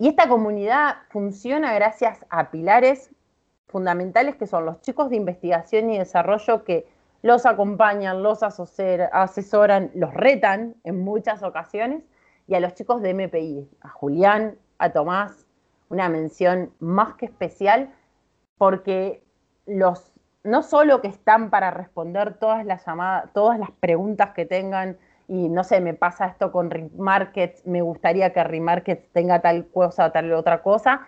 Y 0.00 0.08
esta 0.08 0.28
comunidad 0.28 0.96
funciona 1.10 1.72
gracias 1.74 2.24
a 2.28 2.50
pilares 2.50 3.10
fundamentales 3.68 4.34
que 4.34 4.48
son 4.48 4.66
los 4.66 4.80
chicos 4.80 5.10
de 5.10 5.16
investigación 5.16 5.90
y 5.90 5.98
desarrollo 5.98 6.64
que 6.64 6.86
los 7.22 7.46
acompañan, 7.46 8.22
los 8.22 8.42
asesoran, 8.42 9.90
los 9.94 10.14
retan 10.14 10.74
en 10.84 11.00
muchas 11.00 11.42
ocasiones, 11.42 12.04
y 12.46 12.54
a 12.54 12.60
los 12.60 12.74
chicos 12.74 13.02
de 13.02 13.14
MPI, 13.14 13.68
a 13.82 13.88
Julián, 13.90 14.56
a 14.78 14.90
Tomás, 14.90 15.46
una 15.88 16.08
mención 16.08 16.72
más 16.80 17.14
que 17.14 17.26
especial, 17.26 17.90
porque 18.58 19.22
los 19.66 20.12
no 20.42 20.62
solo 20.62 21.00
que 21.00 21.08
están 21.08 21.50
para 21.50 21.70
responder 21.70 22.38
todas 22.38 22.64
las 22.64 22.86
llamadas, 22.86 23.30
todas 23.34 23.58
las 23.58 23.70
preguntas 23.72 24.30
que 24.30 24.46
tengan, 24.46 24.98
y 25.28 25.48
no 25.48 25.64
sé, 25.64 25.80
me 25.80 25.94
pasa 25.94 26.26
esto 26.26 26.50
con 26.50 26.70
Remarkets, 26.70 27.66
me 27.66 27.82
gustaría 27.82 28.32
que 28.32 28.42
Remarkets 28.42 29.12
tenga 29.12 29.40
tal 29.40 29.68
cosa 29.68 30.10
tal 30.10 30.32
otra 30.32 30.62
cosa, 30.62 31.06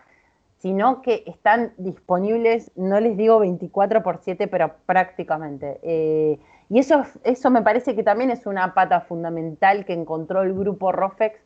sino 0.62 1.02
que 1.02 1.24
están 1.26 1.72
disponibles, 1.76 2.70
no 2.76 3.00
les 3.00 3.16
digo 3.16 3.40
24 3.40 4.04
por 4.04 4.18
7, 4.18 4.46
pero 4.46 4.76
prácticamente. 4.86 5.80
Eh, 5.82 6.38
y 6.68 6.78
eso, 6.78 7.02
eso 7.24 7.50
me 7.50 7.62
parece 7.62 7.96
que 7.96 8.04
también 8.04 8.30
es 8.30 8.46
una 8.46 8.72
pata 8.72 9.00
fundamental 9.00 9.84
que 9.84 9.92
encontró 9.92 10.42
el 10.42 10.54
grupo 10.54 10.92
Rofex, 10.92 11.36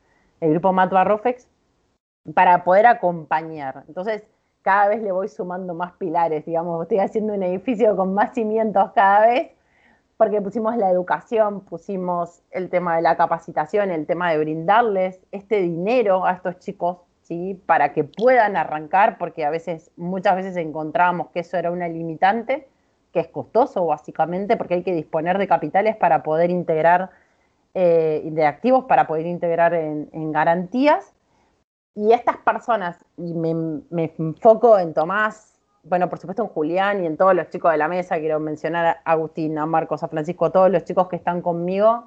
el 0.40 0.50
grupo 0.50 0.74
Matva 0.74 1.04
Rofex, 1.04 1.48
para 2.34 2.62
poder 2.62 2.84
acompañar. 2.84 3.84
Entonces, 3.88 4.22
cada 4.60 4.88
vez 4.88 5.02
le 5.02 5.12
voy 5.12 5.28
sumando 5.28 5.72
más 5.72 5.94
pilares, 5.94 6.44
digamos, 6.44 6.82
estoy 6.82 6.98
haciendo 6.98 7.32
un 7.32 7.42
edificio 7.42 7.96
con 7.96 8.12
más 8.12 8.34
cimientos 8.34 8.92
cada 8.94 9.26
vez, 9.28 9.50
porque 10.18 10.42
pusimos 10.42 10.76
la 10.76 10.90
educación, 10.90 11.62
pusimos 11.62 12.42
el 12.50 12.68
tema 12.68 12.96
de 12.96 13.02
la 13.02 13.16
capacitación, 13.16 13.90
el 13.90 14.06
tema 14.06 14.30
de 14.30 14.38
brindarles 14.40 15.20
este 15.32 15.62
dinero 15.62 16.26
a 16.26 16.32
estos 16.32 16.58
chicos 16.58 17.05
para 17.66 17.92
que 17.92 18.04
puedan 18.04 18.56
arrancar, 18.56 19.18
porque 19.18 19.44
a 19.44 19.50
veces, 19.50 19.90
muchas 19.96 20.36
veces 20.36 20.56
encontrábamos 20.56 21.28
que 21.28 21.40
eso 21.40 21.56
era 21.56 21.70
una 21.70 21.88
limitante, 21.88 22.68
que 23.12 23.20
es 23.20 23.28
costoso 23.28 23.86
básicamente, 23.86 24.56
porque 24.56 24.74
hay 24.74 24.82
que 24.82 24.92
disponer 24.92 25.38
de 25.38 25.48
capitales 25.48 25.96
para 25.96 26.22
poder 26.22 26.50
integrar, 26.50 27.10
eh, 27.74 28.22
de 28.30 28.46
activos 28.46 28.84
para 28.84 29.06
poder 29.06 29.26
integrar 29.26 29.74
en, 29.74 30.32
garantías. 30.32 31.14
Y 31.94 32.12
estas 32.12 32.36
personas, 32.38 32.98
y 33.16 33.32
me, 33.34 33.54
me, 33.90 34.14
enfoco 34.18 34.78
en 34.78 34.92
Tomás, 34.92 35.58
bueno, 35.82 36.08
por 36.08 36.18
supuesto 36.18 36.42
en 36.42 36.48
Julián 36.48 37.02
y 37.02 37.06
en 37.06 37.16
todos 37.16 37.34
los 37.34 37.48
chicos 37.48 37.72
de 37.72 37.78
la 37.78 37.88
mesa, 37.88 38.18
quiero 38.18 38.38
mencionar 38.38 38.98
a 39.04 39.12
Agustín, 39.12 39.56
a 39.58 39.66
Marcos, 39.66 40.02
a 40.02 40.08
Francisco, 40.08 40.46
a 40.46 40.52
todos 40.52 40.70
los 40.70 40.84
chicos 40.84 41.08
que 41.08 41.16
están 41.16 41.40
conmigo, 41.40 42.04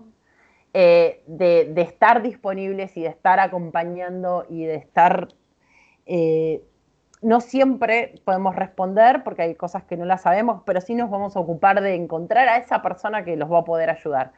eh, 0.74 1.24
de, 1.26 1.74
estar 1.82 2.22
disponibles 2.22 2.95
y 2.95 3.01
de 3.01 3.09
estar 3.09 3.39
acompañando 3.39 4.45
y 4.49 4.65
de 4.65 4.76
estar... 4.76 5.30
Eh, 6.05 6.63
no 7.22 7.41
siempre 7.41 8.15
podemos 8.24 8.55
responder 8.55 9.24
porque 9.24 9.41
hay 9.41 9.55
cosas 9.55 9.84
que 9.84 9.97
no 9.97 10.05
las 10.05 10.22
sabemos, 10.22 10.61
pero 10.65 10.80
sí 10.80 10.95
nos 10.95 11.09
vamos 11.09 11.36
a 11.36 11.39
ocupar 11.39 11.82
de 11.82 11.95
encontrar 11.95 12.47
a 12.47 12.57
esa 12.57 12.82
persona 12.82 13.26
que 13.26 13.36
los 13.36 13.51
va 13.51 13.59
a 13.59 13.65
poder 13.65 13.89
ayudar. 13.89 14.32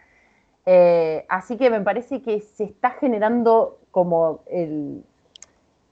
Eh, 0.65 1.25
así 1.29 1.57
que 1.57 1.69
me 1.69 1.81
parece 1.81 2.21
que 2.21 2.39
se 2.41 2.63
está 2.63 2.91
generando 2.91 3.79
como 3.91 4.41
el, 4.47 5.03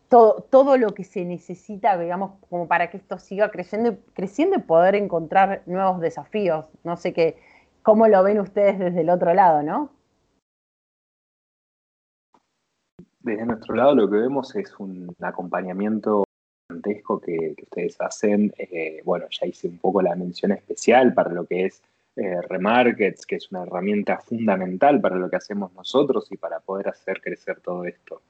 todo, 0.10 0.42
todo, 0.50 0.78
lo 0.78 0.94
que 0.96 1.04
se 1.04 1.26
necesita, 1.26 1.98
digamos, 1.98 2.32
como 2.50 2.68
para 2.68 2.90
que 2.90 2.98
esto 2.98 3.20
siga 3.20 3.52
creciendo, 3.52 3.98
creciendo 4.14 4.58
y 4.58 4.62
poder 4.62 4.96
encontrar 4.96 5.62
nuevos 5.68 6.00
desafíos. 6.02 6.66
No 6.84 6.98
sé 6.98 7.14
qué, 7.14 7.38
cómo 7.84 8.08
lo 8.08 8.24
ven 8.24 8.40
ustedes 8.40 8.80
desde 8.80 9.02
el 9.02 9.10
otro 9.10 9.34
lado, 9.34 9.62
¿no? 9.64 9.92
Desde 13.20 13.46
nuestro 13.46 13.76
lado 13.76 13.96
lo 13.96 14.10
que 14.10 14.18
vemos 14.18 14.56
es 14.56 14.74
un 14.80 15.16
acompañamiento 15.22 16.24
gigantesco 16.68 17.20
que, 17.20 17.56
ustedes 17.62 18.00
hacen. 18.00 18.54
Eh, 18.58 19.02
bueno, 19.04 19.26
ya 19.30 19.48
hice 19.48 19.68
un 19.68 19.78
poco 19.78 20.02
la 20.02 20.16
mención 20.16 20.52
especial 20.52 21.14
para 21.14 21.32
lo 21.32 21.46
que 21.46 21.66
es 21.66 21.82
eh, 22.16 22.42
remarkets, 22.48 23.26
que 23.26 23.36
es 23.36 23.52
una 23.52 23.64
herramienta 23.64 24.20
fundamental 24.20 25.00
para 25.02 25.16
lo 25.16 25.30
que 25.30 25.38
hacemos 25.38 25.74
nosotros 25.74 26.32
y 26.32 26.38
para 26.38 26.60
poder 26.60 26.90
hacer 26.90 27.22
crecer 27.22 27.60
todo 27.62 27.86
esto. 27.86 28.22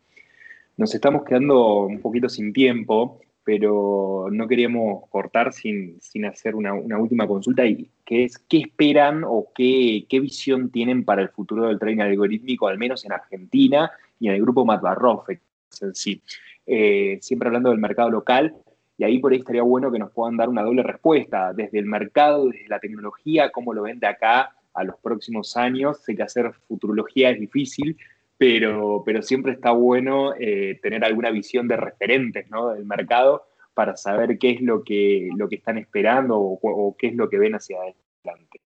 Nos 0.77 0.93
estamos 0.95 1.23
quedando 1.23 1.81
un 1.81 1.99
poquito 1.99 2.29
sin 2.29 2.53
tiempo, 2.53 3.19
pero 3.43 4.27
no 4.31 4.47
queríamos 4.47 5.09
cortar 5.09 5.53
sin, 5.53 5.99
hacer 6.25 6.55
una, 6.55 6.73
última 6.73 7.27
consulta, 7.27 7.65
y 7.65 7.89
que 8.05 8.23
es 8.23 8.37
qué 8.37 8.59
esperan 8.59 9.23
o 9.25 9.49
qué, 9.53 10.05
visión 10.09 10.69
tienen 10.69 11.03
para 11.03 11.21
el 11.21 11.29
futuro 11.29 11.67
del 11.67 11.79
trading 11.79 12.01
algorítmico, 12.01 12.67
al 12.67 12.77
menos 12.77 13.03
en 13.05 13.11
Argentina 13.11 13.91
y 14.19 14.27
en 14.27 14.35
el 14.35 14.41
grupo 14.41 14.65
Matbarrof 14.65 15.29
en 15.29 15.95
sí. 15.95 16.21
Eh, 16.65 17.17
siempre 17.21 17.47
hablando 17.47 17.69
del 17.69 17.79
mercado 17.79 18.09
local, 18.09 18.55
y 18.97 19.03
ahí 19.05 19.19
por 19.19 19.31
ahí 19.31 19.39
estaría 19.39 19.63
bueno 19.63 19.91
que 19.91 19.99
nos 19.99 20.11
puedan 20.11 20.35
dar 20.35 20.49
una 20.49 20.61
doble 20.61 20.83
respuesta, 20.83 21.53
desde 21.53 21.79
el 21.79 21.85
mercado, 21.85 22.47
desde 22.47 22.67
la 22.67 22.79
tecnología, 22.79 23.49
cómo 23.49 23.73
lo 23.73 23.83
ven 23.83 23.99
de 23.99 24.07
acá 24.07 24.53
a 24.73 24.83
los 24.83 24.97
próximos 24.97 25.55
años. 25.55 26.03
Sé 26.03 26.15
que 26.15 26.23
hacer 26.23 26.51
futurología 26.67 27.29
es 27.29 27.39
difícil, 27.39 27.97
pero, 28.37 29.01
pero 29.05 29.21
siempre 29.21 29.53
está 29.53 29.71
bueno 29.71 30.33
eh, 30.37 30.79
tener 30.81 31.05
alguna 31.05 31.31
visión 31.31 31.67
de 31.67 31.77
referentes 31.77 32.49
¿no? 32.49 32.69
del 32.69 32.85
mercado 32.85 33.45
para 33.73 33.95
saber 33.95 34.37
qué 34.37 34.51
es 34.51 34.61
lo 34.61 34.83
que, 34.83 35.29
lo 35.37 35.47
que 35.47 35.55
están 35.55 35.77
esperando 35.77 36.37
o, 36.37 36.95
qué 36.97 37.07
es 37.07 37.15
lo 37.15 37.29
que 37.29 37.37
ven 37.37 37.55
hacia 37.55 37.77
adelante. 37.77 38.59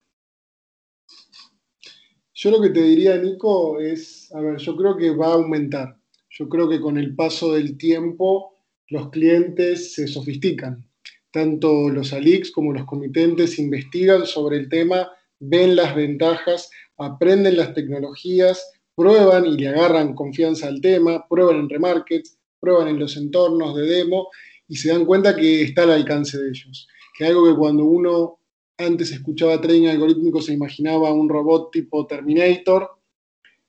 Yo 2.43 2.51
lo 2.51 2.62
que 2.62 2.70
te 2.70 2.80
diría, 2.80 3.18
Nico, 3.18 3.78
es, 3.80 4.32
a 4.32 4.41
ver, 4.41 4.57
yo 4.57 4.74
creo 4.74 4.97
que 4.97 5.11
va 5.11 5.26
a 5.26 5.34
aumentar. 5.34 5.99
Yo 6.30 6.49
creo 6.49 6.70
que 6.70 6.80
con 6.80 6.97
el 6.97 7.14
paso 7.14 7.53
del 7.53 7.76
tiempo 7.76 8.57
los 8.88 9.11
clientes 9.11 9.93
se 9.93 10.09
sofistican. 10.09 10.88
Tanto 11.30 11.91
los 11.91 12.14
ALIX 12.14 12.51
como 12.51 12.72
los 12.72 12.86
comitentes 12.86 13.59
investigan 13.59 14.24
sobre 14.24 14.57
el 14.57 14.70
tema, 14.70 15.11
ven 15.38 15.76
las 15.76 15.95
ventajas, 15.95 16.70
aprenden 16.97 17.59
las 17.59 17.74
tecnologías, 17.74 18.72
prueban 18.95 19.45
y 19.45 19.59
le 19.59 19.68
agarran 19.68 20.14
confianza 20.14 20.68
al 20.68 20.80
tema, 20.80 21.26
prueban 21.28 21.57
en 21.57 21.68
remarkets, 21.68 22.38
prueban 22.59 22.88
en 22.88 22.99
los 22.99 23.18
entornos 23.18 23.76
de 23.76 23.82
demo 23.82 24.28
y 24.66 24.76
se 24.76 24.88
dan 24.88 25.05
cuenta 25.05 25.36
que 25.36 25.61
está 25.61 25.82
al 25.82 25.91
alcance 25.91 26.38
de 26.38 26.49
ellos. 26.49 26.88
Que 27.18 27.26
algo 27.26 27.45
que 27.45 27.59
cuando 27.59 27.84
uno 27.84 28.39
antes 28.81 29.12
escuchaba 29.12 29.61
trading 29.61 29.89
algorítmico 29.89 30.41
se 30.41 30.53
imaginaba 30.53 31.12
un 31.12 31.28
robot 31.28 31.70
tipo 31.70 32.07
Terminator, 32.07 32.91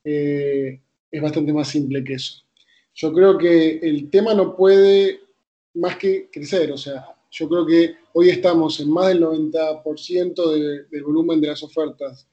eh, 0.03 0.82
es 1.12 1.22
bastante 1.22 1.53
más 1.53 1.68
simple 1.68 2.03
que 2.03 2.14
eso 2.14 2.43
yo 2.93 3.14
creo 3.14 3.38
que 3.38 3.80
el 3.82 4.09
tema 4.09 4.34
no 4.34 4.55
puede 4.55 5.22
más 5.76 5.97
que 5.97 6.30
crecer. 6.32 6.72
O 6.72 6.78
sea, 6.78 7.05
yo 7.32 7.47
creo 7.47 7.66
que 7.66 7.95
hoy 8.14 8.30
estamos 8.30 8.80
en 8.80 8.91
más 8.91 9.07
del 9.07 9.22
90% 9.22 10.88
del 10.89 11.03
volumen 11.03 11.39
de 11.41 11.47
las 11.47 11.64
ofertas 11.64 12.28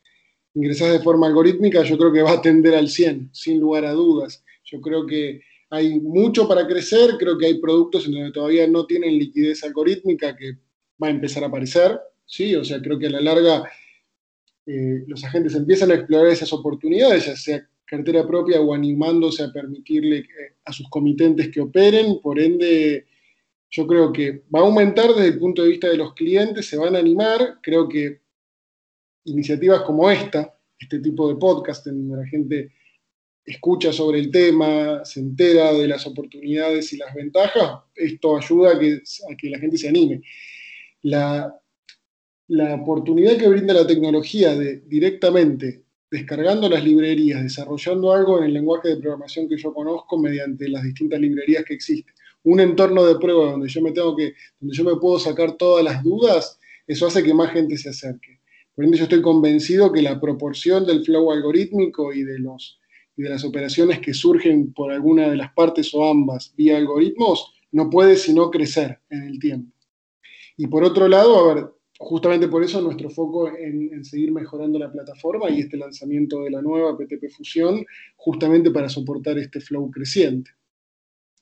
ingresadas 0.54 0.98
de 0.98 1.04
forma 1.04 1.26
algorítmica. 1.26 1.82
Yo 1.84 1.96
creo 1.96 2.12
que 2.12 2.22
va 2.22 2.32
a 2.32 2.42
tender 2.42 2.74
al 2.74 2.88
100, 2.88 3.30
sin 3.32 3.60
lugar 3.60 3.84
a 3.84 3.92
dudas. 3.92 4.44
Yo 4.64 4.80
creo 4.80 5.06
que 5.06 5.40
hay 5.70 6.00
mucho 6.00 6.48
para 6.48 6.66
crecer. 6.66 7.16
Creo 7.18 7.38
que 7.38 7.46
hay 7.46 7.60
productos 7.60 8.06
en 8.06 8.12
donde 8.12 8.32
todavía 8.32 8.66
no 8.66 8.86
tienen 8.86 9.18
liquidez 9.18 9.62
algorítmica 9.62 10.36
que 10.36 10.58
va 11.02 11.06
a 11.06 11.10
empezar 11.10 11.44
a 11.44 11.46
aparecer. 11.46 12.00
¿Sí? 12.28 12.54
O 12.54 12.64
sea, 12.64 12.80
creo 12.80 12.98
que 12.98 13.08
a 13.08 13.10
la 13.10 13.20
larga 13.20 13.68
eh, 14.66 15.02
los 15.08 15.24
agentes 15.24 15.56
empiezan 15.56 15.90
a 15.90 15.94
explorar 15.94 16.28
esas 16.28 16.52
oportunidades, 16.52 17.26
ya 17.26 17.36
sea 17.36 17.68
cartera 17.84 18.26
propia 18.26 18.60
o 18.60 18.74
animándose 18.74 19.42
a 19.42 19.50
permitirle 19.50 20.26
a 20.64 20.72
sus 20.72 20.88
comitentes 20.90 21.48
que 21.48 21.62
operen. 21.62 22.20
Por 22.22 22.38
ende, 22.38 23.06
yo 23.70 23.86
creo 23.86 24.12
que 24.12 24.44
va 24.54 24.60
a 24.60 24.64
aumentar 24.64 25.08
desde 25.08 25.28
el 25.28 25.38
punto 25.38 25.62
de 25.62 25.70
vista 25.70 25.88
de 25.88 25.96
los 25.96 26.14
clientes, 26.14 26.66
se 26.66 26.76
van 26.76 26.94
a 26.94 26.98
animar. 26.98 27.58
Creo 27.62 27.88
que 27.88 28.20
iniciativas 29.24 29.82
como 29.82 30.10
esta, 30.10 30.54
este 30.78 31.00
tipo 31.00 31.28
de 31.28 31.36
podcast 31.36 31.86
en 31.86 32.08
donde 32.08 32.24
la 32.24 32.28
gente 32.28 32.72
escucha 33.44 33.92
sobre 33.92 34.18
el 34.18 34.30
tema, 34.30 35.04
se 35.04 35.20
entera 35.20 35.72
de 35.72 35.88
las 35.88 36.06
oportunidades 36.06 36.92
y 36.92 36.98
las 36.98 37.14
ventajas, 37.14 37.80
esto 37.94 38.36
ayuda 38.36 38.72
a 38.72 38.78
que, 38.78 39.00
la 39.50 39.58
gente 39.58 39.78
se 39.78 39.88
anime. 39.88 40.22
La 42.48 42.74
oportunidad 42.74 43.36
que 43.36 43.48
brinda 43.48 43.74
la 43.74 43.86
tecnología 43.86 44.56
de 44.56 44.82
directamente 44.86 45.84
descargando 46.10 46.68
las 46.68 46.82
librerías, 46.82 47.42
desarrollando 47.42 48.12
algo 48.12 48.38
en 48.38 48.44
el 48.44 48.54
lenguaje 48.54 48.88
de 48.88 48.96
programación 48.96 49.48
que 49.48 49.58
yo 49.58 49.74
conozco 49.74 50.18
mediante 50.18 50.68
las 50.68 50.82
distintas 50.82 51.20
librerías 51.20 51.64
que 51.64 51.74
existen. 51.74 52.14
Un 52.44 52.60
entorno 52.60 53.04
de 53.04 53.18
prueba 53.18 53.50
donde 53.50 53.68
yo 53.68 53.82
me 53.82 53.92
tengo 53.92 54.16
que, 54.16 54.34
donde 54.58 54.74
yo 54.74 55.00
puedo 55.00 55.18
sacar 55.18 55.56
todas 55.58 55.84
las 55.84 56.02
dudas, 56.02 56.58
eso 56.86 57.06
hace 57.06 57.22
que 57.22 57.34
más 57.34 57.52
gente 57.52 57.76
se 57.76 57.90
acerque. 57.90 58.40
Por 58.74 58.84
ende, 58.84 58.96
yo 58.96 59.04
estoy 59.04 59.20
convencido 59.20 59.92
que 59.92 60.00
la 60.00 60.18
proporción 60.18 60.86
del 60.86 61.04
flow 61.04 61.30
algorítmico 61.30 62.12
y 62.12 62.22
de, 62.22 62.38
los, 62.38 62.80
y 63.16 63.22
de 63.22 63.28
las 63.28 63.44
operaciones 63.44 63.98
que 63.98 64.14
surgen 64.14 64.72
por 64.72 64.92
alguna 64.92 65.28
de 65.28 65.36
las 65.36 65.52
partes 65.52 65.92
o 65.92 66.08
ambas 66.08 66.54
vía 66.56 66.78
algoritmos 66.78 67.52
no 67.72 67.90
puede 67.90 68.16
sino 68.16 68.50
crecer 68.50 69.00
en 69.10 69.24
el 69.24 69.38
tiempo. 69.38 69.76
Y 70.56 70.68
por 70.68 70.84
otro 70.84 71.06
lado, 71.08 71.38
a 71.38 71.54
ver, 71.54 71.77
justamente 71.98 72.46
por 72.46 72.62
eso 72.62 72.80
nuestro 72.80 73.10
foco 73.10 73.48
en, 73.48 74.04
seguir 74.04 74.30
mejorando 74.32 74.78
la 74.78 74.90
plataforma 74.90 75.50
y 75.50 75.60
este 75.60 75.76
lanzamiento 75.76 76.42
de 76.42 76.50
la 76.50 76.62
nueva 76.62 76.96
PTP 76.96 77.28
Fusión, 77.30 77.84
justamente 78.16 78.70
para 78.70 78.88
soportar 78.88 79.36
este 79.38 79.60
flow 79.60 79.90
creciente. 79.90 80.52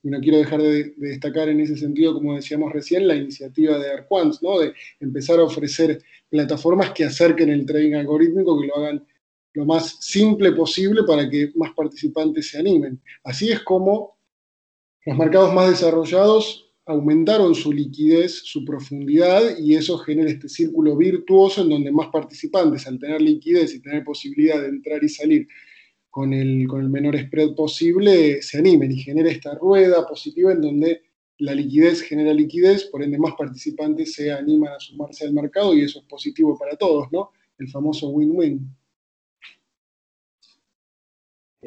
Y 0.02 0.08
no 0.08 0.20
quiero 0.20 0.38
dejar 0.38 0.62
de, 0.62 0.94
destacar 0.96 1.48
en 1.48 1.60
ese 1.60 1.76
sentido, 1.76 2.14
como 2.14 2.34
decíamos 2.34 2.72
recién, 2.72 3.06
la 3.06 3.16
iniciativa 3.16 3.78
de 3.78 3.90
Arquans, 3.90 4.42
¿no? 4.42 4.58
de 4.58 4.72
empezar 5.00 5.38
a 5.38 5.44
ofrecer 5.44 6.02
plataformas 6.30 6.90
que 6.92 7.04
acerquen 7.04 7.50
el 7.50 7.66
trading 7.66 7.94
algorítmico, 7.94 8.58
que 8.58 8.66
lo 8.66 8.76
hagan 8.76 9.06
lo 9.52 9.64
más 9.64 9.96
simple 10.00 10.52
posible 10.52 11.02
para 11.06 11.28
que 11.28 11.50
más 11.54 11.72
participantes 11.74 12.50
se 12.50 12.58
animen. 12.58 13.00
Así 13.24 13.50
es 13.50 13.60
como 13.62 14.16
los 15.04 15.16
mercados 15.16 15.52
más 15.54 15.70
desarrollados 15.70 16.65
aumentaron 16.86 17.54
su 17.54 17.72
liquidez, 17.72 18.42
su 18.44 18.64
profundidad, 18.64 19.58
y 19.58 19.74
eso 19.74 19.98
genera 19.98 20.30
este 20.30 20.48
círculo 20.48 20.96
virtuoso 20.96 21.62
en 21.62 21.70
donde 21.70 21.90
más 21.90 22.08
participantes, 22.08 22.86
al 22.86 22.98
tener 23.00 23.20
liquidez 23.20 23.74
y 23.74 23.80
tener 23.80 24.04
posibilidad 24.04 24.62
de 24.62 24.68
entrar 24.68 25.02
y 25.02 25.08
salir 25.08 25.48
con 26.10 26.32
el, 26.32 26.66
con 26.68 26.80
el 26.80 26.88
menor 26.88 27.18
spread 27.18 27.54
posible, 27.54 28.40
se 28.40 28.58
animen 28.58 28.92
y 28.92 28.98
genera 28.98 29.30
esta 29.30 29.54
rueda 29.56 30.06
positiva 30.06 30.52
en 30.52 30.60
donde 30.60 31.02
la 31.38 31.54
liquidez 31.54 32.00
genera 32.00 32.32
liquidez, 32.32 32.84
por 32.84 33.02
ende 33.02 33.18
más 33.18 33.34
participantes 33.36 34.14
se 34.14 34.32
animan 34.32 34.72
a 34.72 34.80
sumarse 34.80 35.26
al 35.26 35.34
mercado 35.34 35.74
y 35.74 35.82
eso 35.82 35.98
es 35.98 36.04
positivo 36.06 36.56
para 36.56 36.76
todos, 36.76 37.08
¿no? 37.12 37.30
El 37.58 37.68
famoso 37.68 38.08
win-win. 38.08 38.66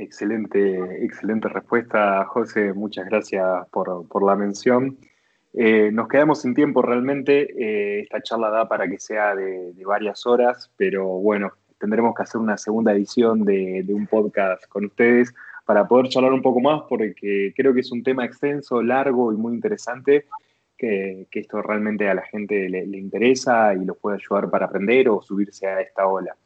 Excelente, 0.02 1.04
excelente 1.04 1.50
respuesta, 1.50 2.24
José. 2.24 2.72
Muchas 2.72 3.06
gracias 3.08 3.68
por, 3.70 4.08
por 4.08 4.26
la 4.26 4.34
mención. 4.34 4.97
Eh, 5.54 5.91
nos 5.91 6.08
quedamos 6.08 6.41
sin 6.41 6.54
tiempo 6.54 6.82
realmente. 6.82 7.50
Eh, 7.58 8.00
esta 8.04 8.22
charla 8.22 8.50
da 8.50 8.70
para 8.70 8.88
que 8.88 8.97
sea 8.97 9.36
de, 9.36 9.74
varias 9.86 10.26
horas, 10.26 10.72
pero 10.78 11.06
bueno, 11.06 11.52
tendremos 11.78 12.16
que 12.16 12.24
hacer 12.24 12.39
una 12.39 12.58
segunda 12.58 12.93
edición 12.93 13.43
de, 13.43 13.86
un 13.89 14.08
podcast 14.08 14.66
con 14.70 14.86
ustedes 14.86 15.34
para 15.66 15.86
poder 15.86 16.08
charlar 16.08 16.32
un 16.32 16.41
poco 16.41 16.62
más, 16.62 16.84
porque 16.88 17.54
creo 17.54 17.74
que 17.74 17.82
es 17.82 17.91
un 17.91 18.02
tema 18.02 18.24
extenso, 18.24 18.82
largo 18.82 19.34
y 19.34 19.36
muy 19.36 19.54
interesante, 19.54 20.28
que, 20.78 21.28
esto 21.30 21.62
realmente 21.62 22.08
a 22.08 22.14
la 22.14 22.22
gente 22.22 22.70
le, 22.70 22.97
interesa 22.97 23.74
y 23.74 23.84
los 23.84 23.97
puede 23.97 24.16
ayudar 24.16 24.50
para 24.50 24.68
aprender 24.68 25.10
o 25.10 25.22
subirse 25.22 25.68
a 25.68 25.82
esta 25.82 26.08
ola. 26.08 26.38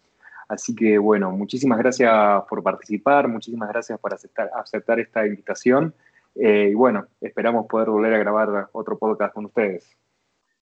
Así 0.48 0.76
que 0.76 0.98
bueno, 0.98 1.32
muchísimas 1.32 1.80
gracias 1.80 2.44
por 2.50 2.62
participar, 2.64 3.28
muchísimas 3.28 3.70
gracias 3.70 4.00
por 4.00 4.14
aceptar 4.14 5.00
esta 5.00 5.26
invitación. 5.26 5.94
Eh, 6.36 6.70
y 6.72 6.74
bueno, 6.74 7.08
esperamos 7.22 7.68
poder 7.68 7.90
volver 7.90 8.14
a 8.14 8.18
grabar 8.18 8.70
otro 8.72 8.98
podcast 8.98 9.34
con 9.34 9.46
ustedes. 9.46 9.96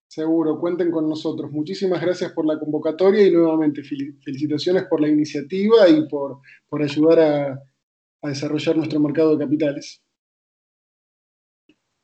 Seguro, 0.08 0.60
cuenten 0.60 0.92
con 0.92 1.08
nosotros. 1.08 1.52
Muchísimas 1.52 2.02
gracias 2.02 2.34
por 2.34 2.46
la 2.46 2.60
convocatoria 2.60 3.26
y 3.26 3.32
nuevamente 3.32 3.82
felicitaciones 3.82 4.84
por 4.84 5.00
la 5.00 5.08
iniciativa 5.08 5.88
y 5.88 6.06
por, 6.10 6.42
ayudar 6.82 7.20
a, 7.20 8.28
desarrollar 8.28 8.76
nuestro 8.76 9.00
mercado 9.00 9.38
de 9.38 9.46
capitales. 9.46 10.04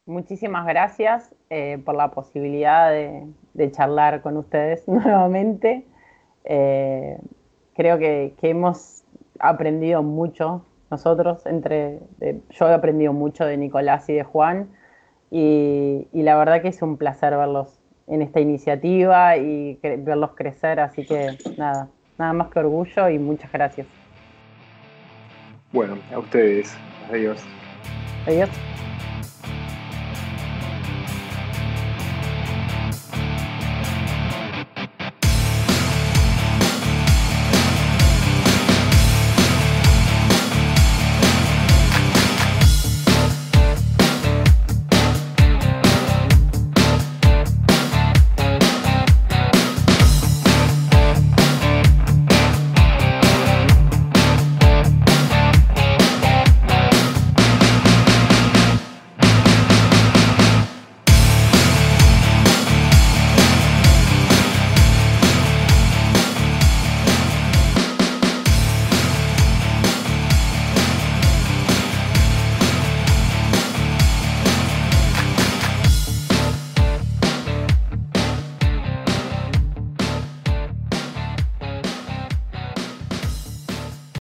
Muchísimas 0.06 0.66
gracias 0.66 1.36
eh, 1.50 1.82
por 1.84 1.96
la 1.96 2.12
posibilidad 2.12 2.92
de, 2.92 3.72
charlar 3.72 4.22
con 4.22 4.38
ustedes 4.38 4.88
nuevamente. 4.88 5.86
Eh, 6.46 7.20
creo 7.78 7.98
que, 7.98 8.34
que 8.42 8.50
hemos 8.50 9.04
aprendido 9.40 10.04
mucho 10.04 10.66
nosotros, 10.90 11.46
entre, 11.46 12.00
yo 12.50 12.70
he 12.70 12.74
aprendido 12.74 13.14
mucho 13.14 13.46
de 13.46 13.58
Nicolás 13.58 14.08
y 14.10 14.14
de 14.14 14.24
Juan 14.24 14.70
y, 15.30 16.08
la 16.14 16.38
verdad 16.38 16.62
que 16.62 16.70
es 16.70 16.82
un 16.82 16.98
placer 16.98 17.36
verlos 17.36 17.80
en 18.08 18.22
esta 18.22 18.40
iniciativa 18.40 19.36
y 19.36 19.78
verlos 19.82 20.32
crecer, 20.36 20.80
así 20.80 21.06
que 21.06 21.38
nada, 21.58 21.90
nada 22.18 22.34
más 22.34 22.48
que 22.50 22.60
orgullo 22.60 23.10
y 23.10 23.20
muchas 23.20 23.52
gracias. 23.52 23.88
Bueno, 25.74 25.98
a 26.14 26.20
ustedes. 26.20 26.74
Adiós. 27.12 27.44
Adiós. 28.26 28.50